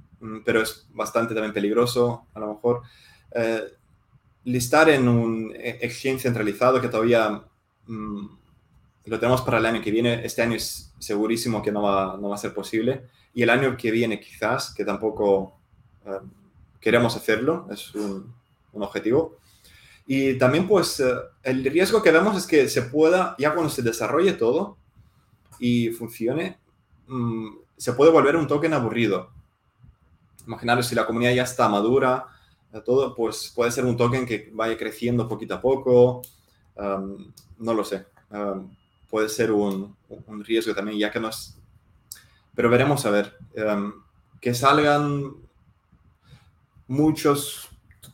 pero 0.46 0.62
es 0.62 0.88
bastante 0.94 1.34
también 1.34 1.54
peligroso, 1.54 2.28
a 2.34 2.40
lo 2.40 2.54
mejor. 2.54 2.82
Eh, 3.32 3.64
listar 4.46 4.90
en 4.90 5.08
un 5.08 5.54
e, 5.56 5.80
exchange 5.82 6.22
centralizado 6.22 6.82
que 6.82 6.88
todavía 6.88 7.44
mm, 7.88 8.26
lo 9.06 9.20
tenemos 9.20 9.42
para 9.42 9.58
el 9.58 9.66
año 9.66 9.82
que 9.82 9.92
viene, 9.92 10.26
este 10.26 10.42
año 10.42 10.56
es 10.56 10.94
segurísimo 11.00 11.62
que 11.62 11.72
no 11.72 11.82
va, 11.82 12.18
no 12.20 12.30
va 12.30 12.36
a 12.36 12.40
ser 12.40 12.54
posible, 12.54 13.04
y 13.34 13.42
el 13.42 13.50
año 13.50 13.76
que 13.76 13.92
viene 13.92 14.20
quizás, 14.20 14.74
que 14.74 14.86
tampoco 14.86 15.58
eh, 16.06 16.20
queremos 16.80 17.16
hacerlo, 17.16 17.68
es 17.72 17.94
un, 17.96 18.34
un, 18.72 18.84
objetivo. 18.84 19.38
Y 20.06 20.38
también 20.38 20.68
pues 20.68 21.00
eh, 21.00 21.14
el 21.44 21.64
riesgo 21.66 22.02
que 22.02 22.12
vemos 22.12 22.38
es 22.38 22.46
que 22.46 22.70
se 22.70 22.84
pueda, 22.84 23.36
ya 23.40 23.54
cuando 23.54 23.70
se 23.70 23.82
desarrolle 23.82 24.34
todo 24.34 24.78
y 25.60 25.90
funcione, 25.90 26.58
mm, 27.08 27.48
se 27.78 27.94
puede 27.94 28.12
volver 28.12 28.36
un 28.36 28.48
token 28.48 28.74
aburrido 28.74 29.32
imaginaros 30.46 30.88
si 30.88 30.96
la 30.96 31.06
comunidad 31.06 31.34
ya 31.34 31.44
está 31.44 31.68
madura, 31.70 32.28
todo, 32.82 33.14
pues 33.14 33.52
puede 33.56 33.72
ser 33.72 33.86
un 33.86 33.96
token 33.96 34.26
que 34.26 34.50
vaya 34.54 34.78
creciendo 34.78 35.28
poquito 35.28 35.56
a 35.56 35.62
poco, 35.62 36.22
no 36.76 37.74
lo 37.74 37.84
sé, 37.84 38.06
puede 39.10 39.30
ser 39.30 39.52
un, 39.52 39.96
un, 40.10 40.44
riesgo 40.44 40.74
también, 40.74 40.98
ya 40.98 41.12
que 41.12 41.20
no 41.20 41.30
es... 41.30 41.58
Pero 42.56 42.70
veremos 42.70 43.06
a 43.06 43.12
ver, 43.12 43.38
que 44.42 44.54
salgan 44.54 45.36
muchos 46.88 47.70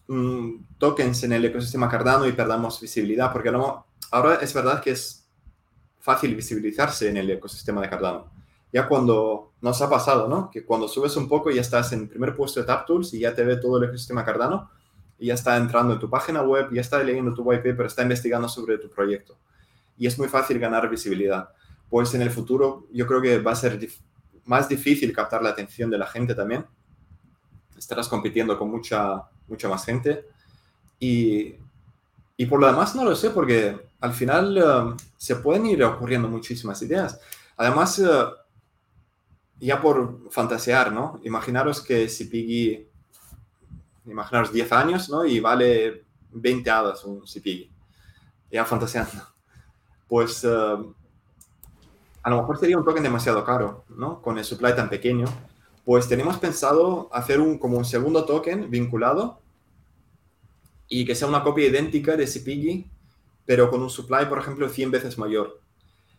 mm, 0.07 0.55
tokens 0.77 1.23
en 1.23 1.33
el 1.33 1.45
ecosistema 1.45 1.89
Cardano 1.89 2.27
y 2.27 2.33
perdamos 2.33 2.79
visibilidad, 2.81 3.31
porque 3.31 3.51
no, 3.51 3.85
ahora 4.11 4.35
es 4.35 4.53
verdad 4.53 4.81
que 4.81 4.91
es 4.91 5.27
fácil 5.99 6.35
visibilizarse 6.35 7.09
en 7.09 7.17
el 7.17 7.29
ecosistema 7.29 7.81
de 7.81 7.89
Cardano 7.89 8.38
ya 8.71 8.87
cuando 8.87 9.53
nos 9.61 9.81
ha 9.81 9.89
pasado, 9.89 10.27
¿no? 10.27 10.49
Que 10.49 10.63
cuando 10.63 10.87
subes 10.87 11.15
un 11.17 11.27
poco 11.27 11.49
ya 11.49 11.61
estás 11.61 11.91
en 11.91 12.07
primer 12.07 12.35
puesto 12.35 12.59
de 12.59 12.65
TapTools 12.65 13.13
y 13.13 13.19
ya 13.19 13.33
te 13.33 13.43
ve 13.43 13.57
todo 13.57 13.77
el 13.77 13.85
ecosistema 13.85 14.23
Cardano 14.23 14.69
y 15.17 15.27
ya 15.27 15.33
está 15.33 15.57
entrando 15.57 15.93
en 15.93 15.99
tu 15.99 16.09
página 16.09 16.41
web, 16.41 16.69
ya 16.71 16.81
está 16.81 17.03
leyendo 17.03 17.33
tu 17.33 17.41
white 17.43 17.69
paper, 17.69 17.87
está 17.87 18.03
investigando 18.03 18.47
sobre 18.47 18.77
tu 18.77 18.89
proyecto. 18.89 19.37
Y 19.97 20.07
es 20.07 20.17
muy 20.17 20.27
fácil 20.27 20.59
ganar 20.59 20.89
visibilidad. 20.89 21.49
Pues 21.89 22.13
en 22.13 22.21
el 22.21 22.29
futuro 22.29 22.87
yo 22.91 23.05
creo 23.05 23.21
que 23.21 23.39
va 23.39 23.51
a 23.51 23.55
ser 23.55 23.79
más 24.45 24.69
difícil 24.69 25.11
captar 25.11 25.41
la 25.41 25.49
atención 25.49 25.89
de 25.89 25.97
la 25.97 26.07
gente 26.07 26.35
también. 26.35 26.65
Estarás 27.77 28.07
compitiendo 28.07 28.57
con 28.57 28.69
mucha, 28.69 29.23
mucha 29.47 29.67
más 29.67 29.83
gente. 29.83 30.25
Y, 30.99 31.55
y 32.37 32.45
por 32.45 32.59
lo 32.59 32.67
demás 32.67 32.95
no 32.95 33.03
lo 33.03 33.15
sé, 33.15 33.31
porque 33.31 33.89
al 33.99 34.13
final 34.13 34.57
eh, 34.57 35.03
se 35.17 35.35
pueden 35.37 35.65
ir 35.65 35.83
ocurriendo 35.83 36.29
muchísimas 36.29 36.81
ideas. 36.81 37.19
Además, 37.57 37.99
uh, 37.99 38.31
ya 39.59 39.81
por 39.81 40.31
fantasear, 40.31 40.91
¿no? 40.91 41.19
Imaginaros 41.23 41.81
que 41.81 42.07
si 42.09 42.25
Piggy, 42.25 42.87
imaginaros 44.05 44.53
10 44.53 44.71
años, 44.71 45.09
¿no? 45.09 45.25
Y 45.25 45.39
vale 45.39 46.05
20 46.31 46.69
hadas 46.69 47.03
un 47.03 47.23
Piggy. 47.43 47.69
Ya 48.51 48.65
fantaseando. 48.65 49.23
Pues 50.07 50.43
eh, 50.43 50.77
a 52.23 52.29
lo 52.29 52.37
mejor 52.37 52.57
sería 52.57 52.77
un 52.77 52.85
token 52.85 53.03
demasiado 53.03 53.43
caro, 53.43 53.85
¿no? 53.89 54.21
Con 54.21 54.37
el 54.37 54.45
supply 54.45 54.75
tan 54.75 54.89
pequeño. 54.89 55.25
Pues 55.85 56.07
tenemos 56.07 56.37
pensado 56.37 57.09
hacer 57.11 57.39
un, 57.39 57.57
como 57.57 57.77
un 57.77 57.85
segundo 57.85 58.25
token 58.25 58.69
vinculado 58.69 59.41
y 60.87 61.05
que 61.05 61.15
sea 61.15 61.27
una 61.27 61.43
copia 61.43 61.67
idéntica 61.67 62.15
de 62.15 62.25
Piggy, 62.25 62.89
pero 63.45 63.69
con 63.69 63.81
un 63.81 63.89
supply, 63.89 64.25
por 64.25 64.39
ejemplo, 64.39 64.69
100 64.69 64.91
veces 64.91 65.17
mayor. 65.17 65.59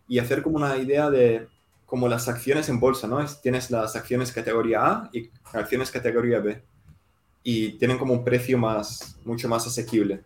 Y 0.08 0.18
hacer 0.18 0.42
como 0.42 0.56
una 0.56 0.76
idea 0.76 1.10
de 1.10 1.48
como 1.90 2.08
las 2.08 2.28
acciones 2.28 2.68
en 2.68 2.78
bolsa, 2.78 3.08
¿no? 3.08 3.18
tienes 3.42 3.68
las 3.72 3.96
acciones 3.96 4.30
categoría 4.30 4.86
A 4.86 5.10
y 5.12 5.28
acciones 5.52 5.90
categoría 5.90 6.38
B. 6.38 6.62
Y 7.42 7.72
tienen 7.72 7.98
como 7.98 8.14
un 8.14 8.22
precio 8.22 8.56
más, 8.58 9.18
mucho 9.24 9.48
más 9.48 9.66
asequible. 9.66 10.22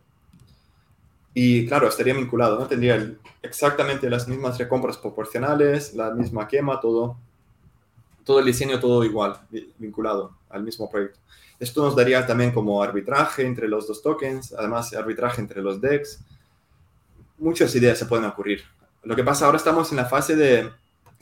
Y 1.33 1.67
claro, 1.67 1.89
estaría 1.89 2.13
vinculado, 2.13 2.59
¿no? 2.59 2.67
Tendría 2.67 3.15
exactamente 3.41 4.11
las 4.11 4.29
mismas 4.29 4.59
recompras 4.59 4.99
proporcionales, 4.99 5.95
la 5.95 6.11
misma 6.11 6.47
quema, 6.47 6.81
todo, 6.81 7.17
todo 8.25 8.41
el 8.41 8.45
diseño, 8.45 8.79
todo 8.79 9.03
igual, 9.03 9.41
vinculado 9.79 10.37
al 10.51 10.65
mismo 10.65 10.91
proyecto. 10.91 11.19
Esto 11.59 11.83
nos 11.83 11.97
daría 11.97 12.27
también 12.27 12.53
como 12.53 12.83
arbitraje 12.83 13.47
entre 13.47 13.69
los 13.69 13.89
dos 13.89 14.03
tokens, 14.03 14.53
además 14.53 14.93
arbitraje 14.93 15.41
entre 15.41 15.63
los 15.63 15.81
DEX. 15.81 16.21
Muchas 17.39 17.75
ideas 17.75 17.99
se 17.99 18.05
pueden 18.05 18.27
ocurrir. 18.27 18.65
Lo 19.03 19.17
que 19.17 19.25
pasa 19.25 19.47
ahora 19.47 19.57
estamos 19.57 19.91
en 19.93 19.97
la 19.97 20.05
fase 20.05 20.37
de 20.37 20.71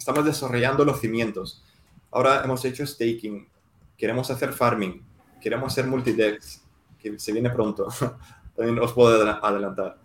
estamos 0.03 0.25
desarrollando 0.25 0.85
los 0.85 1.01
cimientos. 1.01 1.63
Ahora 2.11 2.43
hemos 2.45 2.65
hecho 2.65 2.85
staking, 2.85 3.49
queremos 3.97 4.31
hacer 4.31 4.53
farming, 4.53 5.01
queremos 5.41 5.73
hacer 5.73 5.87
multidex, 5.87 6.61
que 6.99 7.19
se 7.19 7.33
viene 7.33 7.51
pronto. 7.51 7.87
También 8.57 8.79
os 8.81 8.93
puedo 8.93 9.31
adelantar. 9.43 9.97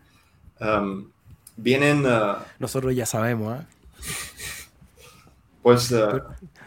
Um, 0.61 1.09
vienen... 1.55 2.05
Uh, 2.05 2.35
Nosotros 2.59 2.95
ya 2.95 3.05
sabemos, 3.05 3.59
¿eh? 3.59 3.65
Pues... 5.63 5.91
Uh, 5.91 6.21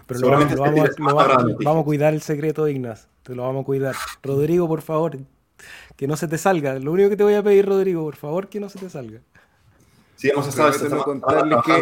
pero, 0.07 0.21
lo, 0.21 0.31
vamos, 0.31 0.91
vamos, 0.99 1.83
a 1.83 1.85
cuidar 1.85 2.13
el 2.13 2.23
secreto, 2.23 2.67
Ignas. 2.67 3.07
Te 3.23 3.37
lo 3.37 3.45
vamos 3.45 3.63
a 3.63 3.65
cuidar. 3.65 3.95
Rodrigo, 4.25 4.67
por 4.67 4.83
favor, 4.83 5.17
que 5.95 6.09
no 6.09 6.17
se 6.17 6.27
te 6.27 6.37
salga. 6.37 6.81
Lo 6.81 6.91
único 6.91 7.11
que 7.11 7.17
te 7.17 7.23
voy 7.23 7.35
a 7.35 7.45
pedir, 7.45 7.65
Rodrigo, 7.67 8.03
por 8.03 8.17
favor, 8.17 8.49
que 8.49 8.59
no 8.59 8.69
se 8.69 8.81
te 8.81 8.91
salga. 8.91 9.21
Sí, 10.17 10.29
hemos 10.31 10.49
estado, 10.49 10.71
estamos, 10.71 11.05
contarle 11.05 11.57
que 11.65 11.81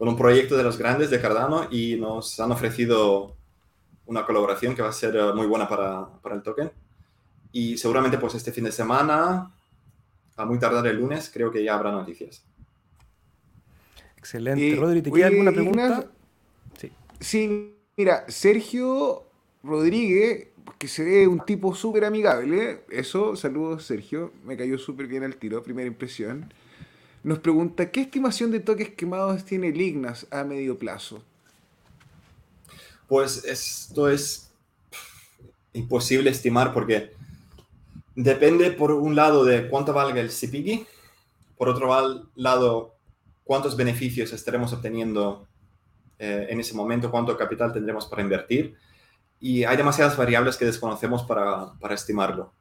con 0.00 0.08
un 0.08 0.16
proyecto 0.16 0.56
de 0.56 0.62
los 0.62 0.78
grandes 0.78 1.10
de 1.10 1.20
Cardano 1.20 1.68
y 1.70 1.96
nos 1.96 2.40
han 2.40 2.50
ofrecido 2.50 3.36
una 4.06 4.24
colaboración 4.24 4.74
que 4.74 4.80
va 4.80 4.88
a 4.88 4.92
ser 4.94 5.14
eh, 5.14 5.34
muy 5.34 5.46
buena 5.46 5.68
para, 5.68 6.08
para 6.22 6.36
el 6.36 6.42
token. 6.42 6.72
Y 7.52 7.76
seguramente 7.76 8.16
pues 8.16 8.34
este 8.34 8.50
fin 8.50 8.64
de 8.64 8.72
semana, 8.72 9.52
a 10.38 10.44
muy 10.46 10.58
tardar 10.58 10.86
el 10.86 10.96
lunes, 10.96 11.30
creo 11.30 11.52
que 11.52 11.62
ya 11.62 11.74
habrá 11.74 11.92
noticias. 11.92 12.42
Excelente. 14.16 14.74
Rodri, 14.74 15.02
¿te 15.02 15.12
queda 15.12 15.26
alguna 15.26 15.52
pregunta? 15.52 16.06
Sí. 16.78 16.90
sí, 17.20 17.74
mira, 17.94 18.24
Sergio 18.26 19.24
Rodríguez, 19.62 20.48
que 20.78 20.88
se 20.88 21.04
ve 21.04 21.28
un 21.28 21.40
tipo 21.40 21.74
súper 21.74 22.06
amigable, 22.06 22.84
eso, 22.88 23.36
saludos 23.36 23.84
Sergio, 23.84 24.32
me 24.46 24.56
cayó 24.56 24.78
súper 24.78 25.08
bien 25.08 25.24
el 25.24 25.36
tiro, 25.36 25.62
primera 25.62 25.88
impresión 25.88 26.50
nos 27.22 27.38
pregunta, 27.40 27.90
¿qué 27.90 28.00
estimación 28.00 28.50
de 28.50 28.60
toques 28.60 28.90
quemados 28.90 29.44
tiene 29.44 29.68
el 29.68 30.06
a 30.30 30.44
medio 30.44 30.78
plazo? 30.78 31.22
Pues 33.08 33.44
esto 33.44 34.08
es 34.08 34.50
imposible 35.72 36.30
estimar 36.30 36.72
porque 36.72 37.12
depende 38.14 38.70
por 38.70 38.92
un 38.92 39.14
lado 39.16 39.44
de 39.44 39.68
cuánto 39.68 39.92
valga 39.92 40.20
el 40.20 40.30
CPG, 40.30 40.86
por 41.56 41.68
otro 41.68 42.28
lado 42.36 42.94
cuántos 43.44 43.76
beneficios 43.76 44.32
estaremos 44.32 44.72
obteniendo 44.72 45.46
eh, 46.18 46.46
en 46.50 46.60
ese 46.60 46.74
momento, 46.74 47.10
cuánto 47.10 47.36
capital 47.36 47.72
tendremos 47.72 48.06
para 48.06 48.22
invertir 48.22 48.76
y 49.40 49.64
hay 49.64 49.76
demasiadas 49.76 50.16
variables 50.16 50.56
que 50.56 50.66
desconocemos 50.66 51.24
para, 51.24 51.72
estimarlo. 51.90 52.52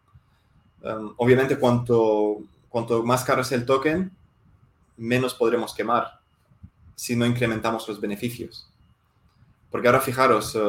Um, 0.81 1.13
obviamente 1.17 1.59
cuanto, 1.59 2.37
cuanto 2.69 3.03
más 3.03 3.23
caro 3.25 3.41
es 3.41 3.51
el 3.51 3.65
token, 3.65 4.11
menos 4.99 5.33
podremos 5.33 5.73
quemar 5.73 6.19
si 6.95 7.15
no 7.15 7.25
incrementamos 7.25 7.87
los 7.87 7.99
beneficios. 7.99 8.69
Porque 9.71 9.87
ahora 9.87 10.01
fijaros, 10.01 10.55
eh, 10.55 10.59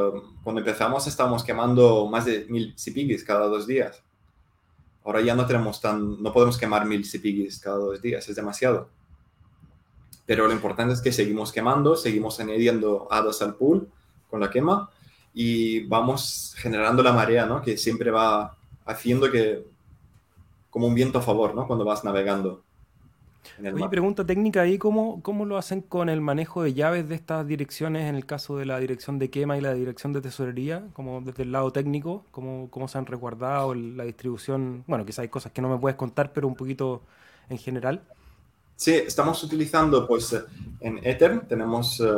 cuando 0.42 0.60
empezamos 0.60 1.06
estábamos 1.06 1.42
quemando 1.42 2.06
más 2.06 2.24
de 2.24 2.46
mil 2.48 2.74
CPGs 2.76 3.24
cada 3.24 3.46
dos 3.46 3.66
días. 3.66 4.02
Ahora 5.04 5.22
ya 5.22 5.34
no 5.34 5.46
tenemos 5.46 5.80
tan, 5.80 6.22
no 6.22 6.32
podemos 6.32 6.58
quemar 6.58 6.86
mil 6.86 7.04
CPGs 7.04 7.60
cada 7.60 7.78
dos 7.78 8.02
días, 8.02 8.28
es 8.28 8.36
demasiado. 8.36 8.90
Pero 10.26 10.46
lo 10.46 10.52
importante 10.52 10.94
es 10.94 11.00
que 11.00 11.12
seguimos 11.12 11.50
quemando, 11.50 11.96
seguimos 11.96 12.38
añadiendo 12.38 13.08
hadas 13.10 13.42
al 13.42 13.56
pool 13.56 13.88
con 14.28 14.40
la 14.40 14.50
quema 14.50 14.90
y 15.34 15.80
vamos 15.86 16.54
generando 16.58 17.02
la 17.02 17.12
marea, 17.12 17.46
¿no? 17.46 17.62
Que 17.62 17.76
siempre 17.76 18.10
va 18.10 18.56
haciendo 18.84 19.30
que, 19.30 19.66
como 20.68 20.86
un 20.86 20.94
viento 20.94 21.18
a 21.18 21.22
favor, 21.22 21.54
¿no? 21.54 21.66
Cuando 21.66 21.84
vas 21.84 22.04
navegando. 22.04 22.62
Oye, 23.58 23.88
pregunta 23.88 24.24
técnica 24.24 24.62
ahí, 24.62 24.78
¿cómo, 24.78 25.22
¿cómo 25.22 25.44
lo 25.44 25.58
hacen 25.58 25.82
con 25.82 26.08
el 26.08 26.20
manejo 26.20 26.62
de 26.62 26.74
llaves 26.74 27.08
de 27.08 27.14
estas 27.14 27.46
direcciones 27.46 28.08
en 28.08 28.14
el 28.14 28.24
caso 28.26 28.56
de 28.56 28.66
la 28.66 28.78
dirección 28.78 29.18
de 29.18 29.30
quema 29.30 29.58
y 29.58 29.60
la 29.60 29.74
dirección 29.74 30.12
de 30.12 30.20
tesorería? 30.20 30.86
Como 30.92 31.20
desde 31.20 31.42
el 31.42 31.52
lado 31.52 31.72
técnico, 31.72 32.24
¿cómo, 32.30 32.68
cómo 32.70 32.88
se 32.88 32.98
han 32.98 33.06
resguardado 33.06 33.74
la 33.74 34.04
distribución? 34.04 34.84
Bueno, 34.86 35.04
quizás 35.04 35.20
hay 35.20 35.28
cosas 35.28 35.52
que 35.52 35.62
no 35.62 35.68
me 35.68 35.78
puedes 35.78 35.96
contar, 35.96 36.32
pero 36.32 36.48
un 36.48 36.54
poquito 36.54 37.02
en 37.48 37.58
general. 37.58 38.02
Sí, 38.76 38.94
estamos 38.94 39.42
utilizando, 39.42 40.06
pues, 40.06 40.34
en 40.80 41.00
Ether 41.04 41.40
tenemos 41.46 42.00
eh, 42.00 42.12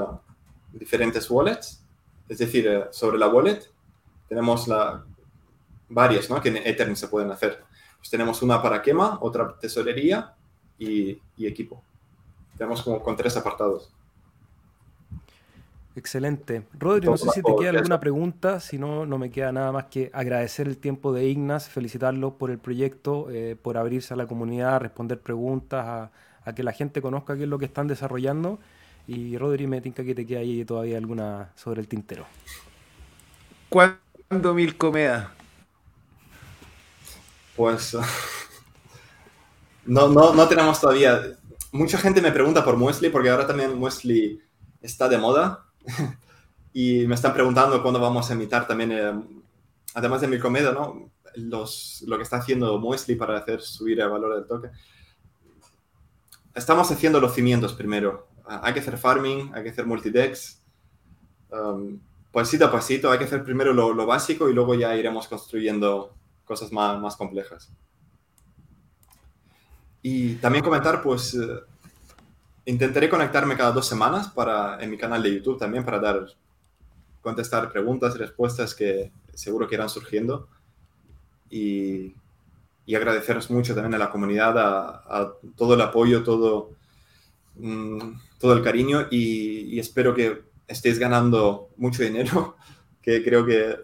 diferentes 0.72 1.28
wallets, 1.30 1.82
es 2.28 2.38
decir, 2.38 2.66
eh, 2.68 2.84
sobre 2.90 3.18
la 3.18 3.28
wallet 3.28 3.60
tenemos 4.28 4.68
la, 4.68 5.04
varias, 5.88 6.30
¿no? 6.30 6.40
Que 6.40 6.50
en 6.50 6.56
Ether 6.58 6.96
se 6.96 7.08
pueden 7.08 7.30
hacer. 7.30 7.62
Pues 7.98 8.10
tenemos 8.10 8.42
una 8.42 8.62
para 8.62 8.80
quema, 8.80 9.18
otra 9.20 9.56
tesorería 9.58 10.34
y, 10.82 11.46
equipo. 11.46 11.82
Tenemos 12.56 12.82
como 12.82 13.02
con 13.02 13.16
tres 13.16 13.36
apartados. 13.36 13.90
Excelente. 15.94 16.62
Rodri, 16.78 17.06
no 17.06 17.16
sé 17.16 17.28
si 17.34 17.42
te 17.42 17.54
queda 17.58 17.70
alguna 17.70 18.00
pregunta, 18.00 18.60
si 18.60 18.78
no, 18.78 19.04
no 19.04 19.18
me 19.18 19.30
queda 19.30 19.52
nada 19.52 19.72
más 19.72 19.86
que 19.86 20.10
agradecer 20.14 20.66
el 20.66 20.78
tiempo 20.78 21.12
de 21.12 21.26
Ignas, 21.26 21.68
felicitarlo 21.68 22.38
por 22.38 22.50
el 22.50 22.58
proyecto, 22.58 23.28
eh, 23.30 23.56
por 23.60 23.76
abrirse 23.76 24.14
a 24.14 24.16
la 24.16 24.26
comunidad, 24.26 24.80
responder 24.80 25.20
preguntas, 25.20 26.10
a, 26.44 26.52
que 26.54 26.62
la 26.62 26.72
gente 26.72 27.02
conozca 27.02 27.36
qué 27.36 27.42
es 27.42 27.48
lo 27.48 27.58
que 27.58 27.66
están 27.66 27.88
desarrollando. 27.88 28.58
Y 29.06 29.36
Rodri, 29.36 29.66
me 29.66 29.80
tinca 29.80 30.02
que 30.02 30.14
te 30.14 30.26
queda 30.26 30.40
ahí 30.40 30.64
todavía 30.64 30.96
alguna 30.96 31.50
sobre 31.56 31.80
el 31.80 31.88
tintero. 31.88 32.24
¿Cuándo 33.68 34.54
mil 34.54 34.76
comedas? 34.76 35.28
Pues 37.54 37.96
no, 39.86 40.08
no, 40.08 40.34
no 40.34 40.48
tenemos 40.48 40.80
todavía. 40.80 41.20
Mucha 41.72 41.98
gente 41.98 42.20
me 42.20 42.32
pregunta 42.32 42.64
por 42.64 42.76
Muesli 42.76 43.08
porque 43.08 43.30
ahora 43.30 43.46
también 43.46 43.78
Muesli 43.78 44.40
está 44.80 45.08
de 45.08 45.18
moda 45.18 45.64
y 46.72 47.06
me 47.06 47.14
están 47.14 47.32
preguntando 47.32 47.82
cuándo 47.82 48.00
vamos 48.00 48.30
a 48.30 48.34
imitar 48.34 48.66
también, 48.66 48.92
eh, 48.92 49.12
además 49.94 50.20
de 50.20 50.28
mi 50.28 50.38
comedia, 50.38 50.72
¿no? 50.72 51.10
Los, 51.34 52.04
lo 52.06 52.16
que 52.18 52.24
está 52.24 52.36
haciendo 52.36 52.78
Muesli 52.78 53.16
para 53.16 53.38
hacer 53.38 53.62
subir 53.62 54.00
el 54.00 54.10
valor 54.10 54.34
del 54.34 54.46
toque. 54.46 54.68
Estamos 56.54 56.90
haciendo 56.90 57.20
los 57.20 57.34
cimientos 57.34 57.72
primero. 57.72 58.28
Ah, 58.44 58.60
hay 58.64 58.74
que 58.74 58.80
hacer 58.80 58.98
farming, 58.98 59.50
hay 59.54 59.62
que 59.62 59.70
hacer 59.70 59.86
multidex. 59.86 60.60
Um, 61.50 61.98
pasito 62.30 62.66
a 62.66 62.72
pasito, 62.72 63.10
hay 63.10 63.18
que 63.18 63.24
hacer 63.24 63.44
primero 63.44 63.72
lo, 63.72 63.94
lo, 63.94 64.06
básico 64.06 64.48
y 64.48 64.54
luego 64.54 64.74
ya 64.74 64.94
iremos 64.96 65.28
construyendo 65.28 66.14
cosas 66.44 66.72
más, 66.72 67.00
más 67.00 67.16
complejas. 67.16 67.70
Y 70.02 70.34
también 70.36 70.64
comentar, 70.64 71.02
pues, 71.02 71.34
eh, 71.34 71.60
intentaré 72.66 73.08
conectarme 73.08 73.56
cada 73.56 73.72
dos 73.72 73.86
semanas 73.86 74.28
para, 74.28 74.82
en 74.82 74.90
mi 74.90 74.98
canal 74.98 75.22
de 75.22 75.34
YouTube 75.34 75.58
también 75.58 75.84
para 75.84 76.00
dar, 76.00 76.26
contestar 77.20 77.70
preguntas 77.70 78.14
y 78.14 78.18
respuestas 78.18 78.74
que 78.74 79.12
seguro 79.34 79.68
que 79.68 79.76
irán 79.76 79.88
surgiendo. 79.88 80.48
Y, 81.48 82.14
y 82.84 82.94
agradeceros 82.94 83.50
mucho 83.50 83.74
también 83.74 83.94
a 83.94 83.98
la 83.98 84.10
comunidad, 84.10 84.58
a, 84.58 85.32
todo 85.56 85.74
el 85.74 85.80
apoyo, 85.80 86.22
todo, 86.22 86.70
mm, 87.56 88.14
todo 88.38 88.54
el 88.54 88.62
cariño 88.62 89.06
y, 89.10 89.78
espero 89.78 90.14
que 90.14 90.42
estéis 90.66 90.98
ganando 90.98 91.68
mucho 91.76 92.02
dinero, 92.02 92.56
que 93.02 93.22
creo 93.22 93.46
que 93.46 93.76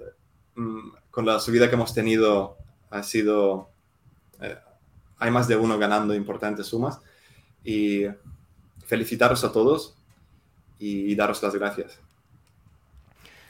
mm, 0.57 0.91
con 1.11 1.27
la 1.27 1.39
subida 1.39 1.69
que 1.69 1.77
hemos 1.77 1.95
tenido 1.95 2.57
ha 2.91 3.03
sido 3.03 3.69
eh, 4.41 4.57
hay 5.19 5.31
más 5.31 5.49
de 5.49 5.57
uno 5.57 5.79
ganando 5.79 6.15
importantes 6.15 6.67
sumas. 6.67 7.01
Y 7.65 8.07
felicitaros 8.87 9.45
a 9.45 9.53
todos 9.53 9.97
y 10.79 11.15
daros 11.15 11.43
las 11.43 11.55
gracias. 11.55 12.01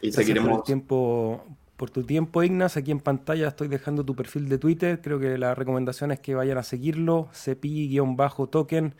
Y 0.00 0.12
seguiremos. 0.12 0.50
Por, 0.50 0.64
tiempo, 0.64 1.44
por 1.76 1.90
tu 1.90 2.02
tiempo, 2.04 2.42
Ignas. 2.42 2.76
Aquí 2.76 2.90
en 2.90 3.00
pantalla 3.00 3.48
estoy 3.48 3.68
dejando 3.68 4.04
tu 4.04 4.14
perfil 4.14 4.48
de 4.48 4.58
Twitter. 4.58 5.00
Creo 5.00 5.18
que 5.20 5.38
la 5.38 5.54
recomendación 5.54 6.10
es 6.10 6.20
que 6.20 6.34
vayan 6.34 6.58
a 6.58 6.62
seguirlo, 6.62 7.28
cepi-token, 7.32 8.94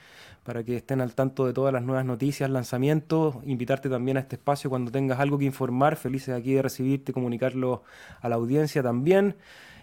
para 0.44 0.62
que 0.64 0.76
estén 0.76 1.00
al 1.00 1.14
tanto 1.14 1.46
de 1.46 1.52
todas 1.52 1.72
las 1.72 1.82
nuevas 1.82 2.04
noticias, 2.04 2.50
lanzamientos. 2.50 3.36
Invitarte 3.44 3.88
también 3.88 4.16
a 4.16 4.20
este 4.20 4.36
espacio 4.36 4.70
cuando 4.70 4.90
tengas 4.90 5.20
algo 5.20 5.38
que 5.38 5.44
informar. 5.44 5.96
Felices 5.96 6.34
aquí 6.34 6.54
de 6.54 6.62
recibirte, 6.62 7.12
comunicarlo 7.12 7.82
a 8.20 8.28
la 8.28 8.36
audiencia 8.36 8.82
también. 8.82 9.36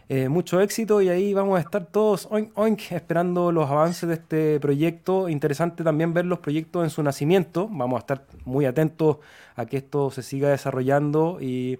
Eh, 0.08 0.30
mucho 0.30 0.62
éxito 0.62 1.02
y 1.02 1.10
ahí 1.10 1.34
vamos 1.34 1.58
a 1.58 1.62
estar 1.62 1.88
todos 1.88 2.28
oink, 2.30 2.92
esperando 2.92 3.52
los 3.52 3.70
avances 3.72 4.08
de 4.08 4.16
este 4.16 4.60
proyecto. 4.60 5.30
Interesante 5.30 5.84
también 5.84 6.14
ver 6.14 6.26
los 6.26 6.40
proyectos 6.40 6.84
en 6.84 6.92
su 6.92 7.02
nacimiento. 7.02 7.68
Vamos 7.72 7.98
a 7.98 8.00
estar 8.02 8.26
muy 8.46 8.66
atentos 8.66 9.18
a 9.56 9.66
que 9.66 9.78
esto 9.78 10.12
se 10.12 10.22
siga 10.22 10.50
desarrollando 10.50 11.40
y, 11.42 11.80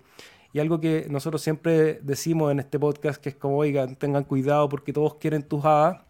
algo 0.60 0.80
que 0.80 1.06
nosotros 1.10 1.42
siempre 1.42 2.00
decimos 2.02 2.50
en 2.50 2.60
este 2.60 2.80
podcast 2.80 3.22
que 3.22 3.30
es 3.30 3.36
como, 3.36 3.58
oigan, 3.58 3.98
tengan 3.98 4.24
cuidado 4.24 4.70
porque 4.70 4.94
todos 4.94 5.16
quieren 5.16 5.44
tus 5.44 5.66
hadas. 5.66 6.02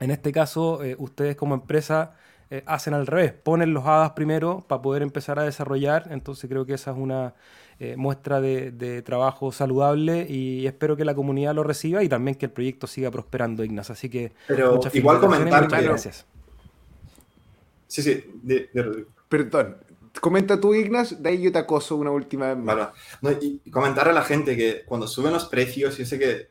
En 0.00 0.12
este 0.12 0.32
caso, 0.32 0.82
eh, 0.84 0.94
ustedes 0.98 1.36
como 1.36 1.54
empresa 1.54 2.14
eh, 2.50 2.62
hacen 2.66 2.94
al 2.94 3.06
revés, 3.06 3.32
ponen 3.32 3.74
los 3.74 3.84
hadas 3.84 4.12
primero 4.12 4.64
para 4.68 4.80
poder 4.80 5.02
empezar 5.02 5.38
a 5.40 5.42
desarrollar. 5.42 6.06
Entonces 6.10 6.48
creo 6.48 6.64
que 6.64 6.74
esa 6.74 6.92
es 6.92 6.96
una 6.96 7.34
eh, 7.80 7.96
muestra 7.96 8.40
de, 8.40 9.02
trabajo 9.02 9.50
saludable 9.52 10.26
y 10.28 10.66
espero 10.66 10.96
que 10.96 11.04
la 11.04 11.14
comunidad 11.14 11.54
lo 11.54 11.62
reciba 11.62 12.02
y 12.02 12.08
también 12.08 12.36
que 12.36 12.46
el 12.46 12.52
proyecto 12.52 12.86
siga 12.86 13.10
prosperando, 13.10 13.64
Ignas. 13.64 13.90
Así 13.90 14.08
que 14.08 14.32
Pero 14.46 14.80
igual 14.92 15.20
comentar 15.20 15.68
gracias. 15.68 16.26
Sí, 17.86 18.02
sí, 18.02 18.24
Perdón, 19.28 19.76
comenta 20.20 20.60
tú, 20.60 20.74
Ignas, 20.74 21.22
de 21.22 21.28
ahí 21.28 21.42
yo 21.42 21.52
te 21.52 21.58
acoso 21.58 21.96
una 21.96 22.10
última 22.10 22.54
vez. 22.54 22.88
y 23.40 23.70
comentar 23.70 24.08
a 24.08 24.12
la 24.12 24.22
gente 24.22 24.56
que 24.56 24.84
cuando 24.84 25.06
suben 25.06 25.32
los 25.32 25.46
precios, 25.46 25.96
yo 25.98 26.04
sé 26.04 26.18
que 26.18 26.48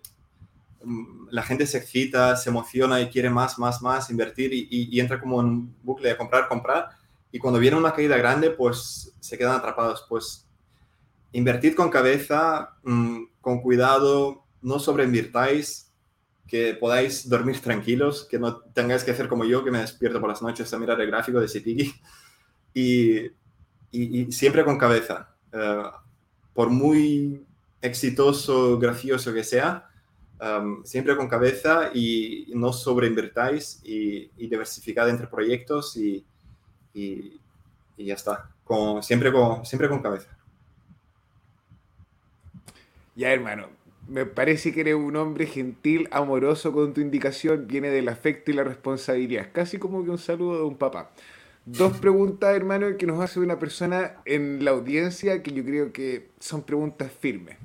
mm, 0.84 1.28
la 1.30 1.44
gente 1.44 1.66
se 1.66 1.78
excita, 1.78 2.36
se 2.36 2.50
emociona 2.50 3.02
y 3.02 3.10
quiere 3.10 3.30
más, 3.30 3.58
más, 3.60 3.82
más 3.82 4.10
invertir 4.10 4.52
y, 4.54 5.00
entra 5.00 5.20
como 5.20 5.42
en 5.42 5.48
un 5.48 5.76
bucle 5.84 6.10
de 6.10 6.18
comprar, 6.18 6.48
comprar. 6.48 6.90
Y 7.32 7.40
cuando 7.40 7.60
viene 7.60 7.78
una 7.78 7.94
caída 7.94 8.18
grande, 8.18 8.52
pues 8.52 9.14
se 9.20 9.38
quedan 9.38 9.56
atrapados. 9.56 10.06
Pues 10.08 10.48
invertid 11.34 11.76
con 11.76 11.90
cabeza, 11.90 12.78
mm, 12.84 13.24
con 13.42 13.62
cuidado, 13.62 14.46
no 14.62 14.80
sobreinvirtáis, 14.80 15.92
que 16.48 16.76
podáis 16.76 17.28
dormir 17.28 17.60
tranquilos, 17.60 18.26
que 18.30 18.40
no 18.40 18.58
tengáis 18.58 19.04
que 19.04 19.12
hacer 19.12 19.28
como 19.28 19.44
yo, 19.44 19.64
que 19.64 19.72
me 19.72 19.80
despierto 19.80 20.20
por 20.20 20.30
las 20.30 20.42
noches 20.42 20.74
a 20.74 20.80
mirar 20.80 21.02
el 21.02 21.08
gráfico 21.08 21.40
de 21.40 21.48
Cipigi. 21.48 21.94
Y, 22.74 23.32
siempre 24.32 24.66
con 24.66 24.78
cabeza. 24.78 25.36
Eh, 25.52 25.84
por 26.54 26.70
muy 26.70 27.46
exitoso, 27.82 28.80
gracioso 28.80 29.34
que 29.34 29.44
sea, 29.44 29.88
um, 30.42 30.84
siempre 30.84 31.16
con 31.16 31.28
cabeza 31.28 31.92
y 31.94 32.52
no 32.56 32.74
sobreinvertáis 32.74 33.82
y, 33.84 34.32
y 34.38 34.48
diversificad 34.48 35.10
entre 35.10 35.28
proyectos 35.28 35.96
y, 35.98 36.26
y, 36.94 37.40
ya 37.98 38.16
está. 38.16 38.50
Con, 38.64 39.04
siempre 39.04 39.32
con 39.32 40.02
cabeza. 40.02 40.36
Ya, 43.16 43.32
hermano, 43.32 43.68
me 44.08 44.26
parece 44.26 44.74
que 44.74 44.82
eres 44.82 44.96
un 44.96 45.16
hombre 45.16 45.46
gentil, 45.46 46.08
amoroso 46.12 46.74
con 46.74 46.94
tu 46.94 47.02
indicación, 47.02 47.68
viene 47.68 47.90
del 47.90 48.10
afecto 48.10 48.52
y 48.52 48.54
la 48.54 48.64
responsabilidad, 48.64 49.48
casi 49.52 49.78
como 49.78 50.04
que 50.04 50.10
un 50.10 50.18
saludo 50.18 50.58
de 50.58 50.64
un 50.64 50.76
papá. 50.76 51.12
Dos 51.66 51.98
preguntas, 51.98 52.54
hermano, 52.56 52.98
que 52.98 53.06
nos 53.06 53.22
hace 53.22 53.40
una 53.40 53.58
persona 53.58 54.18
en 54.26 54.66
la 54.66 54.72
audiencia 54.72 55.42
que 55.42 55.54
yo 55.54 55.64
creo 55.64 55.94
que 55.94 56.28
son 56.40 56.64
preguntas 56.64 57.10
firmes. 57.18 57.56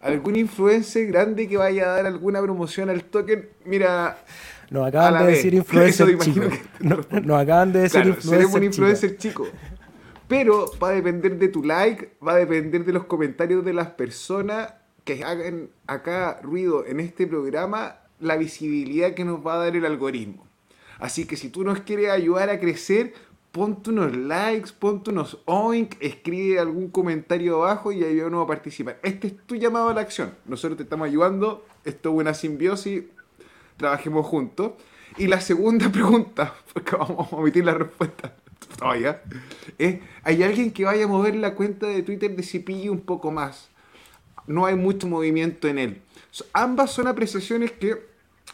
¿Algún 0.00 0.36
influencer 0.36 1.08
grande 1.08 1.48
que 1.48 1.56
vaya 1.56 1.86
a 1.86 1.96
dar 1.96 2.06
alguna 2.06 2.40
promoción 2.40 2.88
al 2.88 3.02
token? 3.02 3.48
Mira. 3.64 4.18
Nos 4.70 4.86
acaban 4.86 5.26
de 5.26 5.32
decir 5.32 5.54
influencer 5.54 6.18
chico. 6.18 6.42
Nos 6.80 7.40
acaban 7.40 7.72
de 7.72 7.80
decir 7.80 8.06
influencer 8.06 8.30
seremos 8.30 8.54
un 8.54 8.62
influencer 8.62 9.16
chico. 9.16 9.48
Pero 10.28 10.72
va 10.82 10.88
a 10.88 10.92
depender 10.92 11.38
de 11.38 11.48
tu 11.48 11.62
like, 11.62 12.16
va 12.26 12.32
a 12.32 12.36
depender 12.36 12.84
de 12.84 12.92
los 12.92 13.04
comentarios 13.04 13.64
de 13.64 13.72
las 13.72 13.90
personas 13.90 14.74
que 15.04 15.22
hagan 15.22 15.70
acá 15.86 16.40
ruido 16.42 16.84
en 16.84 16.98
este 16.98 17.28
programa, 17.28 18.00
la 18.18 18.36
visibilidad 18.36 19.14
que 19.14 19.24
nos 19.24 19.46
va 19.46 19.54
a 19.54 19.58
dar 19.58 19.76
el 19.76 19.84
algoritmo. 19.84 20.44
Así 20.98 21.26
que 21.26 21.36
si 21.36 21.48
tú 21.48 21.62
nos 21.62 21.80
quieres 21.80 22.10
ayudar 22.10 22.50
a 22.50 22.58
crecer, 22.58 23.14
ponte 23.52 23.90
unos 23.90 24.16
likes, 24.16 24.70
ponte 24.76 25.10
unos 25.10 25.38
oink, 25.44 25.94
escribe 26.00 26.58
algún 26.58 26.90
comentario 26.90 27.62
abajo 27.62 27.92
y 27.92 28.02
ayúdanos 28.02 28.42
a 28.42 28.48
participar. 28.48 28.98
Este 29.04 29.28
es 29.28 29.36
tu 29.46 29.54
llamado 29.54 29.90
a 29.90 29.94
la 29.94 30.00
acción. 30.00 30.34
Nosotros 30.44 30.76
te 30.76 30.82
estamos 30.82 31.06
ayudando, 31.06 31.64
esto 31.84 32.08
es 32.08 32.14
buena 32.14 32.34
simbiosis, 32.34 33.04
trabajemos 33.76 34.26
juntos. 34.26 34.72
Y 35.18 35.28
la 35.28 35.40
segunda 35.40 35.88
pregunta, 35.92 36.52
porque 36.72 36.96
vamos 36.96 37.32
a 37.32 37.36
omitir 37.36 37.64
la 37.64 37.74
respuesta 37.74 38.34
todavía. 38.78 39.22
Eh, 39.78 40.00
hay 40.22 40.42
alguien 40.42 40.70
que 40.70 40.84
vaya 40.84 41.04
a 41.04 41.08
mover 41.08 41.34
la 41.36 41.54
cuenta 41.54 41.86
de 41.86 42.02
Twitter 42.02 42.34
de 42.34 42.42
Cipilli 42.42 42.88
un 42.88 43.00
poco 43.00 43.30
más. 43.30 43.68
No 44.46 44.66
hay 44.66 44.76
mucho 44.76 45.06
movimiento 45.06 45.68
en 45.68 45.78
él. 45.78 46.02
Ambas 46.52 46.90
son 46.92 47.06
apreciaciones 47.06 47.72
que 47.72 48.06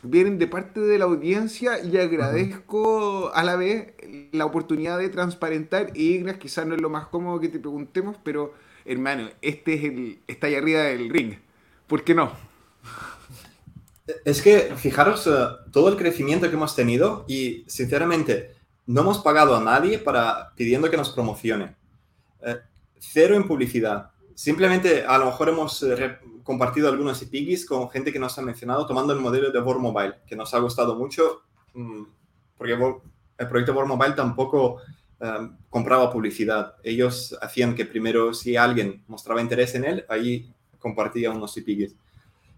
vienen 0.02 0.38
de 0.38 0.46
parte 0.46 0.80
de 0.80 0.98
la 0.98 1.04
audiencia 1.04 1.82
y 1.82 1.96
agradezco 1.96 3.32
a 3.34 3.42
la 3.44 3.56
vez 3.56 3.92
la 4.32 4.44
oportunidad 4.44 4.98
de 4.98 5.08
transparentar. 5.08 5.90
Y 5.94 6.14
Ignas, 6.14 6.36
quizás 6.36 6.66
no 6.66 6.74
es 6.74 6.80
lo 6.80 6.90
más 6.90 7.06
cómodo 7.06 7.40
que 7.40 7.48
te 7.48 7.58
preguntemos, 7.58 8.16
pero 8.22 8.54
hermano, 8.84 9.30
este 9.42 9.74
es 9.74 9.84
el, 9.84 10.18
está 10.26 10.46
ahí 10.48 10.54
arriba 10.54 10.82
del 10.82 11.10
ring. 11.10 11.34
¿Por 11.86 12.04
qué 12.04 12.14
no? 12.14 12.32
Es 14.24 14.42
que 14.42 14.72
fijaros 14.76 15.26
eh, 15.26 15.30
todo 15.70 15.88
el 15.88 15.96
crecimiento 15.96 16.48
que 16.48 16.56
hemos 16.56 16.74
tenido 16.74 17.24
y 17.28 17.64
sinceramente 17.68 18.54
no 18.93 19.01
hemos 19.01 19.18
pagado 19.18 19.57
a 19.57 19.61
nadie 19.61 19.99
para 19.99 20.53
pidiendo 20.55 20.90
que 20.90 20.97
nos 20.97 21.11
promocione. 21.11 21.74
Eh, 22.45 22.59
cero 22.99 23.34
en 23.34 23.47
publicidad. 23.47 24.11
Simplemente 24.34 25.05
a 25.05 25.18
lo 25.18 25.26
mejor 25.26 25.49
hemos 25.49 25.82
eh, 25.82 26.18
compartido 26.43 26.88
algunos 26.88 27.20
epigis 27.22 27.64
con 27.64 27.90
gente 27.90 28.12
que 28.12 28.18
nos 28.18 28.36
ha 28.38 28.43
mencionado 28.43 28.86
tomando 28.86 29.12
el 29.12 29.20
modelo 29.20 29.51
de 29.51 29.61
Vor 29.61 29.78
Mobile, 29.78 30.16
que 30.26 30.36
nos 30.36 30.53
ha 30.55 30.59
gustado 30.59 30.95
mucho 30.97 31.43
mm, 31.74 32.03
porque 32.57 32.74
el 33.38 33.49
proyecto 33.49 33.74
Vor 33.74 33.86
Mobile 33.86 34.14
tampoco 34.14 34.78
compraba 35.70 36.11
publicidad. 36.11 36.74
Ellos 36.82 37.38
hacían 37.40 37.76
que 37.76 37.86
primero 37.86 38.34
si 38.34 38.57
alguien 38.57 39.05
mostraba 39.07 39.40
interés 39.40 39.72
en 39.76 39.84
él, 39.84 40.05
ahí 40.09 40.53
compartía 40.80 41.30
unos 41.30 41.57
epigis. 41.57 41.95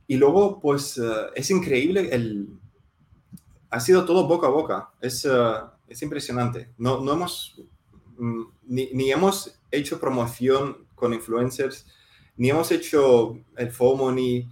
Y 0.07 0.17
luego, 0.17 0.61
pues 0.61 0.99
eh, 0.99 1.03
es 1.35 1.51
increíble, 1.51 2.09
el... 2.11 2.49
ha 3.71 3.81
sido 3.81 4.05
todo 4.05 4.27
boca 4.27 4.47
a 4.47 4.51
boca, 4.51 4.91
es, 5.01 5.25
eh, 5.25 5.31
es 5.95 6.03
impresionante. 6.03 6.71
No, 6.77 7.01
no 7.01 7.13
hemos, 7.13 7.61
mm, 8.19 8.43
ni, 8.65 8.91
ni, 8.93 9.13
hemos 9.13 9.59
hecho 9.71 10.01
promoción 10.01 10.87
con 10.95 11.15
influencers, 11.15 11.87
ni 12.37 12.51
hemos 12.51 12.71
hecho 12.73 13.39
el 13.57 13.71
FOMO, 13.71 14.11
ni 14.13 14.49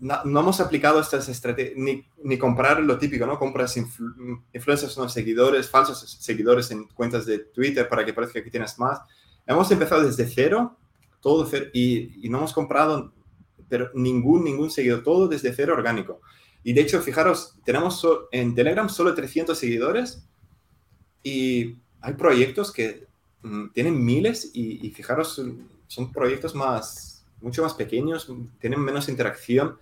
no, 0.00 0.24
no 0.24 0.40
hemos 0.40 0.60
aplicado 0.60 1.00
estas 1.00 1.28
estrategias, 1.28 1.76
ni, 1.76 2.04
ni, 2.24 2.36
comprar 2.36 2.80
lo 2.80 2.98
típico, 2.98 3.26
¿no? 3.26 3.38
Compras 3.38 3.76
influencers, 3.76 4.98
no 4.98 5.08
seguidores, 5.08 5.68
falsos 5.68 6.18
seguidores 6.20 6.70
en 6.70 6.84
cuentas 6.88 7.26
de 7.26 7.38
Twitter 7.38 7.88
para 7.88 8.04
que 8.04 8.12
parezca 8.12 8.42
que 8.42 8.50
tienes 8.50 8.78
más. 8.78 9.00
Hemos 9.46 9.70
empezado 9.70 10.02
desde 10.02 10.26
cero, 10.26 10.78
todo 11.20 11.46
cero, 11.46 11.66
y, 11.72 12.26
y 12.26 12.28
no 12.28 12.38
hemos 12.38 12.52
comprado 12.52 13.12
pero 13.68 13.90
ningún, 13.94 14.42
ningún 14.42 14.70
seguidor, 14.70 15.04
todo 15.04 15.28
desde 15.28 15.52
cero 15.52 15.74
orgánico. 15.74 16.20
Y 16.62 16.72
de 16.72 16.82
hecho, 16.82 17.00
fijaros, 17.00 17.56
tenemos 17.64 18.06
en 18.32 18.54
Telegram 18.54 18.88
solo 18.88 19.14
300 19.14 19.56
seguidores 19.56 20.28
y 21.22 21.76
hay 22.00 22.14
proyectos 22.14 22.72
que 22.72 23.06
mm, 23.42 23.68
tienen 23.68 24.04
miles 24.04 24.50
y, 24.54 24.90
fijaros, 24.90 25.40
son 25.86 26.12
proyectos 26.12 26.54
más, 26.54 27.24
mucho 27.40 27.62
más 27.62 27.74
pequeños, 27.74 28.30
tienen 28.60 28.80
menos 28.80 29.08
interacción 29.08 29.76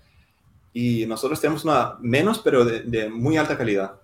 y 0.72 1.07
nosotros 1.07 1.41
tenemos 1.41 1.64
una 1.64 1.97
menos, 2.01 2.39
pero 2.39 2.64
de, 2.64 3.09
muy 3.09 3.36
alta 3.36 3.57
calidad. 3.57 4.01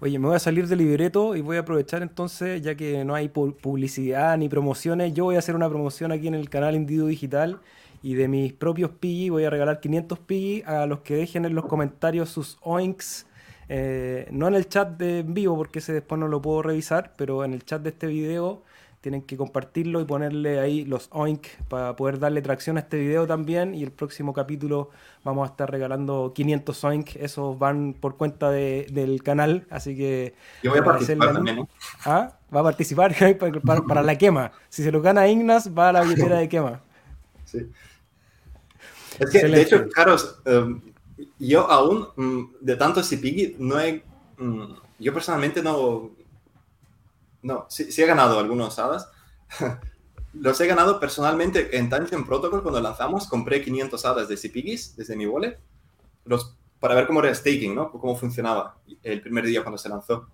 Oye, 0.00 0.18
me 0.18 0.26
voy 0.26 0.36
a 0.36 0.40
salir 0.40 0.66
del 0.66 0.78
libreto 0.78 1.36
y 1.36 1.40
voy 1.40 1.56
a 1.56 1.60
aprovechar 1.60 2.02
entonces, 2.02 2.60
ya 2.60 2.74
que 2.74 3.04
no 3.04 3.14
hay 3.14 3.28
publicidad 3.28 4.36
ni 4.36 4.48
promociones, 4.48 5.14
yo 5.14 5.24
voy 5.24 5.36
a 5.36 5.38
hacer 5.38 5.54
una 5.54 5.68
promoción 5.68 6.12
aquí 6.12 6.26
en 6.26 6.34
el 6.34 6.50
canal 6.50 6.74
Individuo 6.74 7.08
Digital 7.08 7.60
y 8.02 8.14
de 8.14 8.28
mis 8.28 8.52
propios 8.52 8.90
Piggy 8.90 9.30
voy 9.30 9.44
a 9.44 9.50
regalar 9.50 9.80
500 9.80 10.18
Piggy 10.18 10.62
a 10.66 10.84
los 10.86 11.00
que 11.00 11.14
dejen 11.14 11.44
en 11.46 11.54
los 11.54 11.64
comentarios 11.66 12.28
sus 12.28 12.58
oinks. 12.60 13.26
Eh, 13.68 14.28
no 14.30 14.48
en 14.48 14.54
el 14.54 14.68
chat 14.68 14.90
de 14.90 15.22
vivo 15.26 15.56
porque 15.56 15.78
ese 15.78 15.92
después 15.92 16.18
no 16.18 16.28
lo 16.28 16.42
puedo 16.42 16.62
revisar, 16.62 17.12
pero 17.16 17.44
en 17.44 17.54
el 17.54 17.64
chat 17.64 17.82
de 17.82 17.90
este 17.90 18.06
video 18.06 18.62
tienen 19.04 19.20
que 19.20 19.36
compartirlo 19.36 20.00
y 20.00 20.06
ponerle 20.06 20.60
ahí 20.60 20.86
los 20.86 21.08
oink 21.12 21.46
para 21.68 21.94
poder 21.94 22.18
darle 22.18 22.40
tracción 22.40 22.78
a 22.78 22.80
este 22.80 22.96
video 22.96 23.26
también. 23.26 23.74
Y 23.74 23.82
el 23.82 23.92
próximo 23.92 24.32
capítulo 24.32 24.88
vamos 25.24 25.46
a 25.46 25.50
estar 25.50 25.70
regalando 25.70 26.32
500 26.34 26.84
oink. 26.84 27.16
Esos 27.16 27.58
van 27.58 27.94
por 28.00 28.16
cuenta 28.16 28.50
del 28.50 29.22
canal, 29.22 29.66
así 29.68 29.94
que... 29.94 30.34
Yo 30.62 30.70
voy 30.70 30.80
a 30.80 30.84
participar 30.84 31.34
también, 31.34 31.68
¿Ah? 32.06 32.32
Va 32.54 32.60
a 32.60 32.62
participar 32.62 33.14
para, 33.62 33.82
para, 33.82 34.02
la 34.02 34.16
quema. 34.16 34.52
Si 34.70 34.82
se 34.82 34.90
lo 34.90 35.02
gana 35.02 35.28
Ignas, 35.28 35.76
va 35.76 35.90
a 35.90 35.92
la 35.92 36.00
billetera 36.00 36.38
de 36.38 36.48
quema. 36.48 36.80
Sí. 37.44 37.70
Es 39.18 39.30
que, 39.30 39.46
de 39.46 39.60
hecho, 39.60 39.86
Carlos, 39.90 40.40
em, 40.46 40.80
yo 41.38 41.70
aún, 41.70 42.08
mm, 42.16 42.56
de 42.60 42.76
tanto 42.76 43.02
CPG, 43.02 43.56
no 43.58 43.80
he. 43.80 44.04
Mm, 44.38 44.74
yo 44.98 45.12
personalmente 45.12 45.62
no. 45.62 46.10
No, 47.42 47.66
sí, 47.68 47.88
he 47.96 48.06
ganado 48.06 48.38
algunos 48.38 48.78
hadas. 48.78 49.10
Los 50.32 50.60
he 50.60 50.66
ganado 50.66 50.98
personalmente 50.98 51.76
en 51.76 51.88
Tangent 51.88 52.26
Protocol 52.26 52.62
cuando 52.62 52.80
lanzamos. 52.80 53.28
Compré 53.28 53.62
500 53.62 54.04
hadas 54.04 54.28
de 54.28 54.36
CPGs 54.36 54.96
desde 54.96 55.14
mi 55.14 55.26
wallet 55.26 55.58
los, 56.24 56.56
para 56.80 56.94
ver 56.94 57.06
cómo 57.06 57.20
era 57.20 57.34
staking, 57.34 57.74
¿no? 57.74 57.90
Cómo 57.90 58.16
funcionaba 58.16 58.76
el 59.02 59.20
primer 59.20 59.46
día 59.46 59.62
cuando 59.62 59.78
se 59.78 59.88
lanzó. 59.88 60.28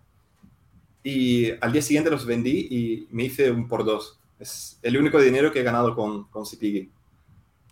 Y 1.03 1.51
al 1.61 1.73
día 1.73 1.83
siguiente 1.83 2.11
los 2.11 2.27
vendí 2.27 2.69
y 2.71 3.09
me 3.11 3.25
hice 3.25 3.51
un 3.51 3.69
por 3.69 3.85
dos. 3.85 4.19
Es 4.39 4.79
el 4.83 4.97
único 4.97 5.21
dinero 5.21 5.53
que 5.53 5.61
he 5.61 5.65
ganado 5.65 5.95
con, 5.95 6.25
con 6.25 6.45
CPG. 6.45 6.89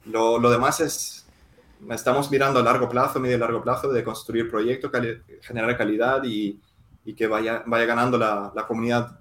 Lo, 0.07 0.39
lo, 0.39 0.51
demás 0.51 0.81
es, 0.81 1.27
estamos 1.91 2.31
mirando 2.31 2.61
a 2.61 2.63
largo 2.63 2.89
plazo, 2.89 3.21
medio 3.21 3.37
y 3.37 3.41
largo 3.41 3.63
plazo, 3.63 3.93
de 3.93 4.05
construir 4.05 4.51
proyectos, 4.51 4.91
generar 5.43 5.77
calidad 5.77 6.23
y, 6.25 6.61
y, 7.05 7.15
que 7.15 7.27
vaya, 7.27 7.63
vaya 7.67 7.87
ganando 7.87 8.19
la, 8.19 8.53
la, 8.55 8.67
comunidad 8.67 9.21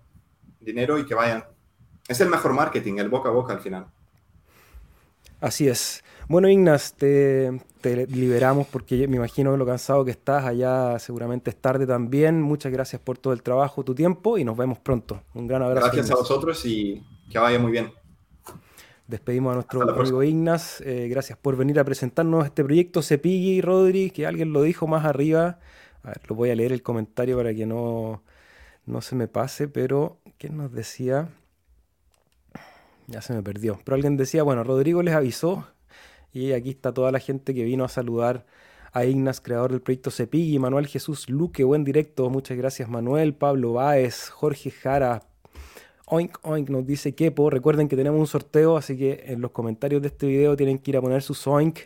dinero 0.60 0.98
y 0.98 1.06
que 1.06 1.16
vayan... 1.16 1.46
Es 2.08 2.22
el 2.22 2.30
mejor 2.30 2.54
marketing, 2.54 2.98
el 3.00 3.10
boca 3.10 3.30
a 3.30 3.34
boca 3.34 3.54
al 3.54 3.60
final. 3.60 3.88
Así 5.40 5.68
es. 5.68 6.04
Bueno, 6.30 6.50
Ignas, 6.50 6.94
te, 6.94 7.62
te, 7.80 8.08
liberamos 8.08 8.68
porque 8.68 9.08
me 9.08 9.18
imagino 9.18 9.56
lo 9.56 9.66
cansado 9.66 10.04
que 10.04 10.12
estás. 10.12 10.46
Allá 10.46 11.00
seguramente 11.00 11.52
es 11.52 11.58
tarde 11.58 11.86
también. 11.86 12.42
Muchas 12.42 12.72
gracias 12.72 13.02
por 13.02 13.18
todo 13.18 13.34
el 13.34 13.44
trabajo, 13.44 13.84
tu 13.84 13.96
tiempo 13.96 14.38
y 14.38 14.44
nos 14.44 14.58
vemos 14.58 14.80
pronto. 14.80 15.22
Un 15.34 15.48
gran 15.48 15.62
abrazo. 15.62 15.88
Gracias 15.88 16.12
a 16.12 16.16
vosotros 16.16 16.66
y 16.66 17.02
que 17.30 17.40
vaya 17.40 17.60
muy 17.60 17.72
bien. 17.72 17.92
Despedimos 19.08 19.52
a 19.52 19.56
nuestro 19.56 19.90
amigo 19.90 20.22
Ignas. 20.22 20.82
Eh, 20.82 21.08
gracias 21.10 21.38
por 21.38 21.56
venir 21.56 21.80
a 21.80 21.86
presentarnos 21.86 22.46
este 22.46 22.62
proyecto 22.64 23.02
Cepigui, 23.02 23.62
Rodri, 23.62 24.12
que 24.12 24.28
alguien 24.28 24.52
lo 24.52 24.62
dijo 24.62 24.86
más 24.86 25.06
arriba. 25.06 25.60
A 26.04 26.10
ver, 26.10 26.22
lo 26.28 26.36
voy 26.36 26.50
a 26.50 26.56
leer 26.56 26.74
el 26.74 26.84
comentario 26.84 27.38
para 27.38 27.54
que 27.54 27.66
no, 27.66 28.22
no 28.86 29.02
se 29.02 29.16
me 29.16 29.30
pase, 29.30 29.70
pero 29.70 30.20
¿quién 30.38 30.58
nos 30.58 30.74
decía? 30.74 31.30
Ya 33.08 33.22
se 33.22 33.34
me 33.34 33.42
perdió. 33.42 33.80
Pero 33.86 33.96
alguien 33.96 34.18
decía, 34.18 34.44
bueno, 34.44 34.66
Rodrigo 34.66 35.02
les 35.02 35.16
avisó 35.16 35.68
y 36.34 36.52
aquí 36.52 36.72
está 36.72 36.94
toda 36.94 37.10
la 37.14 37.20
gente 37.20 37.54
que 37.54 37.64
vino 37.64 37.86
a 37.86 37.90
saludar 37.90 38.46
a 38.92 39.06
Ignas, 39.06 39.40
creador 39.40 39.72
del 39.72 39.82
proyecto 39.82 40.12
Cepigui, 40.12 40.60
Manuel 40.60 40.88
Jesús 40.88 41.30
Luque, 41.30 41.64
buen 41.64 41.86
directo, 41.86 42.30
muchas 42.30 42.58
gracias 42.58 42.90
Manuel, 42.90 43.34
Pablo 43.34 43.74
Báez, 43.74 44.30
Jorge 44.30 44.72
Jara, 44.72 45.24
Oink 46.10 46.38
Oink 46.44 46.70
nos 46.70 46.88
dice 46.88 47.14
Kepo. 47.14 47.50
Recuerden 47.50 47.90
que 47.90 47.98
tenemos 47.98 48.18
un 48.18 48.28
sorteo, 48.28 48.78
así 48.78 48.98
que 48.98 49.26
en 49.28 49.42
los 49.42 49.52
comentarios 49.52 50.02
de 50.02 50.08
este 50.08 50.26
video 50.26 50.56
tienen 50.56 50.80
que 50.80 50.92
ir 50.92 50.98
a 50.98 51.02
poner 51.02 51.22
sus 51.22 51.46
Oink 51.48 51.80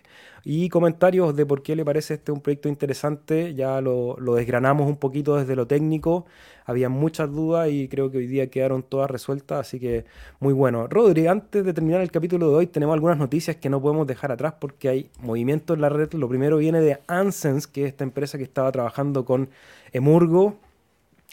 y 0.43 0.69
comentarios 0.69 1.35
de 1.35 1.43
por 1.43 1.63
qué 1.63 1.75
le 1.75 1.83
parece 1.83 2.13
este 2.15 2.31
un 2.31 2.39
proyecto 2.39 2.69
interesante. 2.69 3.55
Ya 3.55 3.81
lo, 3.81 4.15
desgranamos 4.35 4.87
un 4.87 4.97
poquito 4.97 5.37
desde 5.37 5.55
lo 5.55 5.65
técnico. 5.65 6.27
Había 6.65 6.87
muchas 6.87 7.31
dudas 7.31 7.69
y 7.71 7.87
creo 7.87 8.11
que 8.11 8.19
hoy 8.19 8.27
día 8.27 8.51
quedaron 8.51 8.83
todas 8.83 9.09
resueltas, 9.09 9.61
así 9.61 9.79
que 9.79 10.05
muy 10.39 10.53
bueno. 10.53 10.85
Rodri, 10.85 11.25
antes 11.25 11.65
de 11.65 11.73
terminar 11.73 12.01
el 12.01 12.11
capítulo 12.11 12.47
de 12.49 12.55
hoy, 12.57 12.67
tenemos 12.67 12.93
algunas 12.93 13.17
noticias 13.17 13.55
que 13.55 13.71
no 13.71 13.81
podemos 13.81 14.05
dejar 14.05 14.31
atrás 14.31 14.53
porque 14.59 14.87
hay 14.87 15.09
movimiento 15.19 15.73
en 15.73 15.81
la 15.81 15.89
red. 15.89 16.13
Lo 16.13 16.29
primero 16.29 16.57
viene 16.57 16.79
de 16.81 16.99
Ansens, 17.07 17.65
que 17.65 17.85
es 17.85 17.87
esta 17.87 18.03
empresa 18.03 18.37
que 18.37 18.43
estaba 18.43 18.71
trabajando 18.71 19.25
con 19.25 19.49
Emurgo. 19.93 20.57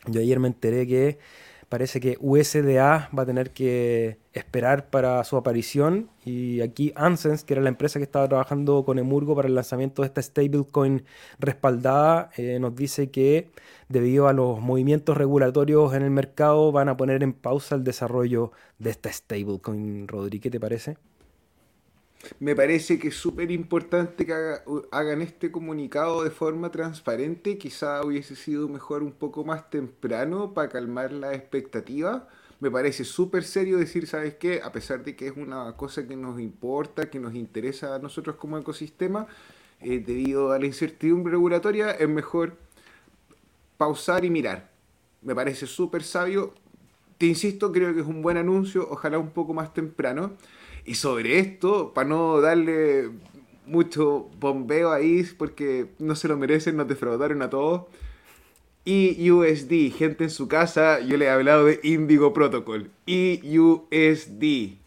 Yo 0.07 0.23
ayer 0.23 0.41
me 0.41 0.49
enteré 0.49 0.87
que 0.87 1.19
Parece 1.69 2.01
que 2.01 2.17
USDA 2.21 3.11
va 3.17 3.23
a 3.23 3.27
tener 3.27 3.51
que 3.51 4.17
esperar 4.33 4.89
para 4.89 5.23
su 5.25 5.37
aparición 5.37 6.09
y 6.25 6.63
aquí 6.63 6.93
Ansens, 6.97 7.45
que 7.45 7.53
era 7.55 7.63
la 7.63 7.69
empresa 7.69 7.99
que 7.99 8.05
estaba 8.05 8.27
trabajando 8.27 8.85
con 8.85 8.99
Emurgo 8.99 9.37
para 9.37 9.49
el 9.49 9.55
lanzamiento 9.55 10.01
de 10.01 10.07
esta 10.09 10.23
stablecoin 10.23 11.05
respaldada, 11.39 12.31
eh, 12.39 12.59
nos 12.59 12.75
dice 12.75 13.11
que 13.11 13.51
debido 13.91 14.29
a 14.29 14.33
los 14.33 14.61
movimientos 14.61 15.19
regulatorios 15.19 15.93
en 15.93 16.03
el 16.03 16.11
mercado 16.11 16.73
van 16.73 16.89
a 16.89 16.97
poner 16.97 17.23
en 17.23 17.35
pausa 17.35 17.75
el 17.75 17.85
desarrollo 17.85 18.53
de 18.79 18.91
esta 18.91 19.13
stablecoin. 19.13 20.09
Rodri, 20.09 20.41
¿qué 20.41 20.51
te 20.51 20.61
parece? 20.61 20.97
Me 22.41 22.55
parece 22.57 22.99
que 22.99 23.09
es 23.09 23.17
súper 23.17 23.51
importante 23.51 24.27
que 24.27 24.35
hagan 24.91 25.23
este 25.23 25.51
comunicado 25.53 26.25
de 26.25 26.31
forma 26.31 26.71
transparente. 26.71 27.59
Quizá 27.59 28.05
hubiese 28.05 28.35
sido 28.37 28.69
mejor 28.69 29.03
un 29.03 29.13
poco 29.13 29.45
más 29.45 29.71
temprano 29.71 30.53
para 30.53 30.69
calmar 30.69 31.13
la 31.13 31.35
expectativa. 31.35 32.29
Me 32.61 32.71
parece 32.71 33.05
súper 33.05 33.45
serio 33.45 33.79
decir, 33.79 34.09
¿sabes 34.09 34.35
qué? 34.35 34.61
A 34.63 34.73
pesar 34.73 35.05
de 35.05 35.15
que 35.15 35.29
es 35.29 35.37
una 35.37 35.77
cosa 35.77 36.09
que 36.09 36.17
nos 36.17 36.41
importa, 36.41 37.09
que 37.09 37.21
nos 37.21 37.35
interesa 37.35 37.95
a 37.95 37.99
nosotros 38.01 38.37
como 38.37 38.59
ecosistema, 38.59 39.29
eh, 39.81 40.01
debido 40.05 40.51
a 40.53 40.59
la 40.59 40.67
incertidumbre 40.67 41.33
regulatoria, 41.33 41.93
es 41.93 42.09
mejor 42.09 42.57
pausar 43.77 44.25
y 44.25 44.31
mirar. 44.31 44.71
me 45.23 45.35
parece 45.35 45.67
súper 45.67 46.03
sabio. 46.03 46.55
Te 47.19 47.27
insisto, 47.27 47.73
creo 47.73 47.95
que 47.95 48.01
es 48.01 48.07
un 48.07 48.23
buen 48.23 48.37
anuncio, 48.37 48.89
ojalá 48.91 49.19
un 49.19 49.31
poco 49.31 49.55
más 49.55 49.75
temprano. 49.75 50.37
Y 50.89 50.95
sobre 50.95 51.39
esto, 51.39 51.93
para 51.93 52.09
no 52.09 52.41
darle 52.41 53.11
mucho 53.67 54.31
bombeo 54.41 54.91
ahí, 54.91 55.23
porque 55.37 55.89
no 55.99 56.17
se 56.17 56.29
lo 56.29 56.39
merecen, 56.39 56.79
nos 56.79 56.89
defraudaron 56.89 57.43
a 57.43 57.51
todos. 57.51 57.83
Y 58.87 59.31
USD, 59.31 59.93
gente 59.95 60.25
en 60.25 60.31
su 60.31 60.49
casa, 60.49 61.01
yo 61.01 61.19
le 61.19 61.27
he 61.27 61.29
hablado 61.29 61.67
de 61.67 61.79
Indigo 61.83 62.33
Protocol. 62.33 62.91
EUSD. 63.07 64.79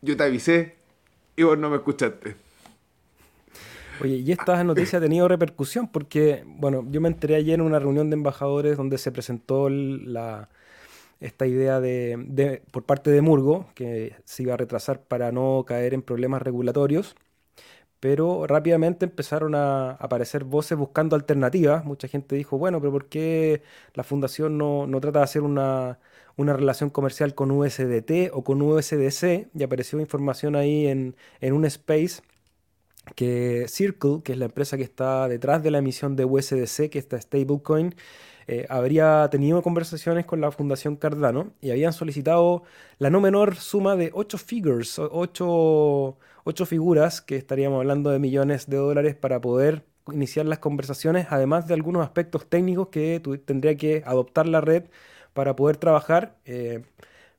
Yo 0.00 0.16
te 0.16 0.22
avisé 0.22 0.76
y 1.36 1.42
vos 1.42 1.58
no 1.58 1.68
me 1.68 1.76
escuchaste. 1.76 2.34
Oye, 4.00 4.16
y 4.16 4.32
esta 4.32 4.64
noticia 4.64 5.00
ha 5.00 5.02
tenido 5.02 5.28
repercusión 5.28 5.86
porque, 5.88 6.44
bueno, 6.46 6.82
yo 6.90 7.02
me 7.02 7.08
enteré 7.08 7.34
ayer 7.34 7.56
en 7.56 7.60
una 7.60 7.78
reunión 7.78 8.08
de 8.08 8.14
embajadores 8.14 8.78
donde 8.78 8.96
se 8.96 9.12
presentó 9.12 9.68
la, 9.68 10.48
esta 11.20 11.46
idea 11.46 11.80
de, 11.80 12.62
por 12.70 12.84
parte 12.84 13.10
de 13.10 13.20
Murgo, 13.22 13.66
que 13.74 14.16
se 14.24 14.42
iba 14.42 14.54
a 14.54 14.56
retrasar 14.56 15.02
para 15.02 15.32
no 15.32 15.64
caer 15.66 15.94
en 15.94 16.02
problemas 16.02 16.42
regulatorios, 16.42 17.16
pero 18.00 18.46
rápidamente 18.46 19.06
empezaron 19.06 19.54
a 19.54 19.92
aparecer 19.92 20.44
voces 20.44 20.76
buscando 20.78 21.16
alternativas. 21.16 21.84
Mucha 21.84 22.08
gente 22.08 22.36
dijo, 22.36 22.58
bueno, 22.58 22.80
pero 22.80 22.92
¿por 22.92 23.08
qué 23.08 23.62
la 23.94 24.04
fundación 24.04 24.58
no, 24.58 24.86
trata 25.00 25.20
de 25.20 25.24
hacer 25.24 25.42
una, 25.42 25.98
una, 26.36 26.52
relación 26.52 26.90
comercial 26.90 27.34
con 27.34 27.50
USDT 27.50 28.30
o 28.32 28.44
con 28.44 28.62
USDC? 28.62 29.48
Y 29.54 29.62
apareció 29.62 29.98
información 30.00 30.56
ahí 30.56 30.86
en, 30.86 31.16
en 31.40 31.54
un 31.54 31.64
space 31.64 32.22
que 33.14 33.66
Circle, 33.68 34.22
que 34.24 34.32
es 34.32 34.38
la 34.38 34.46
empresa 34.46 34.76
que 34.76 34.82
está 34.82 35.28
detrás 35.28 35.62
de 35.62 35.70
la 35.70 35.78
emisión 35.78 36.16
de 36.16 36.24
USDC, 36.24 36.90
que 36.90 36.98
está 36.98 37.20
stablecoin, 37.20 37.94
eh, 38.48 38.66
habría 38.68 39.28
tenido 39.30 39.60
conversaciones 39.62 40.24
con 40.24 40.40
la 40.40 40.52
Fundación 40.52 40.96
Cardano 40.96 41.52
y 41.60 41.70
habían 41.70 41.92
solicitado 41.92 42.62
la 42.98 43.10
no 43.10 43.20
menor 43.20 43.56
suma 43.56 43.96
de 43.96 44.10
8 44.14 44.38
figures, 44.38 44.98
8, 44.98 46.16
figuras, 46.66 47.20
que 47.20 47.36
estaríamos 47.36 47.78
hablando 47.80 48.10
de 48.10 48.20
millones 48.20 48.68
de 48.68 48.76
dólares 48.76 49.16
para 49.16 49.40
poder 49.40 49.84
iniciar 50.12 50.46
las 50.46 50.60
conversaciones, 50.60 51.26
además 51.30 51.66
de 51.66 51.74
algunos 51.74 52.04
aspectos 52.04 52.46
técnicos 52.48 52.88
que 52.88 53.20
tendría 53.44 53.76
que 53.76 54.02
adoptar 54.06 54.46
la 54.46 54.60
red 54.60 54.84
para 55.34 55.56
poder 55.56 55.76
trabajar. 55.76 56.36
Eh, 56.44 56.84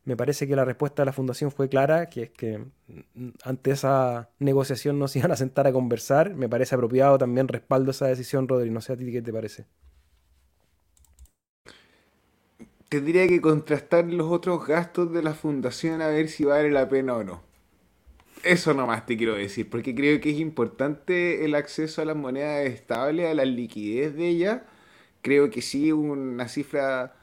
me 0.04 0.18
parece 0.18 0.48
que 0.48 0.56
la 0.56 0.66
respuesta 0.66 1.04
de 1.04 1.08
la 1.08 1.14
fundación 1.14 1.52
fue 1.52 1.70
clara, 1.70 2.08
que 2.08 2.24
es 2.24 2.30
que 2.32 2.60
mm, 3.16 3.30
ante 3.44 3.72
esa 3.72 4.30
negociación 4.40 5.00
no 5.00 5.08
se 5.08 5.20
iban 5.20 5.32
a 5.32 5.36
sentar 5.38 5.68
a 5.68 5.74
conversar. 5.74 6.36
Me 6.36 6.50
parece 6.50 6.76
apropiado 6.76 7.18
también 7.18 7.48
respaldo 7.48 7.92
esa 7.92 8.08
decisión, 8.08 8.48
Rodri. 8.48 8.70
No 8.72 8.82
sé 8.82 8.94
a 8.94 8.98
ti 8.98 9.12
qué 9.12 9.22
te 9.22 9.34
parece. 9.34 9.66
Tendría 12.90 13.28
que 13.28 13.42
contrastar 13.42 14.06
los 14.06 14.32
otros 14.32 14.66
gastos 14.66 15.12
de 15.12 15.22
la 15.22 15.34
fundación 15.34 16.02
a 16.02 16.08
ver 16.08 16.30
si 16.30 16.46
vale 16.46 16.72
la 16.72 16.88
pena 16.88 17.16
o 17.16 17.24
no. 17.24 17.42
Eso 18.44 18.74
nomás 18.74 19.06
te 19.06 19.18
quiero 19.18 19.34
decir, 19.34 19.70
porque 19.70 19.94
creo 19.94 20.22
que 20.22 20.30
es 20.30 20.40
importante 20.40 21.44
el 21.44 21.56
acceso 21.56 22.02
a 22.02 22.06
las 22.06 22.16
monedas 22.16 22.66
estables, 22.68 23.28
a 23.28 23.34
la 23.34 23.46
liquidez 23.46 24.16
de 24.16 24.28
ella. 24.28 24.66
Creo 25.22 25.50
que 25.50 25.62
sí, 25.62 25.92
una 25.92 26.48
cifra 26.48 27.14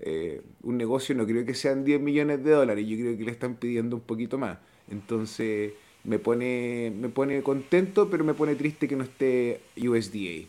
eh, 0.00 0.42
un 0.62 0.76
negocio 0.76 1.14
no 1.14 1.26
creo 1.26 1.46
que 1.46 1.54
sean 1.54 1.84
10 1.84 2.00
millones 2.00 2.44
de 2.44 2.50
dólares, 2.50 2.86
yo 2.86 2.96
creo 2.96 3.16
que 3.16 3.24
le 3.24 3.30
están 3.30 3.54
pidiendo 3.54 3.96
un 3.96 4.02
poquito 4.02 4.38
más. 4.38 4.58
Entonces 4.90 5.72
me 6.04 6.18
pone, 6.18 6.92
me 6.94 7.08
pone 7.08 7.42
contento, 7.42 8.10
pero 8.10 8.24
me 8.24 8.34
pone 8.34 8.54
triste 8.54 8.88
que 8.88 8.96
no 8.96 9.04
esté 9.04 9.62
USDA. 9.76 10.48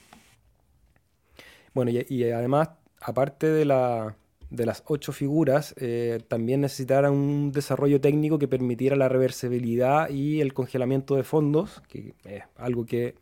Bueno, 1.74 1.92
y, 1.92 2.24
además, 2.32 2.70
aparte 3.02 3.48
de, 3.48 3.66
la, 3.66 4.16
de 4.50 4.66
las 4.66 4.84
ocho 4.88 5.12
figuras, 5.12 5.74
eh, 5.78 6.20
también 6.28 6.62
necesitara 6.62 7.12
un 7.12 7.52
desarrollo 7.52 8.00
técnico 8.00 8.40
que 8.40 8.48
permitiera 8.48 8.96
la 8.96 9.10
reversibilidad 9.10 10.10
y 10.10 10.42
el 10.42 10.54
congelamiento 10.54 11.16
de 11.16 11.24
fondos, 11.24 11.82
que 11.88 12.14
es 12.24 12.44
algo 12.56 12.86
que 12.86 13.16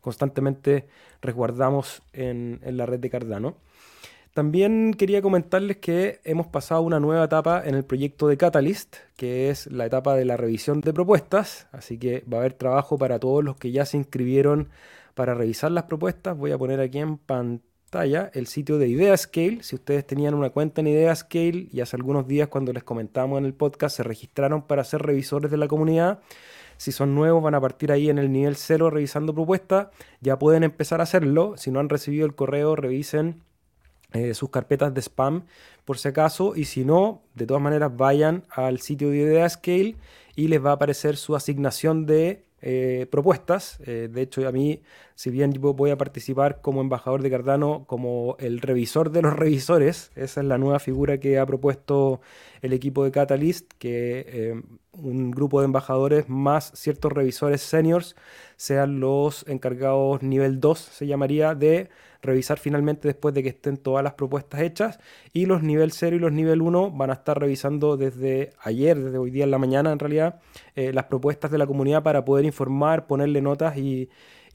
constantemente 0.00 0.86
resguardamos 1.20 2.02
en, 2.12 2.60
en 2.62 2.76
la 2.76 2.86
red 2.86 2.98
de 2.98 3.10
Cardano. 3.10 3.56
También 4.34 4.94
quería 4.94 5.20
comentarles 5.20 5.76
que 5.76 6.20
hemos 6.24 6.46
pasado 6.46 6.80
una 6.80 6.98
nueva 6.98 7.24
etapa 7.24 7.62
en 7.64 7.74
el 7.74 7.84
proyecto 7.84 8.28
de 8.28 8.38
Catalyst, 8.38 8.96
que 9.16 9.50
es 9.50 9.66
la 9.66 9.84
etapa 9.84 10.16
de 10.16 10.24
la 10.24 10.38
revisión 10.38 10.80
de 10.80 10.94
propuestas, 10.94 11.66
así 11.70 11.98
que 11.98 12.24
va 12.32 12.38
a 12.38 12.40
haber 12.40 12.54
trabajo 12.54 12.96
para 12.96 13.18
todos 13.18 13.44
los 13.44 13.56
que 13.56 13.72
ya 13.72 13.84
se 13.84 13.98
inscribieron 13.98 14.70
para 15.14 15.34
revisar 15.34 15.70
las 15.70 15.84
propuestas. 15.84 16.36
Voy 16.36 16.50
a 16.50 16.58
poner 16.58 16.80
aquí 16.80 16.98
en 16.98 17.18
pantalla 17.18 17.71
el 18.00 18.46
sitio 18.46 18.78
de 18.78 18.88
Ideascale. 18.88 19.62
Si 19.62 19.74
ustedes 19.74 20.06
tenían 20.06 20.32
una 20.32 20.48
cuenta 20.48 20.80
en 20.80 20.86
Ideascale 20.86 21.68
y 21.70 21.80
hace 21.80 21.96
algunos 21.96 22.26
días 22.26 22.48
cuando 22.48 22.72
les 22.72 22.82
comentamos 22.82 23.38
en 23.38 23.44
el 23.44 23.52
podcast 23.52 23.96
se 23.96 24.02
registraron 24.02 24.62
para 24.62 24.82
ser 24.82 25.02
revisores 25.02 25.50
de 25.50 25.58
la 25.58 25.68
comunidad, 25.68 26.20
si 26.78 26.90
son 26.90 27.14
nuevos 27.14 27.42
van 27.42 27.54
a 27.54 27.60
partir 27.60 27.92
ahí 27.92 28.08
en 28.08 28.18
el 28.18 28.32
nivel 28.32 28.56
0 28.56 28.88
revisando 28.88 29.34
propuestas, 29.34 29.88
ya 30.22 30.38
pueden 30.38 30.64
empezar 30.64 31.00
a 31.00 31.02
hacerlo. 31.02 31.54
Si 31.58 31.70
no 31.70 31.80
han 31.80 31.90
recibido 31.90 32.24
el 32.24 32.34
correo, 32.34 32.76
revisen 32.76 33.42
eh, 34.14 34.32
sus 34.32 34.48
carpetas 34.48 34.94
de 34.94 35.02
spam 35.02 35.44
por 35.84 35.98
si 35.98 36.08
acaso 36.08 36.56
y 36.56 36.64
si 36.64 36.86
no, 36.86 37.22
de 37.34 37.46
todas 37.46 37.62
maneras 37.62 37.94
vayan 37.94 38.44
al 38.48 38.80
sitio 38.80 39.10
de 39.10 39.18
Ideascale 39.18 39.96
y 40.34 40.48
les 40.48 40.64
va 40.64 40.70
a 40.70 40.74
aparecer 40.74 41.18
su 41.18 41.36
asignación 41.36 42.06
de 42.06 42.46
eh, 42.62 43.06
propuestas. 43.10 43.78
Eh, 43.86 44.08
de 44.10 44.22
hecho, 44.22 44.46
a 44.46 44.52
mí, 44.52 44.82
si 45.16 45.30
bien 45.30 45.52
yo 45.52 45.74
voy 45.74 45.90
a 45.90 45.98
participar 45.98 46.60
como 46.60 46.80
embajador 46.80 47.20
de 47.20 47.30
Cardano, 47.30 47.84
como 47.86 48.36
el 48.38 48.60
revisor 48.60 49.10
de 49.10 49.22
los 49.22 49.32
revisores, 49.36 50.12
esa 50.14 50.40
es 50.40 50.46
la 50.46 50.58
nueva 50.58 50.78
figura 50.78 51.18
que 51.18 51.38
ha 51.38 51.46
propuesto 51.46 52.20
el 52.62 52.72
equipo 52.72 53.04
de 53.04 53.10
Catalyst, 53.10 53.72
que 53.78 54.24
eh, 54.28 54.62
un 54.92 55.32
grupo 55.32 55.60
de 55.60 55.66
embajadores 55.66 56.28
más 56.28 56.70
ciertos 56.76 57.12
revisores 57.12 57.62
seniors 57.62 58.14
sean 58.56 59.00
los 59.00 59.44
encargados 59.48 60.22
nivel 60.22 60.60
2, 60.60 60.78
se 60.78 61.06
llamaría, 61.08 61.56
de 61.56 61.88
revisar 62.22 62.58
finalmente 62.58 63.08
después 63.08 63.34
de 63.34 63.42
que 63.42 63.50
estén 63.50 63.76
todas 63.76 64.02
las 64.02 64.14
propuestas 64.14 64.62
hechas. 64.62 64.98
Y 65.32 65.46
los 65.46 65.62
nivel 65.62 65.92
0 65.92 66.16
y 66.16 66.18
los 66.18 66.32
nivel 66.32 66.62
1 66.62 66.92
van 66.92 67.10
a 67.10 67.14
estar 67.14 67.38
revisando 67.38 67.96
desde 67.96 68.50
ayer, 68.62 68.98
desde 68.98 69.18
hoy 69.18 69.30
día 69.30 69.44
en 69.44 69.50
la 69.50 69.58
mañana 69.58 69.92
en 69.92 69.98
realidad, 69.98 70.40
eh, 70.74 70.92
las 70.92 71.04
propuestas 71.06 71.50
de 71.50 71.58
la 71.58 71.66
comunidad 71.66 72.02
para 72.02 72.24
poder 72.24 72.44
informar, 72.44 73.06
ponerle 73.06 73.42
notas 73.42 73.76
y, 73.76 74.08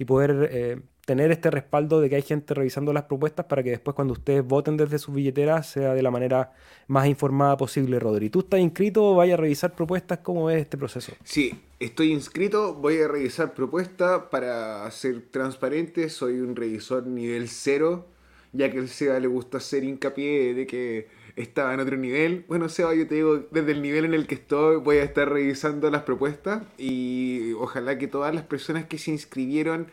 poder 0.06 0.50
eh, 0.52 0.82
tener 1.08 1.32
este 1.32 1.50
respaldo 1.50 2.02
de 2.02 2.10
que 2.10 2.18
hay 2.18 2.22
gente 2.22 2.54
revisando 2.54 2.92
las 2.92 3.04
propuestas 3.04 3.46
para 3.46 3.64
que 3.64 3.70
después 3.70 3.96
cuando 3.96 4.12
ustedes 4.12 4.44
voten 4.46 4.76
desde 4.76 5.00
sus 5.00 5.16
billeteras 5.16 5.66
sea 5.66 5.94
de 5.94 6.04
la 6.04 6.12
manera 6.12 6.52
más 6.88 7.08
informada 7.08 7.56
posible, 7.56 7.98
Rodri. 7.98 8.30
¿Tú 8.30 8.42
estás 8.42 8.60
inscrito? 8.60 9.16
¿Vaya 9.16 9.36
a 9.36 9.38
revisar 9.38 9.74
propuestas? 9.74 10.18
¿Cómo 10.18 10.50
es 10.50 10.62
este 10.62 10.78
proceso? 10.78 11.14
Sí, 11.24 11.62
estoy 11.80 12.12
inscrito, 12.12 12.74
voy 12.74 13.00
a 13.00 13.08
revisar 13.08 13.54
propuestas 13.54 14.24
para 14.30 14.92
ser 14.92 15.22
transparente, 15.32 16.10
soy 16.10 16.42
un 16.42 16.58
revisor 16.58 17.08
nivel 17.08 17.48
cero, 17.48 18.08
ya 18.52 18.70
que 18.70 18.78
el 18.78 18.90
SEBA 18.90 19.22
le 19.22 19.28
gusta 19.28 19.60
hacer 19.60 19.86
hincapié 19.86 20.54
de 20.54 20.68
que 20.68 21.08
estaba 21.38 21.74
en 21.74 21.80
otro 21.80 21.96
nivel. 21.96 22.44
Bueno, 22.50 22.68
Seba, 22.68 22.94
yo 22.94 23.08
te 23.08 23.16
digo, 23.16 23.46
desde 23.50 23.72
el 23.72 23.82
nivel 23.82 24.04
en 24.04 24.14
el 24.14 24.28
que 24.28 24.36
estoy 24.36 24.76
voy 24.76 24.98
a 24.98 25.04
estar 25.04 25.30
revisando 25.30 25.90
las 25.90 26.02
propuestas 26.02 26.64
y 26.78 27.54
ojalá 27.54 27.98
que 27.98 28.08
todas 28.08 28.36
las 28.36 28.44
personas 28.44 28.88
que 28.88 28.98
se 28.98 29.12
inscribieron 29.12 29.88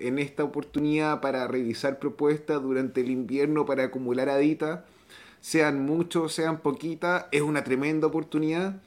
en 0.00 0.18
esta 0.18 0.44
oportunidad 0.44 1.20
para 1.20 1.46
revisar 1.46 1.98
propuestas 1.98 2.60
durante 2.62 3.02
el 3.02 3.10
invierno 3.10 3.66
para 3.66 3.84
acumular 3.84 4.28
adita, 4.28 4.84
sean 5.40 5.84
muchos, 5.84 6.32
sean 6.32 6.60
poquitas, 6.60 7.26
es 7.32 7.42
una 7.42 7.64
tremenda 7.64 8.06
oportunidad. 8.06 8.80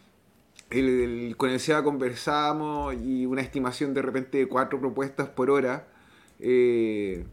con 1.38 1.50
el 1.50 1.60
SEA 1.60 1.84
conversamos 1.84 2.96
y 2.96 3.26
una 3.26 3.42
estimación 3.42 3.94
de 3.94 4.02
repente 4.02 4.38
de 4.40 4.48
cuatro 4.48 4.80
propuestas 4.80 5.30
por 5.30 5.50
hora. 5.50 5.88
Eh, 6.40 7.26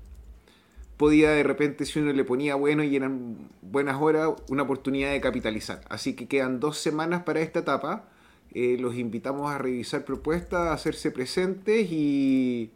podía 0.97 1.31
de 1.31 1.43
repente, 1.43 1.87
si 1.87 1.99
uno 1.99 2.13
le 2.13 2.25
ponía 2.25 2.55
bueno 2.55 2.83
y 2.85 2.95
eran 2.97 3.49
buenas 3.63 4.01
horas, 4.01 4.31
una 4.49 4.65
oportunidad 4.65 5.11
de 5.13 5.21
capitalizar. 5.21 5.81
Así 5.89 6.15
que 6.15 6.29
quedan 6.29 6.61
dos 6.61 6.79
semanas 6.79 7.23
para 7.23 7.41
esta 7.41 7.61
etapa. 7.61 8.09
Eh, 8.53 8.77
los 8.79 8.97
invitamos 8.97 9.51
a 9.51 9.59
revisar 9.59 10.05
propuestas, 10.05 10.61
a 10.69 10.73
hacerse 10.73 11.11
presentes 11.11 11.91
y 11.91 12.71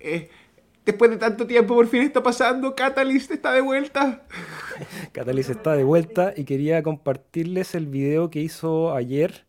eh, 0.00 0.30
después 0.84 1.10
de 1.10 1.16
tanto 1.16 1.46
tiempo 1.46 1.74
por 1.74 1.86
fin 1.86 2.02
está 2.02 2.22
pasando, 2.22 2.74
Catalyst 2.74 3.30
está 3.30 3.52
de 3.52 3.60
vuelta. 3.60 4.24
Catalyst 5.12 5.50
está 5.50 5.74
de 5.74 5.84
vuelta 5.84 6.32
y 6.36 6.44
quería 6.44 6.82
compartirles 6.82 7.74
el 7.74 7.86
video 7.86 8.30
que 8.30 8.40
hizo 8.40 8.94
ayer. 8.94 9.44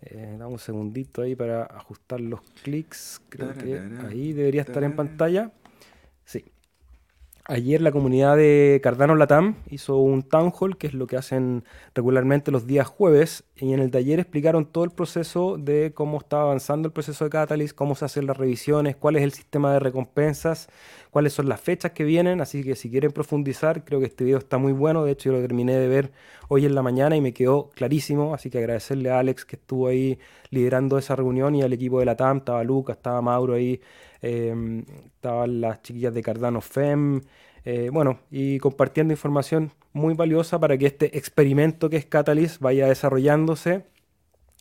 Eh, 0.00 0.36
dame 0.38 0.52
un 0.52 0.58
segundito 0.58 1.22
ahí 1.22 1.34
para 1.34 1.64
ajustar 1.64 2.20
los 2.20 2.40
clics. 2.62 3.20
Creo 3.28 3.52
que 3.54 3.80
ahí 4.06 4.32
debería 4.32 4.62
estar 4.62 4.84
en 4.84 4.94
pantalla. 4.94 5.50
Ayer 7.50 7.80
la 7.80 7.92
comunidad 7.92 8.36
de 8.36 8.78
Cardano 8.82 9.14
Latam 9.16 9.56
hizo 9.70 9.96
un 9.96 10.22
town 10.22 10.52
hall, 10.52 10.76
que 10.76 10.86
es 10.86 10.92
lo 10.92 11.06
que 11.06 11.16
hacen 11.16 11.64
regularmente 11.94 12.50
los 12.50 12.66
días 12.66 12.86
jueves, 12.86 13.44
y 13.56 13.72
en 13.72 13.80
el 13.80 13.90
taller 13.90 14.20
explicaron 14.20 14.66
todo 14.66 14.84
el 14.84 14.90
proceso 14.90 15.56
de 15.56 15.92
cómo 15.94 16.18
está 16.18 16.42
avanzando 16.42 16.88
el 16.88 16.92
proceso 16.92 17.24
de 17.24 17.30
Catalyst, 17.30 17.74
cómo 17.74 17.94
se 17.94 18.04
hacen 18.04 18.26
las 18.26 18.36
revisiones, 18.36 18.96
cuál 18.96 19.16
es 19.16 19.22
el 19.22 19.32
sistema 19.32 19.72
de 19.72 19.78
recompensas, 19.78 20.68
cuáles 21.10 21.32
son 21.32 21.48
las 21.48 21.60
fechas 21.60 21.92
que 21.92 22.04
vienen, 22.04 22.40
así 22.40 22.62
que 22.62 22.76
si 22.76 22.90
quieren 22.90 23.12
profundizar, 23.12 23.84
creo 23.84 24.00
que 24.00 24.06
este 24.06 24.24
video 24.24 24.38
está 24.38 24.58
muy 24.58 24.72
bueno, 24.72 25.04
de 25.04 25.12
hecho 25.12 25.30
yo 25.30 25.36
lo 25.36 25.42
terminé 25.42 25.76
de 25.76 25.88
ver 25.88 26.12
hoy 26.48 26.66
en 26.66 26.74
la 26.74 26.82
mañana 26.82 27.16
y 27.16 27.20
me 27.20 27.32
quedó 27.32 27.70
clarísimo, 27.70 28.34
así 28.34 28.50
que 28.50 28.58
agradecerle 28.58 29.10
a 29.10 29.18
Alex 29.18 29.44
que 29.44 29.56
estuvo 29.56 29.88
ahí 29.88 30.18
liderando 30.50 30.98
esa 30.98 31.16
reunión 31.16 31.54
y 31.54 31.62
al 31.62 31.72
equipo 31.72 31.98
de 32.00 32.06
Latam, 32.06 32.38
estaba 32.38 32.64
Lucas, 32.64 32.96
estaba 32.96 33.20
Mauro 33.22 33.54
ahí 33.54 33.80
Em, 34.20 34.84
estaban 35.14 35.60
las 35.60 35.82
chiquillas 35.82 36.12
de 36.14 36.22
Cardano 36.22 36.60
FEM, 36.60 37.20
eh, 37.64 37.90
bueno, 37.92 38.20
y 38.30 38.58
compartiendo 38.58 39.12
información 39.12 39.70
muy 39.92 40.14
valiosa 40.14 40.58
para 40.58 40.76
que 40.76 40.86
este 40.86 41.16
experimento 41.16 41.88
que 41.88 41.96
es 41.98 42.06
Catalyst 42.06 42.60
vaya 42.60 42.88
desarrollándose. 42.88 43.84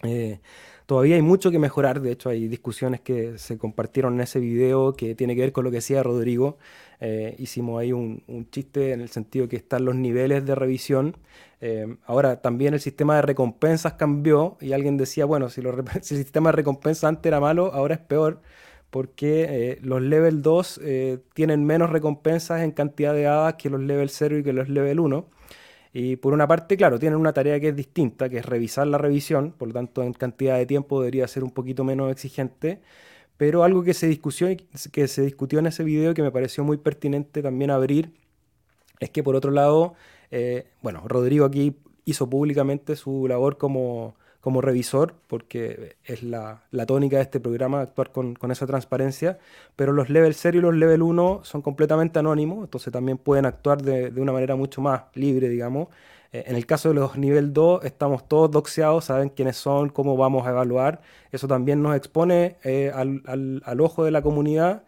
Eh, 0.04 0.40
todavía 0.88 1.16
hay 1.16 1.22
mucho 1.22 1.52
que 1.52 1.60
mejorar, 1.60 2.02
de 2.02 2.12
hecho 2.12 2.30
hay 2.30 2.48
discusiones 2.48 3.02
que 3.02 3.38
se 3.38 3.60
compartieron 3.60 4.16
en 4.16 4.22
ese 4.22 4.40
video 4.40 4.94
que 4.94 5.14
tiene 5.14 5.36
que 5.36 5.42
ver 5.42 5.52
con 5.52 5.64
lo 5.64 5.70
que 5.70 5.78
decía 5.78 6.02
Rodrigo. 6.02 6.58
Eh, 7.00 7.36
hicimos 7.38 7.80
ahí 7.80 7.94
un, 7.94 8.24
chiste 8.50 8.94
en 8.94 9.02
el 9.02 9.10
sentido 9.10 9.48
que 9.48 9.58
están 9.58 9.86
los 9.86 9.96
niveles 9.96 10.46
de 10.46 10.56
revisión. 10.56 11.16
ahora 12.06 12.42
también 12.42 12.74
el 12.74 12.80
sistema 12.80 13.18
de 13.18 13.22
recompensas 13.22 13.94
cambió 13.94 14.58
y 14.60 14.74
alguien 14.74 14.98
decía, 14.98 15.26
bueno, 15.26 15.50
si, 15.50 15.62
el 15.96 16.04
sistema 16.04 16.50
de 16.50 16.56
recompensas 16.56 17.04
antes 17.06 17.28
era 17.28 17.40
malo, 17.40 17.72
ahora 17.74 17.96
es 17.96 18.02
peor 18.02 18.42
porque 18.90 19.46
eh, 19.50 19.80
los 19.82 20.02
level 20.02 20.42
2 20.42 20.82
eh, 20.84 21.20
tienen 21.34 21.66
menos 21.66 21.90
recompensas 21.90 22.62
en 22.62 22.72
cantidad 22.72 23.14
de 23.14 23.28
hadas 23.28 23.56
que 23.56 23.70
los 23.70 23.82
level 23.82 24.10
0 24.10 24.40
y 24.40 24.44
que 24.44 24.54
los 24.54 24.70
level 24.70 25.00
1. 25.00 25.26
Y 25.94 26.18
por 26.18 26.34
una 26.34 26.48
parte, 26.48 26.78
claro, 26.78 27.00
tienen 27.00 27.20
una 27.20 27.34
tarea 27.34 27.60
que 27.60 27.70
es 27.70 27.76
distinta, 27.76 28.30
que 28.30 28.38
es 28.40 28.46
revisar 28.46 28.88
la 28.88 28.98
revisión, 28.98 29.54
por 29.58 29.70
lo 29.70 29.74
tanto 29.74 30.04
en 30.04 30.14
cantidad 30.14 30.58
de 30.58 30.66
tiempo 30.66 31.00
debería 31.00 31.28
ser 31.28 31.44
un 31.44 31.52
poquito 31.52 31.84
menos 31.84 32.12
exigente, 32.12 32.82
pero 33.38 33.64
algo 33.64 33.84
que 33.84 33.94
se, 33.94 34.08
discutió, 34.08 34.48
que 34.92 35.08
se 35.08 35.22
discutió 35.22 35.60
en 35.60 35.68
ese 35.68 35.84
video 35.84 36.14
que 36.14 36.24
me 36.24 36.32
pareció 36.32 36.64
muy 36.64 36.78
pertinente 36.78 37.42
también 37.42 37.72
abrir, 37.72 38.12
es 39.00 39.10
que 39.12 39.24
por 39.24 39.36
otro 39.36 39.52
lado, 39.52 39.94
eh, 40.32 40.68
bueno, 40.82 41.04
Rodrigo 41.08 41.46
aquí 41.46 41.78
hizo 42.06 42.30
públicamente 42.30 42.96
su 42.96 43.28
labor 43.28 43.58
como 43.58 44.16
como 44.48 44.62
revisor, 44.62 45.14
porque 45.28 45.98
es 46.06 46.24
la, 46.24 46.62
tónica 46.88 47.18
de 47.18 47.24
este 47.24 47.42
programa 47.42 47.82
actuar 47.82 48.14
con, 48.14 48.38
esa 48.50 48.66
transparencia, 48.66 49.40
pero 49.76 49.92
los 49.92 50.10
level 50.10 50.34
0 50.34 50.60
y 50.60 50.62
los 50.62 50.74
level 50.74 51.02
1 51.02 51.42
son 51.44 51.62
completamente 51.62 52.20
anónimos, 52.20 52.64
entonces 52.64 52.94
también 52.94 53.18
pueden 53.18 53.46
actuar 53.46 53.82
de, 53.82 54.10
una 54.16 54.32
manera 54.32 54.56
mucho 54.56 54.80
más 54.80 55.02
libre, 55.16 55.50
digamos. 55.50 55.90
Eh, 56.32 56.46
en 56.48 56.56
el 56.56 56.66
caso 56.66 56.88
de 56.88 56.96
los 56.96 57.18
nivel 57.18 57.52
2 57.52 57.84
estamos 57.84 58.26
todos 58.30 58.50
doxeados, 58.50 59.04
saben 59.04 59.28
quiénes 59.28 59.58
son, 59.58 59.90
cómo 59.90 60.16
vamos 60.16 60.48
a 60.48 60.52
evaluar, 60.52 61.02
eso 61.34 61.50
también 61.50 61.82
nos 61.84 61.98
expone 61.98 62.56
eh, 62.64 62.90
al 62.96 63.82
ojo 63.82 64.06
de 64.06 64.12
la 64.12 64.22
comunidad 64.22 64.84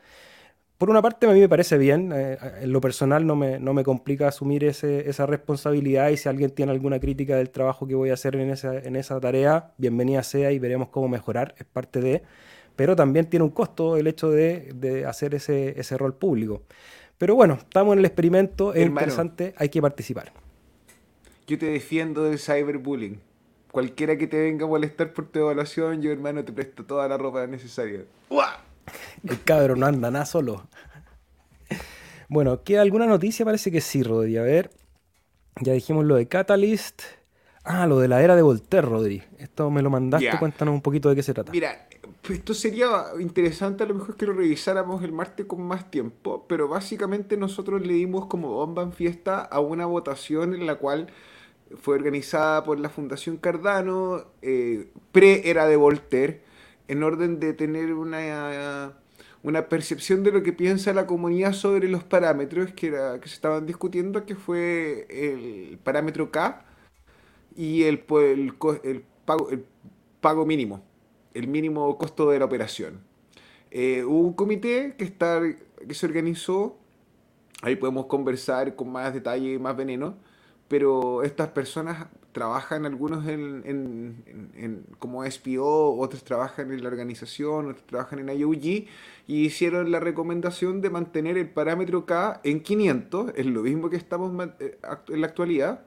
por 0.79 0.89
una 0.89 1.01
parte 1.01 1.27
a 1.27 1.33
mí 1.33 1.41
me 1.41 1.49
parece 1.49 1.77
bien, 1.77 2.13
eh, 2.15 2.37
en 2.61 2.71
lo 2.71 2.79
personal 2.79 3.27
no 3.27 3.35
me, 3.35 3.59
no 3.59 3.73
me 3.73 3.83
complica 3.83 4.29
asumir 4.29 4.63
ese, 4.63 5.09
esa 5.09 5.25
responsabilidad 5.25 6.07
y 6.09 6.15
si 6.15 6.29
alguien 6.29 6.51
tiene 6.51 6.71
alguna 6.71 7.01
crítica 7.01 7.35
del 7.35 7.49
trabajo 7.49 7.85
que 7.85 7.95
voy 7.95 8.11
a 8.11 8.13
hacer 8.13 8.37
en 8.37 8.49
esa, 8.49 8.77
en 8.79 8.95
esa 8.95 9.19
tarea, 9.19 9.73
bienvenida 9.77 10.23
sea 10.23 10.53
y 10.53 10.57
veremos 10.57 10.87
cómo 10.87 11.09
mejorar, 11.09 11.53
es 11.57 11.65
parte 11.65 11.99
de, 11.99 12.23
pero 12.77 12.95
también 12.95 13.29
tiene 13.29 13.43
un 13.43 13.49
costo 13.49 13.97
el 13.97 14.07
hecho 14.07 14.31
de, 14.31 14.71
de 14.73 15.05
hacer 15.05 15.35
ese, 15.35 15.77
ese, 15.77 15.97
rol 15.97 16.15
público. 16.15 16.63
Pero 17.17 17.35
bueno, 17.35 17.55
estamos 17.55 17.91
en 17.91 17.99
el 17.99 18.05
experimento, 18.05 18.73
es 18.73 18.87
interesante, 18.87 19.53
hay 19.57 19.67
que 19.67 19.81
participar. 19.81 20.31
Yo 21.45 21.57
te 21.57 21.65
defiendo 21.65 22.23
del 22.23 22.39
cyberbullying. 22.39 23.19
Cualquiera 23.69 24.17
que 24.17 24.27
te 24.27 24.39
venga 24.39 24.63
a 24.63 24.69
molestar 24.69 25.11
por 25.11 25.25
tu 25.27 25.39
evaluación, 25.39 26.01
yo 26.01 26.09
hermano 26.09 26.45
te 26.45 26.53
presto 26.53 26.85
toda 26.85 27.05
la 27.09 27.17
ropa 27.17 27.45
necesaria. 27.47 28.05
¡Uah! 28.29 28.68
El 29.27 29.41
cabrón 29.43 29.79
no 29.79 29.85
anda 29.85 30.11
nada 30.11 30.25
solo. 30.25 30.67
Bueno, 32.27 32.63
¿queda 32.63 32.81
alguna 32.81 33.05
noticia? 33.07 33.45
Parece 33.45 33.71
que 33.71 33.81
sí, 33.81 34.03
Rodri. 34.03 34.37
A 34.37 34.43
ver. 34.43 34.71
Ya 35.61 35.73
dijimos 35.73 36.05
lo 36.05 36.15
de 36.15 36.27
Catalyst. 36.27 37.01
Ah, 37.63 37.87
lo 37.87 37.99
de 37.99 38.07
la 38.07 38.21
era 38.23 38.35
de 38.35 38.41
Voltaire, 38.41 38.87
Rodri. 38.87 39.23
Esto 39.37 39.69
me 39.69 39.81
lo 39.81 39.89
mandaste. 39.89 40.37
Cuéntanos 40.39 40.73
un 40.73 40.81
poquito 40.81 41.09
de 41.09 41.15
qué 41.15 41.23
se 41.23 41.33
trata. 41.33 41.51
Mira, 41.51 41.87
esto 42.29 42.53
sería 42.53 42.87
interesante 43.19 43.83
a 43.83 43.87
lo 43.87 43.95
mejor 43.95 44.15
que 44.15 44.25
lo 44.25 44.33
revisáramos 44.33 45.03
el 45.03 45.11
martes 45.11 45.45
con 45.45 45.61
más 45.61 45.89
tiempo, 45.89 46.45
pero 46.47 46.67
básicamente 46.67 47.37
nosotros 47.37 47.85
le 47.85 47.93
dimos 47.93 48.27
como 48.27 48.49
bomba 48.49 48.83
en 48.83 48.93
fiesta 48.93 49.41
a 49.41 49.59
una 49.59 49.85
votación 49.85 50.53
en 50.53 50.65
la 50.65 50.75
cual 50.75 51.07
fue 51.81 51.95
organizada 51.95 52.63
por 52.63 52.79
la 52.79 52.89
Fundación 52.89 53.37
Cardano, 53.37 54.25
eh, 54.41 54.91
pre-era 55.11 55.67
de 55.67 55.75
Voltaire, 55.75 56.41
en 56.89 57.03
orden 57.03 57.39
de 57.39 57.53
tener 57.53 57.93
una, 57.93 58.93
una 59.43 59.69
percepción 59.69 60.23
de 60.23 60.31
lo 60.31 60.41
que 60.41 60.53
piensa 60.53 60.91
la 60.91 61.05
comunidad 61.05 61.53
sobre 61.53 61.87
los 61.87 62.03
parámetros 62.03 62.73
que, 62.73 62.87
era, 62.87 63.21
que 63.21 63.29
se 63.29 63.35
estaban 63.35 63.67
discutiendo, 63.67 64.25
que 64.25 64.35
fue 64.35 65.05
el 65.09 65.77
parámetro 65.77 66.31
K 66.31 66.65
y 67.55 67.83
el, 67.83 68.03
el, 68.09 68.53
el, 68.83 69.03
pago, 69.23 69.51
el 69.51 69.65
pago 70.19 70.47
mínimo, 70.47 70.83
el 71.35 71.47
mínimo 71.47 71.95
costo 71.99 72.31
de 72.31 72.39
la 72.39 72.45
operación. 72.45 73.01
Eh, 73.69 74.03
hubo 74.03 74.21
un 74.21 74.33
comité 74.33 74.95
que, 74.97 75.03
está, 75.03 75.41
que 75.87 75.93
se 75.93 76.07
organizó, 76.07 76.79
ahí 77.61 77.75
podemos 77.75 78.07
conversar 78.07 78.75
con 78.75 78.91
más 78.91 79.13
detalle 79.13 79.53
y 79.53 79.59
más 79.59 79.77
veneno, 79.77 80.17
pero 80.67 81.21
estas 81.21 81.49
personas 81.49 82.07
trabajan 82.39 82.85
algunos 82.85 83.27
en, 83.27 84.85
como 84.97 85.29
SPO, 85.29 85.99
otros 85.99 86.23
trabajan 86.23 86.71
en 86.71 86.81
la 86.81 86.87
organización, 86.87 87.71
otros 87.71 87.85
trabajan 87.85 88.19
en 88.19 88.29
IOG 88.29 88.63
y 89.27 89.43
hicieron 89.43 89.91
la 89.91 89.99
recomendación 89.99 90.79
de 90.79 90.89
mantener 90.89 91.37
el 91.37 91.49
parámetro 91.49 92.05
K 92.05 92.39
en 92.45 92.61
500, 92.61 93.33
es 93.35 93.45
lo 93.45 93.63
mismo 93.63 93.89
que 93.89 93.97
estamos 93.97 94.31
eh, 94.61 94.77
en 95.09 95.19
la 95.19 95.27
actualidad, 95.27 95.81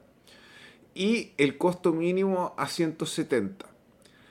y 0.93 1.31
el 1.39 1.57
costo 1.57 1.91
mínimo 1.91 2.53
a 2.55 2.67
170. 2.67 3.65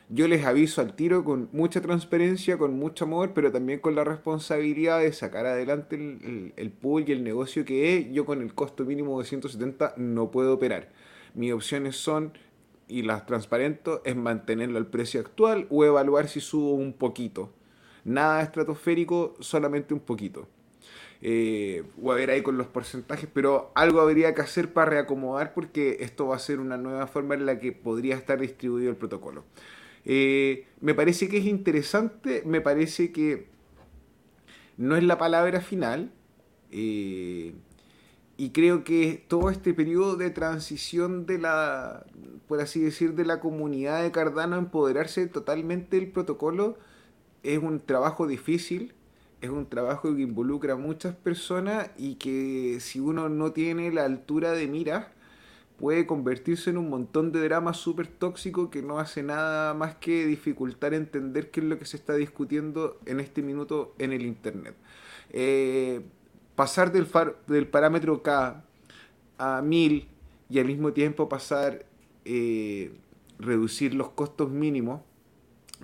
Yo 0.09 0.29
les 0.29 0.45
aviso 0.45 0.81
al 0.81 0.95
tiro 0.95 1.25
con 1.25 1.49
mucha 1.51 1.81
transparencia, 1.81 2.57
con 2.57 2.79
mucho 2.79 3.07
amor, 3.07 3.33
pero 3.35 3.51
también 3.51 3.81
con 3.81 3.97
la 3.97 4.05
responsabilidad 4.05 5.01
de 5.01 5.13
sacar 5.13 5.45
adelante 5.47 5.97
el, 5.97 6.53
el 6.55 6.71
pool 6.71 7.03
y 7.09 7.11
el 7.11 7.25
negocio 7.25 7.65
que 7.65 7.99
es. 7.99 8.13
Yo 8.13 8.25
con 8.25 8.43
el 8.43 8.55
costo 8.55 8.85
mínimo 8.85 9.19
de 9.19 9.27
170 9.27 9.95
no 9.97 10.31
puedo 10.31 10.55
operar 10.55 11.02
mis 11.35 11.53
opciones 11.53 11.97
son, 11.97 12.33
y 12.89 13.03
las 13.03 13.27
transparento, 13.27 14.03
es 14.05 14.17
mantenerlo 14.17 14.79
al 14.79 14.87
precio 14.87 15.21
actual 15.21 15.67
o 15.71 15.85
evaluar 15.85 16.29
si 16.29 16.41
subo 16.41 16.75
un 16.75 16.93
poquito. 16.93 17.53
Nada 18.05 18.43
estratosférico, 18.43 19.35
solamente 19.41 19.95
un 19.95 20.01
poquito. 20.01 20.49
Eh, 21.25 21.85
o 22.03 22.11
a 22.11 22.17
ver 22.17 22.31
ahí 22.31 22.43
con 22.43 22.59
los 22.59 22.67
porcentajes, 22.67 23.29
pero 23.33 23.71
algo 23.77 24.01
habría 24.01 24.35
que 24.35 24.41
hacer 24.41 24.73
para 24.73 24.91
reacomodar 24.91 25.55
porque 25.55 25.99
esto 26.01 26.27
va 26.27 26.37
a 26.37 26.41
ser 26.41 26.59
una 26.59 26.77
nueva 26.77 27.07
forma 27.07 27.35
en 27.35 27.47
la 27.47 27.61
que 27.61 27.71
podría 27.71 28.17
estar 28.17 28.41
distribuido 28.41 28.91
el 28.91 28.97
protocolo. 28.97 29.45
Eh, 30.05 30.67
me 30.81 30.95
parece 30.95 31.29
que 31.29 31.39
es 31.39 31.45
interesante, 31.45 32.43
me 32.45 32.61
parece 32.61 33.13
que 33.13 33.47
no 34.77 34.97
es 34.97 35.05
la 35.05 35.17
palabra 35.17 35.61
final. 35.61 36.11
Eh, 36.73 37.55
y 38.37 38.51
creo 38.51 38.85
que 38.85 39.25
todo 39.29 39.51
este 39.51 39.75
periodo 39.75 40.17
de 40.17 40.31
transición 40.31 41.27
de 41.27 41.39
la, 41.39 42.07
por 42.49 42.61
así 42.61 42.81
decir, 42.81 43.15
de 43.15 43.25
la 43.25 43.41
comunidad 43.41 44.03
de 44.03 44.11
Cardano 44.11 44.57
empoderarse 44.57 45.27
totalmente 45.27 45.97
del 45.97 46.11
protocolo 46.11 46.79
es 47.43 47.59
un 47.59 47.81
trabajo 47.81 48.27
difícil, 48.27 48.95
es 49.41 49.51
un 49.51 49.67
trabajo 49.69 50.15
que 50.15 50.23
involucra 50.23 50.75
a 50.75 50.77
muchas 50.77 51.15
personas 51.15 51.91
y 51.99 52.15
que 52.15 52.79
si 52.81 53.01
uno 53.01 53.29
no 53.29 53.53
tiene 53.53 53.93
la 53.93 54.05
altura 54.05 54.53
de 54.53 54.69
mira 54.69 55.13
puede 55.79 56.07
convertirse 56.07 56.71
en 56.71 56.79
un 56.79 56.89
montón 56.89 57.33
de 57.33 57.43
drama 57.43 57.75
súper 57.75 58.07
tóxico 58.07 58.71
que 58.71 58.83
no 58.83 59.01
hace 59.01 59.23
nada 59.25 59.75
más 59.75 59.97
que 59.97 60.27
dificultar 60.27 60.95
entender 60.95 61.51
qué 61.51 61.61
es 61.61 61.67
lo 61.67 61.79
que 61.79 61.87
se 61.87 61.97
está 61.97 62.15
discutiendo 62.15 63.01
en 63.05 63.19
este 63.19 63.43
minuto 63.43 63.95
en 63.99 64.13
el 64.13 64.23
Internet. 64.23 64.77
Eh, 65.31 66.03
pasar 66.55 66.93
del, 66.93 67.09
del 67.47 67.67
parámetro 67.67 68.23
K 68.23 68.65
a 69.39 69.63
1000 69.63 70.09
y 70.49 70.59
al 70.59 70.67
mismo 70.67 70.93
tiempo 70.93 71.29
pasar, 71.29 71.87
eh, 72.25 72.93
reducir 73.39 73.95
los 73.95 74.11
costos 74.11 74.51
mínimos, 74.51 75.01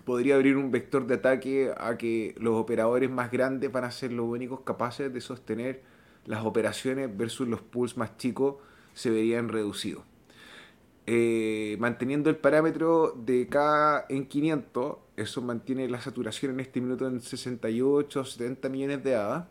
podría 0.04 0.36
abrir 0.36 0.56
un 0.56 0.70
vector 0.70 1.06
de 1.06 1.14
ataque 1.14 1.72
a 1.76 1.96
que 1.96 2.34
los 2.38 2.54
operadores 2.54 3.10
más 3.10 3.30
grandes 3.30 3.72
van 3.72 3.84
a 3.84 3.90
ser 3.90 4.12
los 4.12 4.26
únicos 4.26 4.60
capaces 4.60 5.12
de 5.12 5.20
sostener 5.20 5.82
las 6.26 6.44
operaciones 6.44 7.14
versus 7.16 7.48
los 7.48 7.62
pools 7.62 7.96
más 7.96 8.16
chicos 8.18 8.56
se 8.94 9.10
verían 9.10 9.48
reducidos. 9.48 10.04
Eh, 11.06 11.76
manteniendo 11.80 12.28
el 12.28 12.36
parámetro 12.36 13.14
de 13.16 13.46
K 13.48 14.04
en 14.10 14.26
500, 14.26 14.96
eso 15.16 15.40
mantiene 15.40 15.88
la 15.88 16.02
saturación 16.02 16.52
en 16.52 16.60
este 16.60 16.82
minuto 16.82 17.08
en 17.08 17.22
68 17.22 18.24
70 18.24 18.68
millones 18.68 19.02
de 19.02 19.16
hadas 19.16 19.46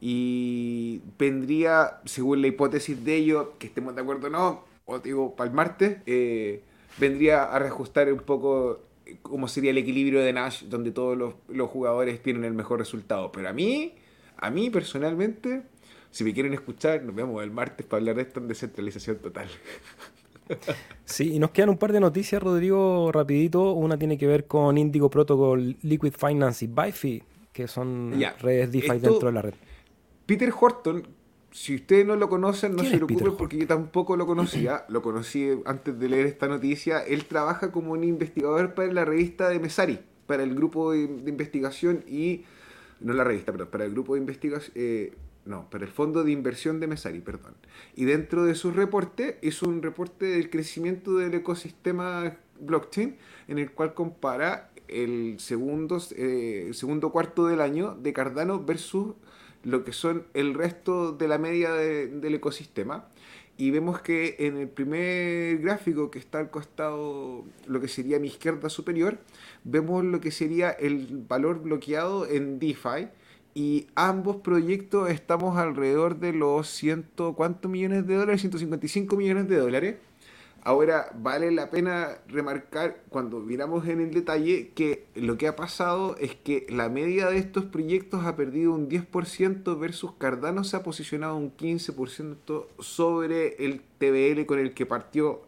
y 0.00 1.00
vendría, 1.18 2.00
según 2.04 2.42
la 2.42 2.48
hipótesis 2.48 3.04
de 3.04 3.16
ellos, 3.16 3.48
que 3.58 3.66
estemos 3.66 3.94
de 3.94 4.02
acuerdo 4.02 4.26
o 4.26 4.30
no, 4.30 4.64
o 4.84 4.98
digo, 4.98 5.34
para 5.34 5.48
el 5.48 5.56
martes, 5.56 5.98
eh, 6.06 6.62
vendría 6.98 7.44
a 7.44 7.58
reajustar 7.58 8.12
un 8.12 8.20
poco 8.20 8.80
cómo 9.22 9.48
sería 9.48 9.70
el 9.70 9.78
equilibrio 9.78 10.20
de 10.20 10.32
Nash, 10.32 10.64
donde 10.64 10.90
todos 10.90 11.16
los, 11.16 11.34
los, 11.48 11.70
jugadores 11.70 12.22
tienen 12.22 12.44
el 12.44 12.54
mejor 12.54 12.78
resultado. 12.78 13.32
Pero 13.32 13.48
a 13.48 13.52
mí, 13.52 13.94
a 14.36 14.50
mí 14.50 14.70
personalmente, 14.70 15.62
si 16.10 16.24
me 16.24 16.32
quieren 16.32 16.54
escuchar, 16.54 17.02
nos 17.02 17.14
vemos 17.14 17.42
el 17.42 17.50
martes 17.50 17.86
para 17.86 18.00
hablar 18.00 18.16
de 18.16 18.22
esto 18.22 18.40
en 18.40 18.48
descentralización 18.48 19.16
total. 19.18 19.48
Sí, 21.06 21.34
y 21.34 21.38
nos 21.38 21.50
quedan 21.50 21.70
un 21.70 21.78
par 21.78 21.92
de 21.92 22.00
noticias, 22.00 22.42
Rodrigo, 22.42 23.10
rapidito. 23.12 23.72
Una 23.72 23.98
tiene 23.98 24.18
que 24.18 24.26
ver 24.26 24.46
con 24.46 24.76
Indigo 24.76 25.10
Protocol, 25.10 25.76
Liquid 25.82 26.12
Finance 26.12 26.64
y 26.64 26.68
Bifi, 26.68 27.22
que 27.52 27.68
son 27.68 28.12
redes 28.40 28.72
DeFi 28.72 28.98
dentro 28.98 29.28
de 29.28 29.32
la 29.32 29.42
red. 29.42 29.54
Peter 30.26 30.52
Horton, 30.58 31.06
si 31.50 31.76
ustedes 31.76 32.06
no 32.06 32.16
lo 32.16 32.28
conocen, 32.28 32.74
no 32.74 32.82
se 32.82 32.96
preocupen 32.96 33.36
porque 33.36 33.58
yo 33.58 33.66
tampoco 33.66 34.16
lo 34.16 34.26
conocía. 34.26 34.84
Lo 34.88 35.02
conocí 35.02 35.48
antes 35.66 35.98
de 35.98 36.08
leer 36.08 36.26
esta 36.26 36.48
noticia. 36.48 37.00
Él 37.00 37.26
trabaja 37.26 37.70
como 37.70 37.92
un 37.92 38.04
investigador 38.04 38.74
para 38.74 38.92
la 38.92 39.04
revista 39.04 39.48
de 39.48 39.60
Mesari, 39.60 40.00
para 40.26 40.42
el 40.42 40.54
grupo 40.54 40.92
de, 40.92 41.02
investigación 41.02 42.04
y. 42.08 42.44
No 43.00 43.12
la 43.12 43.24
revista, 43.24 43.52
pero 43.52 43.70
para 43.70 43.84
el 43.84 43.92
grupo 43.92 44.14
de 44.14 44.20
investigación. 44.20 44.72
Eh, 44.74 45.14
no, 45.44 45.68
para 45.68 45.84
el 45.84 45.90
fondo 45.90 46.24
de 46.24 46.32
inversión 46.32 46.80
de 46.80 46.86
Mesari, 46.86 47.20
perdón. 47.20 47.54
Y 47.94 48.04
dentro 48.06 48.44
de 48.44 48.54
su 48.54 48.70
reporte 48.70 49.38
hizo 49.42 49.68
un 49.68 49.82
reporte 49.82 50.24
del 50.26 50.48
crecimiento 50.48 51.18
del 51.18 51.34
ecosistema 51.34 52.36
blockchain, 52.60 53.16
en 53.48 53.58
el 53.58 53.70
cual 53.72 53.94
compara 53.94 54.70
el 54.88 55.36
segundo, 55.38 55.98
eh, 56.16 56.70
segundo 56.72 57.12
cuarto 57.12 57.46
del 57.46 57.60
año 57.60 57.94
de 57.94 58.12
Cardano 58.12 58.64
versus 58.64 59.14
lo 59.64 59.84
que 59.84 59.92
son 59.92 60.26
el 60.34 60.54
resto 60.54 61.12
de 61.12 61.28
la 61.28 61.38
media 61.38 61.72
del 61.72 62.34
ecosistema. 62.34 63.08
Y 63.56 63.70
vemos 63.70 64.00
que 64.00 64.36
en 64.40 64.56
el 64.56 64.68
primer 64.68 65.58
gráfico 65.58 66.10
que 66.10 66.18
está 66.18 66.40
al 66.40 66.50
costado, 66.50 67.44
lo 67.66 67.80
que 67.80 67.88
sería 67.88 68.18
mi 68.18 68.28
izquierda 68.28 68.68
superior, 68.68 69.18
vemos 69.62 70.04
lo 70.04 70.20
que 70.20 70.32
sería 70.32 70.70
el 70.70 71.24
valor 71.28 71.62
bloqueado 71.62 72.26
en 72.26 72.58
DeFi. 72.58 73.08
Y 73.54 73.86
ambos 73.94 74.36
proyectos 74.36 75.10
estamos 75.10 75.56
alrededor 75.56 76.18
de 76.18 76.32
los 76.32 76.68
ciento, 76.68 77.34
¿cuántos 77.34 77.70
millones 77.70 78.04
de 78.04 78.16
dólares? 78.16 78.40
155 78.40 79.16
millones 79.16 79.48
de 79.48 79.58
dólares 79.58 79.96
Ahora, 80.66 81.10
vale 81.14 81.50
la 81.50 81.68
pena 81.68 82.16
remarcar 82.26 83.02
cuando 83.10 83.38
miramos 83.38 83.86
en 83.86 84.00
el 84.00 84.14
detalle 84.14 84.70
que 84.74 85.04
lo 85.14 85.36
que 85.36 85.46
ha 85.46 85.56
pasado 85.56 86.16
es 86.16 86.34
que 86.36 86.66
la 86.70 86.88
media 86.88 87.28
de 87.28 87.36
estos 87.36 87.66
proyectos 87.66 88.24
ha 88.24 88.34
perdido 88.34 88.72
un 88.72 88.88
10% 88.88 89.78
versus 89.78 90.12
Cardano 90.16 90.64
se 90.64 90.78
ha 90.78 90.82
posicionado 90.82 91.36
un 91.36 91.54
15% 91.54 92.66
sobre 92.78 93.62
el 93.62 93.82
TBL 93.98 94.46
con 94.46 94.58
el 94.58 94.72
que 94.72 94.86
partió 94.86 95.42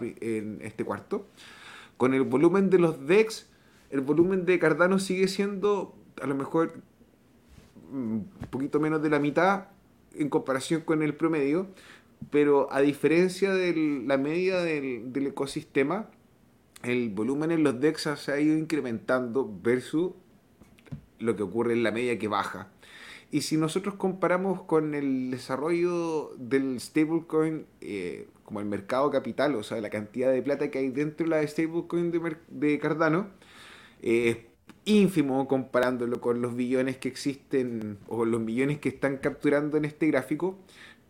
en 0.00 0.60
este 0.62 0.82
cuarto. 0.82 1.26
Con 1.98 2.14
el 2.14 2.22
volumen 2.22 2.70
de 2.70 2.78
los 2.78 3.06
DEX, 3.06 3.46
el 3.90 4.00
volumen 4.00 4.46
de 4.46 4.58
Cardano 4.58 4.98
sigue 4.98 5.28
siendo 5.28 5.94
a 6.22 6.26
lo 6.26 6.34
mejor 6.34 6.72
mm, 7.92 7.96
un 7.96 8.28
poquito 8.50 8.80
menos 8.80 9.02
de 9.02 9.10
la 9.10 9.18
mitad 9.18 9.66
en 10.16 10.28
comparación 10.28 10.80
con 10.80 11.02
el 11.02 11.14
promedio, 11.14 11.66
pero 12.30 12.72
a 12.72 12.80
diferencia 12.80 13.52
de 13.52 14.02
la 14.06 14.18
media 14.18 14.60
del, 14.60 15.26
ecosistema, 15.26 16.10
el 16.82 17.10
volumen 17.10 17.50
en 17.50 17.64
los 17.64 17.80
DEX 17.80 18.08
se 18.16 18.32
ha 18.32 18.40
ido 18.40 18.56
incrementando 18.56 19.50
versus 19.62 20.12
lo 21.18 21.36
que 21.36 21.42
ocurre 21.42 21.72
en 21.72 21.82
la 21.82 21.90
media 21.90 22.18
que 22.18 22.28
baja. 22.28 22.68
Y 23.30 23.40
si 23.40 23.56
nosotros 23.56 23.94
comparamos 23.94 24.62
con 24.62 24.94
el 24.94 25.30
desarrollo 25.30 26.30
del 26.36 26.78
stablecoin 26.78 27.66
eh, 27.80 28.28
como 28.44 28.60
el 28.60 28.66
mercado 28.66 29.10
capital, 29.10 29.56
o 29.56 29.62
sea, 29.62 29.80
la 29.80 29.90
cantidad 29.90 30.30
de 30.30 30.42
plata 30.42 30.70
que 30.70 30.78
hay 30.78 30.90
dentro 30.90 31.24
de 31.24 31.30
la 31.30 31.46
stablecoin 31.46 32.12
de, 32.12 32.36
de 32.48 32.78
Cardano, 32.78 33.28
eh, 34.02 34.28
es 34.28 34.36
ínfimo 34.84 35.48
comparándolo 35.48 36.20
con 36.20 36.42
los 36.42 36.54
billones 36.54 36.98
que 36.98 37.08
existen 37.08 37.98
o 38.06 38.24
los 38.24 38.40
millones 38.40 38.78
que 38.78 38.90
están 38.90 39.16
capturando 39.16 39.78
en 39.78 39.86
este 39.86 40.06
gráfico 40.06 40.58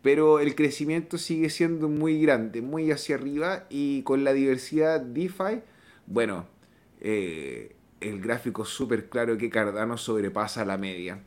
pero 0.05 0.38
el 0.38 0.55
crecimiento 0.55 1.16
sigue 1.16 1.48
siendo 1.48 1.88
muy 1.88 2.20
grande, 2.20 2.61
muy 2.61 2.90
hacia 2.90 3.16
arriba 3.16 3.64
y 3.70 4.02
con 4.02 4.22
la 4.22 4.34
diversidad 4.34 5.00
DeFi, 5.00 5.62
bueno, 6.07 6.44
eh, 7.00 7.74
el 8.02 8.20
gráfico 8.20 8.66
súper 8.66 9.09
claro 9.09 9.38
que 9.38 9.48
Cardano 9.48 9.96
sobrepasa 9.96 10.66
la 10.66 10.76
media. 10.76 11.20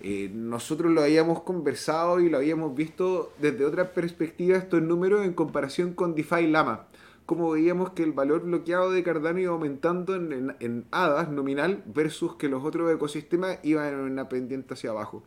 Eh, 0.00 0.30
nosotros 0.32 0.90
lo 0.92 1.02
habíamos 1.02 1.42
conversado 1.42 2.20
y 2.20 2.30
lo 2.30 2.38
habíamos 2.38 2.74
visto 2.74 3.34
desde 3.38 3.66
otra 3.66 3.92
perspectiva 3.92 4.56
estos 4.56 4.80
números 4.80 5.26
en 5.26 5.34
comparación 5.34 5.92
con 5.92 6.14
DeFi 6.14 6.46
Lama. 6.46 6.86
Como 7.26 7.50
veíamos 7.50 7.90
que 7.90 8.02
el 8.02 8.12
valor 8.12 8.44
bloqueado 8.44 8.92
de 8.92 9.02
Cardano 9.02 9.40
iba 9.40 9.52
aumentando 9.52 10.14
en, 10.14 10.32
en, 10.32 10.56
en 10.60 10.86
hadas 10.90 11.28
nominal 11.28 11.82
versus 11.84 12.36
que 12.36 12.48
los 12.48 12.64
otros 12.64 12.90
ecosistemas 12.90 13.58
iban 13.62 13.92
en 13.92 14.00
una 14.00 14.30
pendiente 14.30 14.72
hacia 14.72 14.88
abajo. 14.88 15.22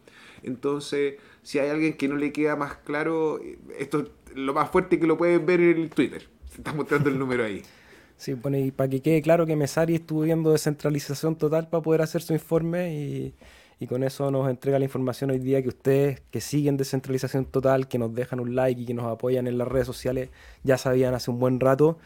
Entonces, 0.45 1.15
si 1.41 1.59
hay 1.59 1.69
alguien 1.69 1.93
que 1.93 2.07
no 2.07 2.15
le 2.15 2.31
queda 2.31 2.55
más 2.55 2.75
claro, 2.75 3.39
esto 3.77 3.99
es 3.99 4.35
lo 4.35 4.53
más 4.53 4.69
fuerte 4.69 4.99
que 4.99 5.07
lo 5.07 5.17
pueden 5.17 5.45
ver 5.45 5.59
en 5.59 5.77
el 5.77 5.89
Twitter. 5.89 6.27
Se 6.51 6.57
está 6.57 6.71
mostrando 6.71 7.09
el 7.09 7.19
número 7.19 7.43
ahí. 7.43 7.61
Sí, 8.17 8.33
bueno, 8.33 8.57
y 8.57 8.71
para 8.71 8.89
que 8.89 9.01
quede 9.01 9.21
claro 9.21 9.45
que 9.45 9.57
Mesari 9.57 9.95
estuvo 9.95 10.21
viendo 10.21 10.53
descentralización 10.53 11.35
total 11.35 11.67
para 11.67 11.83
poder 11.83 12.01
hacer 12.01 12.21
su 12.21 12.31
informe 12.31 12.95
y, 12.95 13.35
y, 13.77 13.87
con 13.87 14.03
eso 14.03 14.31
nos 14.31 14.49
entrega 14.49 14.79
la 14.79 14.85
información 14.85 15.31
hoy 15.31 15.39
día 15.39 15.61
que 15.61 15.67
ustedes 15.67 16.21
que 16.31 16.39
siguen 16.39 16.77
descentralización 16.77 17.43
total, 17.43 17.89
que 17.89 17.97
nos 17.97 18.15
dejan 18.15 18.39
un 18.39 18.55
like 18.55 18.79
y 18.79 18.85
que 18.85 18.93
nos 18.93 19.11
apoyan 19.11 19.47
en 19.47 19.57
las 19.57 19.67
redes 19.67 19.85
sociales, 19.85 20.29
ya 20.63 20.77
sabían 20.77 21.13
hace 21.13 21.29
un 21.29 21.39
buen 21.39 21.59
rato. 21.59 21.97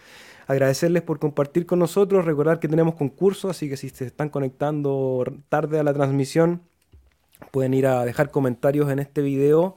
Agradecerles 0.47 1.03
por 1.03 1.19
compartir 1.19 1.67
con 1.67 1.77
nosotros, 1.77 2.25
recordar 2.25 2.59
que 2.59 2.67
tenemos 2.67 2.95
concursos, 2.95 3.51
así 3.51 3.69
que 3.69 3.77
si 3.77 3.89
se 3.89 4.07
están 4.07 4.29
conectando 4.29 5.23
tarde 5.47 5.77
a 5.77 5.83
la 5.83 5.93
transmisión, 5.93 6.63
Pueden 7.51 7.73
ir 7.73 7.87
a 7.87 8.05
dejar 8.05 8.31
comentarios 8.31 8.91
en 8.91 8.99
este 8.99 9.21
video. 9.21 9.75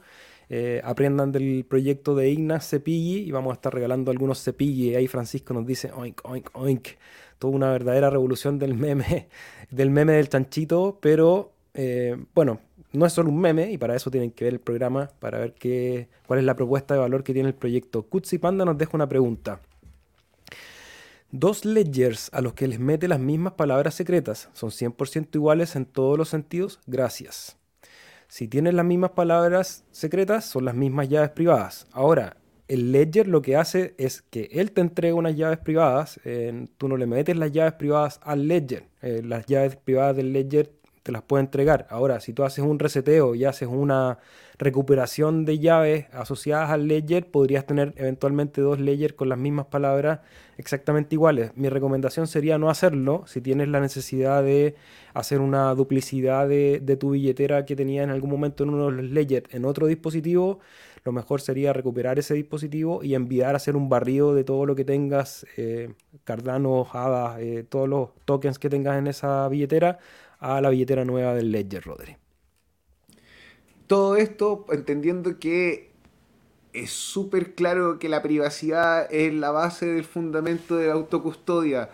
Eh, 0.49 0.81
aprendan 0.83 1.31
del 1.31 1.65
proyecto 1.67 2.15
de 2.15 2.29
Ignas 2.29 2.69
Cepilli 2.69 3.21
y 3.21 3.31
vamos 3.31 3.51
a 3.51 3.53
estar 3.55 3.73
regalando 3.73 4.11
algunos 4.11 4.43
cepilli. 4.43 4.95
Ahí 4.95 5.07
Francisco 5.07 5.53
nos 5.53 5.65
dice 5.65 5.91
oink, 5.91 6.21
oink, 6.25 6.49
oink. 6.53 6.87
Toda 7.39 7.55
una 7.55 7.71
verdadera 7.71 8.09
revolución 8.09 8.59
del 8.59 8.75
meme, 8.75 9.29
del 9.71 9.89
meme 9.89 10.13
del 10.13 10.29
chanchito, 10.29 10.99
pero 11.01 11.53
eh, 11.73 12.17
bueno, 12.35 12.59
no 12.91 13.05
es 13.05 13.13
solo 13.13 13.29
un 13.29 13.39
meme 13.39 13.71
y 13.71 13.77
para 13.77 13.95
eso 13.95 14.11
tienen 14.11 14.31
que 14.31 14.45
ver 14.45 14.53
el 14.53 14.59
programa 14.59 15.09
para 15.19 15.39
ver 15.39 15.53
qué, 15.53 16.07
cuál 16.27 16.39
es 16.39 16.45
la 16.45 16.55
propuesta 16.55 16.93
de 16.93 16.99
valor 16.99 17.23
que 17.23 17.33
tiene 17.33 17.49
el 17.49 17.55
proyecto. 17.55 18.03
Kutsi 18.03 18.37
Panda 18.37 18.63
nos 18.63 18.77
deja 18.77 18.91
una 18.93 19.09
pregunta. 19.09 19.59
Dos 21.35 21.65
ledgers 21.65 22.29
a 22.31 22.41
los 22.41 22.53
que 22.53 22.67
les 22.67 22.79
mete 22.79 23.07
las 23.07 23.19
mismas 23.19 23.53
palabras 23.53 23.95
secretas 23.95 24.49
son 24.53 24.69
100% 24.69 25.29
iguales 25.33 25.75
en 25.75 25.87
todos 25.87 26.15
los 26.15 26.29
sentidos. 26.29 26.79
Gracias. 26.85 27.57
Si 28.27 28.47
tienes 28.47 28.75
las 28.75 28.85
mismas 28.85 29.09
palabras 29.11 29.83
secretas, 29.89 30.45
son 30.45 30.65
las 30.65 30.75
mismas 30.75 31.09
llaves 31.09 31.31
privadas. 31.31 31.87
Ahora, 31.91 32.37
el 32.67 32.91
ledger 32.91 33.27
lo 33.27 33.41
que 33.41 33.55
hace 33.55 33.95
es 33.97 34.21
que 34.21 34.47
él 34.51 34.73
te 34.73 34.81
entrega 34.81 35.15
unas 35.15 35.35
llaves 35.35 35.57
privadas. 35.57 36.19
tú 36.77 36.87
no 36.87 36.97
le 36.97 37.07
metes 37.07 37.35
las 37.35 37.51
llaves 37.51 37.73
privadas 37.73 38.19
al 38.21 38.47
ledger. 38.47 38.85
Eh, 39.01 39.23
las 39.25 39.47
llaves 39.47 39.75
privadas 39.75 40.15
del 40.15 40.33
ledger 40.33 40.71
te 41.03 41.11
las 41.11 41.21
puede 41.21 41.43
entregar. 41.43 41.85
Ahora, 41.89 42.21
si 42.21 42.33
tú 42.33 42.43
haces 42.43 42.63
un 42.63 42.79
reseteo 42.79 43.35
y 43.35 43.43
haces 43.43 43.67
una 43.67 44.19
recuperación 44.57 45.43
de 45.45 45.59
llaves 45.59 46.05
asociadas 46.13 46.69
al 46.69 46.87
ledger, 46.87 47.29
podrías 47.29 47.65
tener 47.65 47.93
eventualmente 47.97 48.61
dos 48.61 48.79
ledgers 48.79 49.13
con 49.13 49.27
las 49.27 49.37
mismas 49.37 49.65
palabras 49.65 50.21
exactamente 50.57 51.15
iguales. 51.15 51.51
Mi 51.55 51.67
recomendación 51.67 52.27
sería 52.27 52.57
no 52.57 52.69
hacerlo 52.69 53.23
si 53.27 53.41
tienes 53.41 53.67
la 53.67 53.81
necesidad 53.81 54.43
de 54.43 54.75
hacer 55.13 55.41
una 55.41 55.75
duplicidad 55.75 56.47
de, 56.47 56.97
tu 56.99 57.11
billetera 57.11 57.65
que 57.65 57.75
tenías 57.75 58.05
en 58.05 58.11
algún 58.11 58.29
momento 58.29 58.63
en 58.63 58.69
uno 58.69 58.85
de 58.85 59.01
los 59.01 59.11
ledgers 59.11 59.53
en 59.53 59.65
otro 59.65 59.87
dispositivo. 59.87 60.59
Lo 61.03 61.11
mejor 61.11 61.41
sería 61.41 61.73
recuperar 61.73 62.17
ese 62.17 62.33
dispositivo 62.33 63.03
y 63.03 63.15
enviar 63.15 63.55
a 63.55 63.57
hacer 63.57 63.75
un 63.75 63.89
barrido 63.89 64.33
de 64.33 64.45
todo 64.45 64.65
lo 64.65 64.73
que 64.73 64.85
tengas, 64.85 65.45
eh, 65.57 65.93
Cardano, 66.23 66.87
ADA, 66.93 67.41
eh, 67.41 67.65
todos 67.67 67.89
los 67.89 68.09
tokens 68.23 68.57
que 68.57 68.69
tengas 68.69 68.97
en 68.97 69.07
esa 69.07 69.49
billetera 69.49 69.99
a 70.43 70.59
la 70.59 70.69
billetera 70.69 71.05
nueva 71.05 71.33
del 71.33 71.51
Ledger, 71.51 71.85
Rodri. 71.85 72.17
Todo 73.87 74.17
esto 74.17 74.65
entendiendo 74.71 75.39
que 75.39 75.89
es 76.73 76.91
súper 76.91 77.55
claro 77.55 77.97
que 77.97 78.09
la 78.09 78.21
privacidad 78.21 79.07
es 79.09 79.33
la 79.33 79.51
base 79.51 79.85
del 79.85 80.03
fundamento 80.03 80.75
de 80.75 80.87
la 80.87 80.93
autocustodia. 80.93 81.89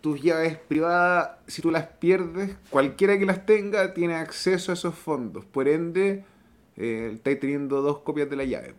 Tus 0.00 0.22
llaves 0.22 0.56
privadas, 0.56 1.32
si 1.46 1.60
tú 1.60 1.70
las 1.70 1.88
pierdes, 1.88 2.56
cualquiera 2.70 3.18
que 3.18 3.26
las 3.26 3.44
tenga 3.44 3.92
tiene 3.92 4.14
acceso 4.14 4.72
a 4.72 4.74
esos 4.74 4.94
fondos. 4.94 5.44
Por 5.44 5.68
ende, 5.68 6.24
eh, 6.78 7.10
estáis 7.12 7.38
teniendo 7.38 7.82
dos 7.82 7.98
copias 7.98 8.30
de 8.30 8.36
la 8.36 8.44
llave. 8.44 8.74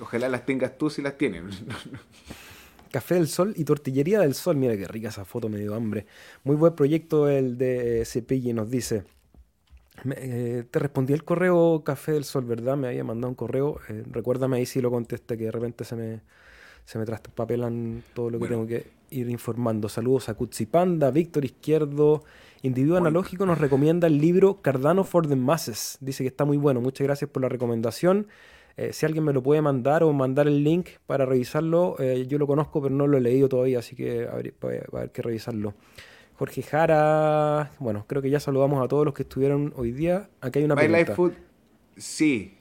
Ojalá 0.00 0.28
las 0.28 0.44
tengas 0.44 0.76
tú 0.76 0.90
si 0.90 1.00
las 1.00 1.16
tienes. 1.16 1.44
Café 2.88 3.14
del 3.14 3.28
Sol 3.28 3.54
y 3.56 3.64
Tortillería 3.64 4.20
del 4.20 4.34
Sol. 4.34 4.56
Mira 4.56 4.76
qué 4.76 4.86
rica 4.86 5.08
esa 5.08 5.24
foto, 5.24 5.48
me 5.48 5.58
dio 5.58 5.74
hambre. 5.74 6.06
Muy 6.44 6.56
buen 6.56 6.74
proyecto 6.74 7.28
el 7.28 7.58
de 7.58 8.04
Cepilli, 8.04 8.52
nos 8.52 8.70
dice. 8.70 9.04
Eh, 10.16 10.64
te 10.70 10.78
respondí 10.78 11.12
el 11.12 11.24
correo 11.24 11.82
Café 11.84 12.12
del 12.12 12.24
Sol, 12.24 12.44
¿verdad? 12.44 12.76
Me 12.76 12.88
había 12.88 13.04
mandado 13.04 13.28
un 13.28 13.34
correo. 13.34 13.80
Eh, 13.88 14.04
recuérdame 14.10 14.58
ahí 14.58 14.66
si 14.66 14.80
lo 14.80 14.90
contesté, 14.90 15.36
que 15.36 15.44
de 15.44 15.50
repente 15.50 15.84
se 15.84 15.96
me, 15.96 16.20
se 16.84 16.98
me 16.98 17.04
traspapelan 17.04 18.02
todo 18.14 18.30
lo 18.30 18.38
que 18.38 18.48
tengo 18.48 18.66
que 18.66 18.86
ir 19.10 19.28
informando. 19.28 19.88
Saludos 19.88 20.28
a 20.28 20.34
Cutsipanda, 20.34 21.10
Víctor 21.10 21.44
Izquierdo. 21.44 22.24
Individuo 22.62 22.96
Analógico 22.96 23.46
nos 23.46 23.58
recomienda 23.58 24.06
el 24.06 24.18
libro 24.18 24.60
Cardano 24.62 25.04
for 25.04 25.26
the 25.28 25.36
Masses. 25.36 25.98
Dice 26.00 26.24
que 26.24 26.28
está 26.28 26.44
muy 26.44 26.56
bueno. 26.56 26.80
Muchas 26.80 27.06
gracias 27.06 27.30
por 27.30 27.42
la 27.42 27.48
recomendación. 27.48 28.26
Eh, 28.78 28.92
si 28.92 29.04
alguien 29.04 29.24
me 29.24 29.32
lo 29.32 29.42
puede 29.42 29.60
mandar 29.60 30.04
o 30.04 30.12
mandar 30.12 30.46
el 30.46 30.62
link 30.62 30.90
para 31.04 31.26
revisarlo, 31.26 31.96
yo 31.98 32.38
lo 32.38 32.46
conozco, 32.46 32.80
pero 32.80 32.94
no 32.94 33.08
lo 33.08 33.18
he 33.18 33.20
leído 33.20 33.48
todavía, 33.48 33.80
así 33.80 33.96
que 33.96 34.24
va 34.24 34.34
a 34.34 34.98
haber 34.98 35.10
que 35.10 35.20
revisarlo. 35.20 35.74
Jorge 36.38 36.62
Jara. 36.62 37.72
Bueno, 37.80 38.04
creo 38.06 38.22
que 38.22 38.30
ya 38.30 38.38
saludamos 38.38 38.84
a 38.84 38.86
todos 38.86 39.04
los 39.04 39.12
que 39.12 39.24
estuvieron 39.24 39.72
hoy 39.74 39.90
día. 39.90 40.30
Aquí 40.40 40.60
hay 40.60 40.64
una 40.64 40.76
My 40.76 40.82
pregunta. 40.82 41.14
Food, 41.16 41.32
sí. 41.96 42.56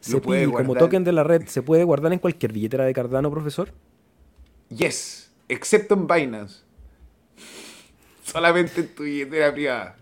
Se 0.00 0.18
pide, 0.22 0.50
como 0.50 0.74
token 0.74 1.04
de 1.04 1.12
la 1.12 1.24
red, 1.24 1.42
¿se 1.46 1.60
puede 1.60 1.84
guardar 1.84 2.14
en 2.14 2.20
cualquier 2.20 2.54
billetera 2.54 2.86
de 2.86 2.94
Cardano, 2.94 3.30
profesor? 3.30 3.70
Yes, 4.70 5.30
excepto 5.46 5.92
en 5.92 6.06
Binance. 6.06 6.62
Solamente 8.24 8.80
en 8.80 8.94
tu 8.94 9.02
billetera 9.02 9.52
privada. 9.52 9.96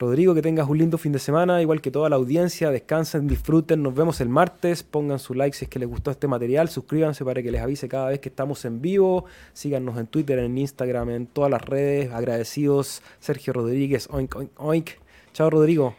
Rodrigo, 0.00 0.32
que 0.32 0.42
tengas 0.42 0.68
un 0.68 0.78
lindo 0.78 0.96
fin 0.96 1.10
de 1.10 1.18
semana, 1.18 1.60
igual 1.60 1.80
que 1.80 1.90
toda 1.90 2.08
la 2.08 2.14
audiencia. 2.14 2.70
Descansen, 2.70 3.26
disfruten. 3.26 3.82
Nos 3.82 3.96
vemos 3.96 4.20
el 4.20 4.28
martes. 4.28 4.84
Pongan 4.84 5.18
su 5.18 5.34
like 5.34 5.56
si 5.56 5.64
es 5.64 5.68
que 5.68 5.80
les 5.80 5.88
gustó 5.88 6.12
este 6.12 6.28
material. 6.28 6.68
Suscríbanse 6.68 7.24
para 7.24 7.42
que 7.42 7.50
les 7.50 7.60
avise 7.60 7.88
cada 7.88 8.10
vez 8.10 8.20
que 8.20 8.28
estamos 8.28 8.64
en 8.64 8.80
vivo. 8.80 9.24
Síganos 9.54 9.98
en 9.98 10.06
Twitter, 10.06 10.38
en 10.38 10.56
Instagram, 10.56 11.10
en 11.10 11.26
todas 11.26 11.50
las 11.50 11.62
redes. 11.62 12.12
Agradecidos. 12.12 13.02
Sergio 13.18 13.52
Rodríguez, 13.52 14.08
oink, 14.12 14.36
oink, 14.36 14.50
oink. 14.58 14.90
Chao, 15.32 15.50
Rodrigo. 15.50 15.96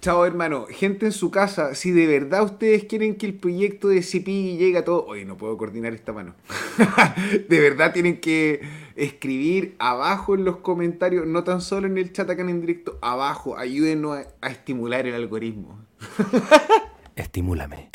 Chao, 0.00 0.24
hermano. 0.24 0.66
Gente 0.68 1.06
en 1.06 1.12
su 1.12 1.32
casa, 1.32 1.74
si 1.74 1.90
de 1.90 2.06
verdad 2.06 2.44
ustedes 2.44 2.84
quieren 2.84 3.16
que 3.16 3.26
el 3.26 3.34
proyecto 3.34 3.88
de 3.88 4.02
CP 4.02 4.56
llegue 4.56 4.78
a 4.78 4.84
todo. 4.84 5.04
Oye, 5.06 5.24
no 5.24 5.36
puedo 5.36 5.56
coordinar 5.56 5.92
esta 5.92 6.12
mano. 6.12 6.34
de 7.48 7.60
verdad 7.60 7.92
tienen 7.92 8.20
que 8.20 8.62
escribir 8.96 9.76
abajo 9.78 10.34
en 10.34 10.44
los 10.44 10.58
comentarios, 10.58 11.26
no 11.26 11.44
tan 11.44 11.60
solo 11.60 11.86
en 11.86 11.98
el 11.98 12.12
chat 12.12 12.28
acá 12.30 12.42
en 12.42 12.60
directo, 12.60 12.98
abajo. 13.02 13.56
Ayúdenos 13.56 14.18
a, 14.40 14.48
estimular 14.48 15.06
el 15.06 15.14
algoritmo. 15.14 15.78
Estimúlame. 17.16 17.90